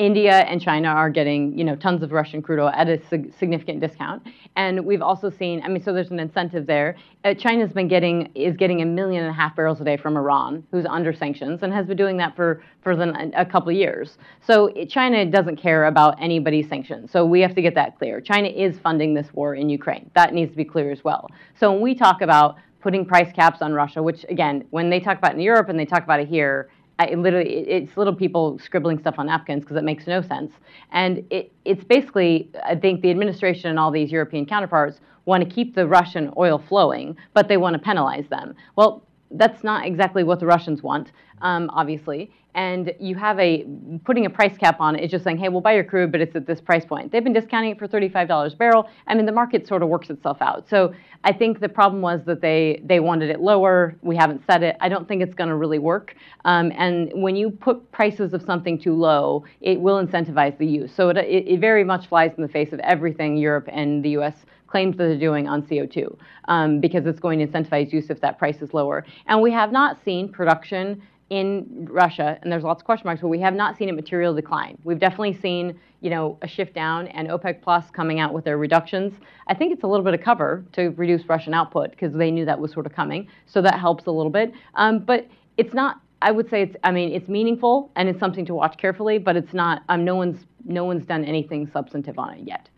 India 0.00 0.38
and 0.48 0.62
China 0.62 0.88
are 0.88 1.10
getting, 1.10 1.56
you 1.58 1.62
know, 1.62 1.76
tons 1.76 2.02
of 2.02 2.10
Russian 2.10 2.40
crude 2.40 2.58
oil 2.58 2.70
at 2.70 2.88
a 2.88 2.98
sig 3.08 3.34
significant 3.38 3.80
discount. 3.80 4.22
And 4.56 4.86
we've 4.86 5.02
also 5.02 5.28
seen, 5.28 5.62
I 5.62 5.68
mean, 5.68 5.82
so 5.82 5.92
there's 5.92 6.10
an 6.10 6.18
incentive 6.18 6.66
there. 6.66 6.96
Uh, 7.22 7.34
China's 7.34 7.70
been 7.70 7.86
getting, 7.86 8.30
is 8.34 8.56
getting 8.56 8.80
a 8.80 8.86
million 8.86 9.24
and 9.24 9.30
a 9.30 9.34
half 9.34 9.54
barrels 9.54 9.78
a 9.82 9.84
day 9.84 9.98
from 9.98 10.16
Iran, 10.16 10.64
who's 10.70 10.86
under 10.86 11.12
sanctions, 11.12 11.62
and 11.62 11.70
has 11.70 11.86
been 11.86 11.98
doing 11.98 12.16
that 12.16 12.34
for, 12.34 12.62
for 12.82 12.96
the, 12.96 13.30
a 13.36 13.44
couple 13.44 13.68
of 13.68 13.76
years. 13.76 14.16
So 14.40 14.70
China 14.88 15.26
doesn't 15.26 15.56
care 15.56 15.84
about 15.84 16.16
anybody's 16.18 16.66
sanctions. 16.66 17.12
So 17.12 17.26
we 17.26 17.42
have 17.42 17.54
to 17.54 17.60
get 17.60 17.74
that 17.74 17.98
clear. 17.98 18.22
China 18.22 18.48
is 18.48 18.78
funding 18.78 19.12
this 19.12 19.34
war 19.34 19.54
in 19.54 19.68
Ukraine. 19.68 20.10
That 20.14 20.32
needs 20.32 20.50
to 20.52 20.56
be 20.56 20.64
clear 20.64 20.90
as 20.90 21.04
well. 21.04 21.28
So 21.58 21.70
when 21.72 21.82
we 21.82 21.94
talk 21.94 22.22
about 22.22 22.56
putting 22.80 23.04
price 23.04 23.30
caps 23.34 23.60
on 23.60 23.74
Russia, 23.74 24.02
which 24.02 24.24
again, 24.30 24.64
when 24.70 24.88
they 24.88 24.98
talk 24.98 25.18
about 25.18 25.32
it 25.32 25.34
in 25.34 25.42
Europe 25.42 25.68
and 25.68 25.78
they 25.78 25.84
talk 25.84 26.04
about 26.04 26.20
it 26.20 26.28
here, 26.28 26.70
I 27.00 27.14
literally, 27.14 27.50
it's 27.50 27.96
little 27.96 28.14
people 28.14 28.58
scribbling 28.58 28.98
stuff 28.98 29.14
on 29.16 29.26
napkins 29.26 29.62
because 29.62 29.78
it 29.78 29.84
makes 29.84 30.06
no 30.06 30.20
sense. 30.20 30.52
And 30.92 31.24
it, 31.30 31.50
it's 31.64 31.82
basically, 31.82 32.50
I 32.62 32.76
think 32.76 33.00
the 33.00 33.10
administration 33.10 33.70
and 33.70 33.78
all 33.78 33.90
these 33.90 34.12
European 34.12 34.44
counterparts 34.44 35.00
want 35.24 35.42
to 35.42 35.48
keep 35.48 35.74
the 35.74 35.86
Russian 35.88 36.30
oil 36.36 36.62
flowing, 36.68 37.16
but 37.32 37.48
they 37.48 37.56
want 37.56 37.72
to 37.72 37.78
penalize 37.78 38.28
them. 38.28 38.54
Well, 38.76 39.02
that's 39.32 39.62
not 39.62 39.86
exactly 39.86 40.24
what 40.24 40.40
the 40.40 40.46
Russians 40.46 40.82
want, 40.82 41.12
um, 41.42 41.70
obviously 41.72 42.30
and 42.54 42.92
you 42.98 43.14
have 43.14 43.38
a 43.38 43.64
putting 44.04 44.26
a 44.26 44.30
price 44.30 44.56
cap 44.56 44.80
on 44.80 44.96
it 44.96 45.04
is 45.04 45.10
just 45.10 45.24
saying, 45.24 45.38
hey, 45.38 45.48
we'll 45.48 45.60
buy 45.60 45.74
your 45.74 45.84
crude, 45.84 46.10
but 46.10 46.20
it's 46.20 46.34
at 46.34 46.46
this 46.46 46.60
price 46.60 46.84
point. 46.84 47.12
They've 47.12 47.22
been 47.22 47.32
discounting 47.32 47.72
it 47.72 47.78
for 47.78 47.86
$35 47.86 48.52
a 48.52 48.56
barrel. 48.56 48.88
I 49.06 49.14
mean, 49.14 49.26
the 49.26 49.32
market 49.32 49.66
sort 49.66 49.82
of 49.82 49.88
works 49.88 50.10
itself 50.10 50.38
out. 50.40 50.68
So 50.68 50.92
I 51.22 51.32
think 51.32 51.60
the 51.60 51.68
problem 51.68 52.02
was 52.02 52.20
that 52.26 52.40
they 52.40 52.82
they 52.84 53.00
wanted 53.00 53.30
it 53.30 53.40
lower. 53.40 53.94
We 54.02 54.16
haven't 54.16 54.44
set 54.46 54.62
it. 54.62 54.76
I 54.80 54.88
don't 54.88 55.06
think 55.06 55.22
it's 55.22 55.34
going 55.34 55.50
to 55.50 55.56
really 55.56 55.78
work. 55.78 56.14
Um, 56.44 56.72
and 56.76 57.10
when 57.14 57.36
you 57.36 57.50
put 57.50 57.92
prices 57.92 58.32
of 58.32 58.42
something 58.42 58.78
too 58.78 58.94
low, 58.94 59.44
it 59.60 59.80
will 59.80 60.04
incentivize 60.04 60.56
the 60.58 60.66
use. 60.66 60.92
So 60.94 61.10
it, 61.10 61.18
it, 61.18 61.46
it 61.46 61.60
very 61.60 61.84
much 61.84 62.08
flies 62.08 62.32
in 62.36 62.42
the 62.42 62.48
face 62.48 62.72
of 62.72 62.80
everything 62.80 63.36
Europe 63.36 63.68
and 63.70 64.04
the 64.04 64.10
U.S 64.10 64.34
claims 64.70 64.96
that 64.96 65.04
they're 65.04 65.18
doing 65.18 65.48
on 65.48 65.62
CO2 65.62 66.16
um, 66.46 66.80
because 66.80 67.06
it's 67.06 67.20
going 67.20 67.38
to 67.40 67.46
incentivize 67.46 67.92
use 67.92 68.08
if 68.08 68.20
that 68.20 68.38
price 68.38 68.62
is 68.62 68.72
lower. 68.72 69.04
And 69.26 69.42
we 69.42 69.52
have 69.52 69.72
not 69.72 69.98
seen 70.04 70.30
production 70.30 71.02
in 71.30 71.86
Russia, 71.88 72.38
and 72.42 72.50
there's 72.50 72.64
lots 72.64 72.82
of 72.82 72.86
question 72.86 73.06
marks, 73.06 73.20
but 73.20 73.28
we 73.28 73.40
have 73.40 73.54
not 73.54 73.78
seen 73.78 73.88
a 73.88 73.92
material 73.92 74.34
decline. 74.34 74.76
We've 74.82 74.98
definitely 74.98 75.38
seen, 75.40 75.78
you 76.00 76.10
know, 76.10 76.36
a 76.42 76.48
shift 76.48 76.74
down, 76.74 77.06
and 77.08 77.28
OPEC 77.28 77.62
Plus 77.62 77.88
coming 77.92 78.18
out 78.18 78.34
with 78.34 78.44
their 78.44 78.58
reductions. 78.58 79.14
I 79.46 79.54
think 79.54 79.72
it's 79.72 79.84
a 79.84 79.86
little 79.86 80.04
bit 80.04 80.12
of 80.12 80.20
cover 80.22 80.64
to 80.72 80.88
reduce 80.90 81.24
Russian 81.28 81.54
output 81.54 81.92
because 81.92 82.12
they 82.12 82.32
knew 82.32 82.44
that 82.46 82.58
was 82.58 82.72
sort 82.72 82.84
of 82.84 82.92
coming, 82.92 83.28
so 83.46 83.62
that 83.62 83.78
helps 83.78 84.06
a 84.06 84.10
little 84.10 84.32
bit. 84.32 84.52
Um, 84.74 84.98
but 84.98 85.28
it's 85.56 85.72
not. 85.72 86.00
I 86.20 86.32
would 86.32 86.50
say 86.50 86.62
it's. 86.62 86.76
I 86.82 86.90
mean, 86.90 87.12
it's 87.12 87.28
meaningful 87.28 87.92
and 87.94 88.08
it's 88.08 88.18
something 88.18 88.44
to 88.46 88.54
watch 88.54 88.76
carefully, 88.76 89.18
but 89.18 89.36
it's 89.36 89.54
not. 89.54 89.82
Um, 89.88 90.04
no 90.04 90.16
one's 90.16 90.44
no 90.64 90.84
one's 90.84 91.06
done 91.06 91.24
anything 91.24 91.70
substantive 91.72 92.18
on 92.18 92.34
it 92.34 92.40
yet. 92.44 92.68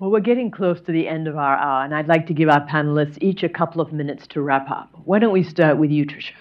Well, 0.00 0.10
we're 0.10 0.20
getting 0.20 0.50
close 0.50 0.80
to 0.80 0.92
the 0.92 1.06
end 1.06 1.28
of 1.28 1.36
our 1.36 1.58
hour, 1.58 1.84
and 1.84 1.94
I'd 1.94 2.08
like 2.08 2.26
to 2.28 2.32
give 2.32 2.48
our 2.48 2.66
panelists 2.66 3.18
each 3.20 3.42
a 3.42 3.50
couple 3.50 3.82
of 3.82 3.92
minutes 3.92 4.26
to 4.28 4.40
wrap 4.40 4.70
up. 4.70 4.88
Why 5.04 5.18
don't 5.18 5.30
we 5.30 5.42
start 5.42 5.76
with 5.76 5.90
you, 5.90 6.06
Trisha? 6.06 6.32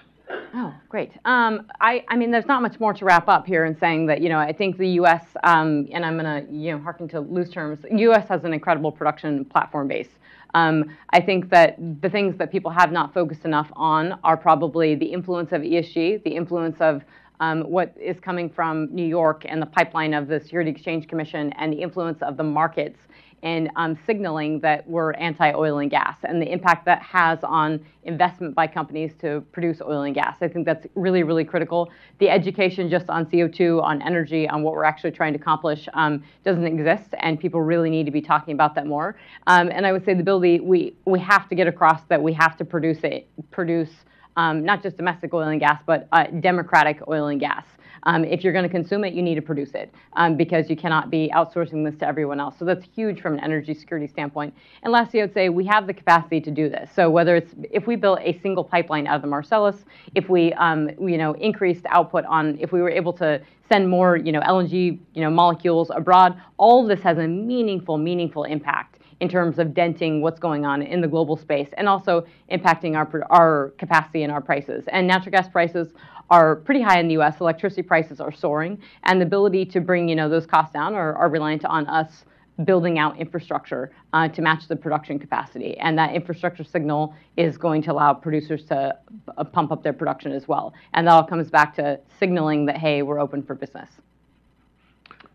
Oh, 0.54 0.74
great. 0.88 1.12
Um, 1.26 1.70
I, 1.82 2.06
I, 2.08 2.16
mean, 2.16 2.32
there's 2.32 2.46
not 2.46 2.62
much 2.62 2.80
more 2.80 2.94
to 2.94 3.04
wrap 3.04 3.28
up 3.28 3.46
here 3.46 3.66
in 3.66 3.78
saying 3.78 4.06
that, 4.06 4.22
you 4.22 4.30
know, 4.30 4.40
I 4.40 4.54
think 4.54 4.78
the 4.78 4.88
U.S., 4.92 5.26
um, 5.44 5.90
and 5.92 6.06
I'm 6.06 6.18
going 6.18 6.48
to, 6.48 6.50
you 6.50 6.72
know, 6.72 6.82
harken 6.82 7.10
to 7.10 7.20
loose 7.20 7.50
terms, 7.50 7.80
U.S. 7.92 8.30
has 8.30 8.46
an 8.46 8.54
incredible 8.54 8.94
production 8.94 9.44
platform 9.44 9.90
base. 9.90 10.08
Um, 10.54 10.96
I 11.10 11.20
think 11.20 11.50
that 11.50 11.76
the 12.02 12.10
things 12.10 12.38
that 12.38 12.54
people 12.54 12.72
have 12.72 12.94
not 12.94 13.14
focused 13.14 13.44
enough 13.44 13.70
on 13.74 14.18
are 14.24 14.38
probably 14.38 14.96
the 14.96 15.08
influence 15.08 15.52
of 15.52 15.64
ESG, 15.64 16.24
the 16.24 16.32
influence 16.32 16.78
of 16.80 17.04
um, 17.42 17.64
what 17.64 17.94
is 18.02 18.22
coming 18.22 18.50
from 18.50 18.88
New 18.94 19.06
York 19.06 19.46
and 19.48 19.62
the 19.62 19.66
pipeline 19.66 20.14
of 20.14 20.28
the 20.30 20.40
Security 20.40 20.72
Exchange 20.72 21.10
Commission 21.10 21.52
and 21.54 21.74
the 21.74 21.82
influence 21.82 22.22
of 22.22 22.38
the 22.38 22.44
markets 22.44 23.00
in 23.44 23.70
um, 23.76 23.98
signaling 24.06 24.60
that 24.62 24.88
we're 24.88 25.14
anti-oil 25.14 25.80
and 25.80 25.90
gas 25.90 26.18
and 26.24 26.42
the 26.42 26.52
impact 26.52 26.86
that 26.86 27.02
has 27.02 27.40
on 27.44 27.84
investment 28.04 28.56
by 28.56 28.68
companies 28.68 29.14
to 29.22 29.42
produce 29.52 29.82
oil 29.82 30.04
and 30.04 30.16
gas. 30.16 30.38
I 30.42 30.48
think 30.48 30.66
that's 30.66 30.86
really, 30.96 31.24
really 31.24 31.44
critical. 31.44 31.90
The 32.20 32.30
education 32.30 32.90
just 32.90 33.10
on 33.10 33.26
CO2, 33.26 33.82
on 33.82 34.02
energy, 34.02 34.48
on 34.48 34.64
what 34.64 34.74
we're 34.74 34.84
actually 34.84 35.12
trying 35.12 35.34
to 35.34 35.40
accomplish 35.40 35.88
um, 35.94 36.24
doesn't 36.44 36.66
exist, 36.66 37.14
and 37.20 37.40
people 37.40 37.62
really 37.62 37.90
need 37.90 38.06
to 38.06 38.12
be 38.12 38.22
talking 38.22 38.54
about 38.54 38.76
that 38.76 38.88
more. 38.88 39.18
Um, 39.48 39.70
and 39.72 39.86
I 39.86 39.92
would 39.92 40.06
say 40.06 40.14
the 40.14 40.22
ability, 40.22 40.60
we, 40.60 40.96
we 41.06 41.20
have 41.20 41.48
to 41.50 41.56
get 41.56 41.68
across 41.68 42.04
that 42.06 42.22
we 42.22 42.34
have 42.34 42.58
to 42.58 42.66
produce 42.66 43.00
it, 43.04 43.28
produce 43.52 43.90
um, 44.38 44.64
not 44.64 44.82
just 44.82 44.98
domestic 44.98 45.34
oil 45.34 45.50
and 45.50 45.60
gas, 45.60 45.82
but 45.86 46.08
uh, 46.12 46.26
democratic 46.40 47.02
oil 47.08 47.28
and 47.28 47.40
gas. 47.40 47.66
Um, 48.04 48.24
if 48.26 48.44
you're 48.44 48.54
going 48.54 48.64
to 48.64 48.70
consume 48.70 49.04
it, 49.04 49.14
you 49.14 49.22
need 49.22 49.36
to 49.36 49.42
produce 49.42 49.72
it 49.72 49.94
um, 50.14 50.38
because 50.38 50.70
you 50.70 50.76
cannot 50.76 51.10
be 51.10 51.32
outsourcing 51.34 51.84
this 51.90 51.98
to 52.00 52.08
everyone 52.08 52.40
else. 52.40 52.56
So 52.58 52.66
that's 52.66 52.86
huge 52.96 53.22
from 53.22 53.34
an 53.34 53.40
energy 53.42 53.74
security 53.74 54.08
standpoint. 54.08 54.54
And 54.84 54.92
lastly, 54.92 55.22
I 55.22 55.26
would 55.26 55.34
say 55.34 55.50
we 55.50 55.66
have 55.66 55.88
the 55.88 55.94
capacity 55.94 56.42
to 56.42 56.52
do 56.52 56.70
this. 56.70 56.90
So 56.94 57.10
whether 57.10 57.36
it's 57.36 57.54
if 57.72 57.88
we 57.88 57.96
built 57.96 58.20
a 58.22 58.40
single 58.42 58.64
pipeline 58.64 59.08
out 59.08 59.16
of 59.16 59.22
the 59.22 59.28
Marcellus, 59.28 59.86
if 60.16 60.30
we 60.30 60.54
um, 60.54 60.90
you 61.00 61.18
know 61.18 61.34
increased 61.34 61.86
output 61.90 62.26
on, 62.26 62.58
if 62.60 62.72
we 62.72 62.82
were 62.82 62.92
able 62.92 63.14
to 63.14 63.42
send 63.68 63.90
more 63.90 64.18
you 64.18 64.32
know 64.32 64.42
LNG 64.42 65.00
you 65.14 65.22
know 65.22 65.30
molecules 65.30 65.92
abroad, 65.94 66.40
all 66.58 66.86
this 66.86 67.02
has 67.02 67.18
a 67.18 67.28
meaningful, 67.28 67.98
meaningful 67.98 68.44
impact 68.44 69.00
in 69.20 69.28
terms 69.28 69.60
of 69.60 69.74
denting 69.74 70.22
what's 70.22 70.40
going 70.40 70.66
on 70.66 70.82
in 70.82 71.02
the 71.02 71.08
global 71.08 71.36
space 71.36 71.70
and 71.78 71.90
also 71.90 72.26
impacting 72.52 72.96
our, 72.96 73.26
our 73.32 73.74
capacity 73.78 74.24
and 74.24 74.32
our 74.32 74.42
prices. 74.42 74.86
And 74.88 75.08
natural 75.08 75.32
gas 75.32 75.50
prices 75.50 75.90
are 76.30 76.56
pretty 76.58 76.82
high 76.82 77.00
in 77.00 77.08
the 77.08 77.14
U.S. 77.14 77.40
Electricity 77.42 77.82
prices 77.82 78.20
are 78.20 78.32
soaring, 78.32 78.80
and 79.04 79.20
the 79.20 79.26
ability 79.26 79.66
to 79.66 79.82
bring 79.82 80.08
you 80.08 80.16
know 80.16 80.30
those 80.30 80.46
costs 80.46 80.74
down 80.74 80.94
are, 80.94 81.16
are 81.16 81.30
reliant 81.30 81.66
on 81.66 81.88
us 81.88 82.26
building 82.66 83.00
out 83.00 83.18
infrastructure 83.18 83.92
uh, 84.14 84.28
to 84.28 84.42
match 84.42 84.68
the 84.68 84.76
production 84.76 85.18
capacity. 85.18 85.78
And 85.78 85.98
that 85.98 86.14
infrastructure 86.14 86.64
signal 86.64 87.16
is 87.38 87.58
going 87.58 87.82
to 87.84 87.92
allow 87.92 88.14
producers 88.14 88.66
to 88.66 88.98
uh, 89.38 89.44
pump 89.44 89.72
up 89.72 89.84
their 89.84 89.94
production 89.94 90.32
as 90.32 90.48
well. 90.48 90.74
And 90.94 91.08
that 91.08 91.12
all 91.12 91.24
comes 91.24 91.50
back 91.50 91.76
to 91.76 92.00
signaling 92.20 92.66
that, 92.66 92.78
hey, 92.78 93.02
we're 93.02 93.20
open 93.20 93.44
for 93.44 93.56
business. 93.56 93.90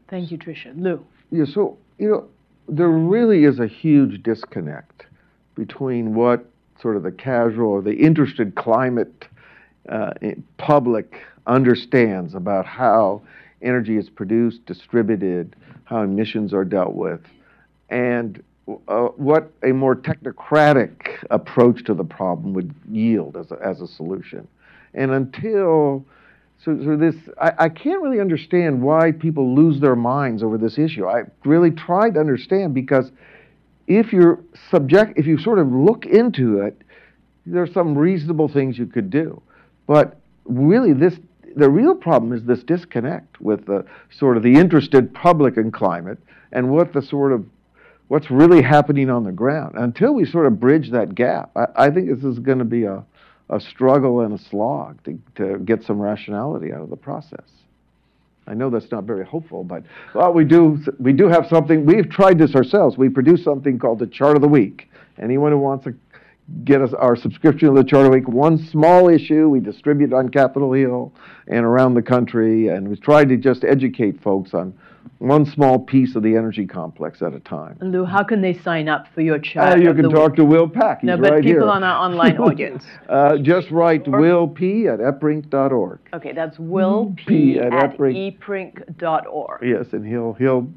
Thank 0.09 0.31
you, 0.31 0.39
Trisha. 0.39 0.79
Lou. 0.79 1.05
Yeah, 1.31 1.47
so, 1.47 1.79
you 1.99 2.11
know, 2.11 2.29
there 2.69 2.89
really 2.89 3.45
is 3.45 3.59
a 3.59 3.67
huge 3.67 4.23
disconnect 4.23 5.07
between 5.55 6.15
what 6.15 6.45
sort 6.81 6.97
of 6.97 7.03
the 7.03 7.13
casual 7.13 7.69
or 7.69 7.83
the 7.83 7.95
interested 7.95 8.55
climate 8.55 9.29
uh, 9.89 10.13
public 10.57 11.21
understands 11.47 12.35
about 12.35 12.67
how 12.67 13.23
energy 13.63 13.97
is 13.97 14.09
produced, 14.09 14.65
distributed, 14.67 15.57
how 15.85 16.03
emissions 16.03 16.53
are 16.53 16.65
dealt 16.65 16.95
with, 16.95 17.21
and 17.91 18.43
uh, 18.89 19.09
what 19.17 19.53
a 19.63 19.73
more 19.73 19.95
technocratic 19.95 21.23
approach 21.31 21.85
to 21.85 21.95
the 21.95 22.05
problem 22.05 22.55
would 22.55 22.75
yield 22.91 23.37
as 23.37 23.51
a, 23.51 23.59
as 23.63 23.81
a 23.81 23.87
solution. 23.87 24.49
And 24.95 25.11
until 25.11 26.05
so, 26.65 26.79
so 26.83 26.97
this, 26.97 27.15
I, 27.41 27.53
I 27.59 27.69
can't 27.69 28.01
really 28.03 28.21
understand 28.21 28.81
why 28.81 29.13
people 29.13 29.55
lose 29.55 29.81
their 29.81 29.97
minds 29.97 30.43
over 30.43 30.57
this 30.57 30.79
issue. 30.79 31.07
I 31.07 31.25
really 31.45 31.71
tried 31.71 32.15
to 32.15 32.21
understand 32.21 32.73
because 32.73 33.11
if 33.87 34.13
you're 34.13 34.39
subject, 34.71 35.19
if 35.19 35.27
you 35.27 35.39
sort 35.39 35.59
of 35.59 35.71
look 35.71 36.07
into 36.07 36.61
it, 36.61 36.81
there 37.45 37.63
are 37.63 37.73
some 37.73 37.97
reasonable 37.97 38.49
things 38.49 38.79
you 38.79 38.87
could 38.87 39.11
do. 39.11 39.43
But 39.87 40.17
really, 40.45 40.93
this 40.93 41.15
the 41.57 41.71
real 41.71 41.95
problem 41.95 42.33
is 42.33 42.45
this 42.45 42.63
disconnect 42.65 43.41
with 43.41 43.67
the 43.67 43.85
sort 44.11 44.37
of 44.37 44.43
the 44.43 44.55
interested 44.55 45.15
public 45.15 45.57
in 45.57 45.71
climate 45.71 46.19
and 46.53 46.71
what 46.71 46.93
the 46.93 47.03
sort 47.03 47.33
of 47.33 47.45
what's 48.09 48.31
really 48.31 48.61
happening 48.61 49.09
on 49.09 49.25
the 49.25 49.33
ground. 49.33 49.77
Until 49.77 50.15
we 50.15 50.25
sort 50.25 50.47
of 50.47 50.59
bridge 50.59 50.91
that 50.91 51.15
gap, 51.15 51.51
I, 51.57 51.67
I 51.77 51.91
think 51.91 52.09
this 52.09 52.25
is 52.25 52.39
going 52.39 52.59
to 52.59 52.65
be 52.65 52.85
a 52.85 53.05
a 53.51 53.61
struggle 53.61 54.21
and 54.21 54.33
a 54.33 54.39
slog 54.39 55.03
to, 55.05 55.19
to 55.37 55.59
get 55.59 55.83
some 55.83 56.01
rationality 56.01 56.73
out 56.73 56.81
of 56.81 56.91
the 56.91 56.97
process. 56.97 57.45
I 58.47 58.55
know 58.55 58.69
that's 58.69 58.91
not 58.91 59.05
very 59.05 59.25
hopeful, 59.25 59.65
but 59.65 59.85
well, 60.15 60.33
we 60.33 60.45
do 60.45 60.79
we 60.99 61.13
do 61.13 61.29
have 61.29 61.47
something. 61.49 61.87
We've 61.87 62.09
tried 62.09 62.39
this 62.39 62.55
ourselves. 62.55 62.99
We 62.99 63.09
produce 63.09 63.43
something 63.43 63.79
called 63.79 63.99
the 63.99 64.07
Chart 64.07 64.37
of 64.37 64.43
the 64.43 64.49
Week. 64.49 64.91
Anyone 65.19 65.53
who 65.53 65.59
wants 65.59 65.85
to 65.85 65.95
get 66.65 66.83
us 66.83 66.93
our 66.95 67.17
subscription 67.17 67.69
to 67.69 67.83
the 67.83 67.89
Chart 67.89 68.07
of 68.07 68.13
the 68.13 68.19
Week, 68.19 68.29
one 68.29 68.59
small 68.59 69.09
issue 69.09 69.49
we 69.49 69.61
distribute 69.61 70.13
on 70.13 70.29
Capitol 70.29 70.73
Hill 70.73 71.13
and 71.47 71.65
around 71.65 71.95
the 71.95 72.03
country, 72.03 72.69
and 72.69 72.89
we 72.89 72.97
tried 72.97 73.29
to 73.31 73.37
just 73.37 73.65
educate 73.65 74.23
folks 74.23 74.55
on 74.55 74.75
one 75.19 75.47
small 75.47 75.79
piece 75.79 76.17
of 76.17 76.23
the 76.23 76.37
energy 76.37 76.67
complex 76.67 77.23
at 77.23 77.33
a 77.33 77.41
time. 77.41 77.79
Lou, 77.81 78.05
how 78.05 78.23
can 78.23 78.43
they 78.43 78.53
sign 78.53 78.89
up 78.89 79.07
for 79.15 79.23
your 79.23 79.39
chat? 79.39 79.75
Uh, 79.75 79.77
you 79.77 79.95
can 79.95 80.11
talk 80.11 80.37
to 80.37 80.45
Will 80.45 80.69
Pack. 80.69 81.01
He's 81.01 81.09
no, 81.09 81.17
but 81.17 81.33
right 81.33 81.43
people 81.43 81.63
here. 81.63 81.71
on 81.71 81.83
our 81.83 82.05
online 82.05 82.37
audience. 82.39 82.85
uh, 83.09 83.39
just 83.39 83.71
write 83.71 84.07
Will 84.07 84.47
P 84.49 84.87
at 84.87 84.99
eprinc.org. 84.99 86.01
Okay, 86.13 86.33
that's 86.33 86.59
Will 86.59 87.15
P, 87.17 87.25
P 87.55 87.59
at, 87.59 87.73
at 87.73 87.97
eprinc.org. 87.99 89.63
Yes, 89.63 89.93
and 89.93 90.07
he'll 90.07 90.35
he'll 90.35 90.69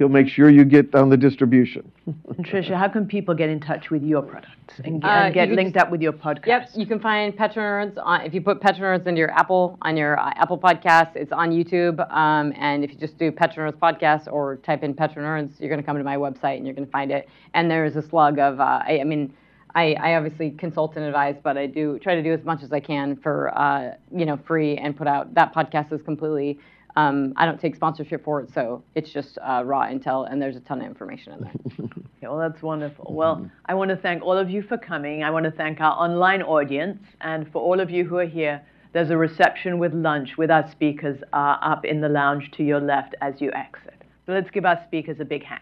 he'll 0.00 0.08
make 0.08 0.28
sure 0.28 0.48
you 0.48 0.64
get 0.64 0.94
on 0.94 1.10
the 1.10 1.16
distribution. 1.16 1.92
and 2.06 2.16
Trisha, 2.46 2.74
how 2.74 2.88
can 2.88 3.06
people 3.06 3.34
get 3.34 3.50
in 3.50 3.60
touch 3.60 3.90
with 3.90 4.02
your 4.02 4.22
products 4.22 4.80
and, 4.82 5.04
uh, 5.04 5.08
and 5.08 5.34
get 5.34 5.50
linked 5.50 5.76
up 5.76 5.90
with 5.90 6.00
your 6.00 6.14
podcast? 6.14 6.46
Yep, 6.46 6.70
you 6.74 6.86
can 6.86 6.98
find 6.98 7.36
PetroNerds 7.36 7.98
on, 8.02 8.22
if 8.22 8.32
you 8.32 8.40
put 8.40 8.62
PetroNerds 8.62 9.06
into 9.06 9.18
your 9.18 9.30
Apple 9.32 9.76
on 9.82 9.98
your 9.98 10.18
uh, 10.18 10.32
Apple 10.36 10.56
podcast, 10.56 11.16
it's 11.16 11.32
on 11.32 11.50
YouTube. 11.50 12.00
Um, 12.10 12.54
and 12.56 12.82
if 12.82 12.92
you 12.92 12.96
just 12.96 13.18
do 13.18 13.30
PetroNerds 13.30 13.74
podcast 13.74 14.32
or 14.32 14.56
type 14.56 14.82
in 14.82 14.94
PetroNerds, 14.94 15.60
you're 15.60 15.68
going 15.68 15.82
to 15.82 15.86
come 15.86 15.98
to 15.98 16.02
my 16.02 16.16
website 16.16 16.56
and 16.56 16.64
you're 16.64 16.74
going 16.74 16.86
to 16.86 16.92
find 16.92 17.10
it. 17.10 17.28
And 17.52 17.70
there's 17.70 17.94
a 17.96 18.02
slug 18.08 18.38
of, 18.38 18.58
uh, 18.58 18.80
I, 18.82 19.00
I, 19.02 19.04
mean. 19.04 19.34
I, 19.72 19.94
I, 20.00 20.14
obviously 20.16 20.50
consult 20.50 20.96
and 20.96 21.04
advise, 21.04 21.36
but 21.40 21.56
I 21.56 21.66
do 21.66 22.00
try 22.00 22.16
to 22.16 22.24
do 22.24 22.32
as 22.32 22.44
much 22.44 22.64
as 22.64 22.72
I 22.72 22.80
can 22.80 23.14
for 23.14 23.56
uh, 23.56 23.92
you 24.10 24.26
know 24.26 24.36
free 24.44 24.76
and 24.76 24.96
put 24.96 25.06
out. 25.06 25.32
That 25.34 25.54
podcast 25.54 25.92
is 25.92 26.02
completely 26.02 26.58
um, 26.96 27.32
I 27.36 27.46
don't 27.46 27.60
take 27.60 27.76
sponsorship 27.76 28.24
for 28.24 28.40
it, 28.40 28.52
so 28.52 28.82
it's 28.94 29.12
just 29.12 29.38
uh, 29.38 29.62
raw 29.64 29.86
intel, 29.86 30.30
and 30.30 30.40
there's 30.40 30.56
a 30.56 30.60
ton 30.60 30.80
of 30.80 30.86
information 30.86 31.32
in 31.34 31.40
there. 31.40 31.52
okay, 31.84 32.28
well, 32.28 32.38
that's 32.38 32.62
wonderful. 32.62 33.12
Well, 33.14 33.48
I 33.66 33.74
want 33.74 33.90
to 33.90 33.96
thank 33.96 34.22
all 34.22 34.36
of 34.36 34.50
you 34.50 34.62
for 34.62 34.76
coming. 34.76 35.22
I 35.22 35.30
want 35.30 35.44
to 35.44 35.50
thank 35.50 35.80
our 35.80 35.92
online 35.92 36.42
audience, 36.42 37.02
and 37.20 37.50
for 37.52 37.62
all 37.62 37.80
of 37.80 37.90
you 37.90 38.04
who 38.04 38.16
are 38.16 38.26
here, 38.26 38.62
there's 38.92 39.10
a 39.10 39.16
reception 39.16 39.78
with 39.78 39.94
lunch 39.94 40.36
with 40.36 40.50
our 40.50 40.68
speakers 40.70 41.22
uh, 41.32 41.56
up 41.62 41.84
in 41.84 42.00
the 42.00 42.08
lounge 42.08 42.50
to 42.52 42.64
your 42.64 42.80
left 42.80 43.14
as 43.20 43.40
you 43.40 43.52
exit. 43.52 44.02
So 44.26 44.32
let's 44.32 44.50
give 44.50 44.64
our 44.64 44.80
speakers 44.86 45.20
a 45.20 45.24
big 45.24 45.44
hand. 45.44 45.60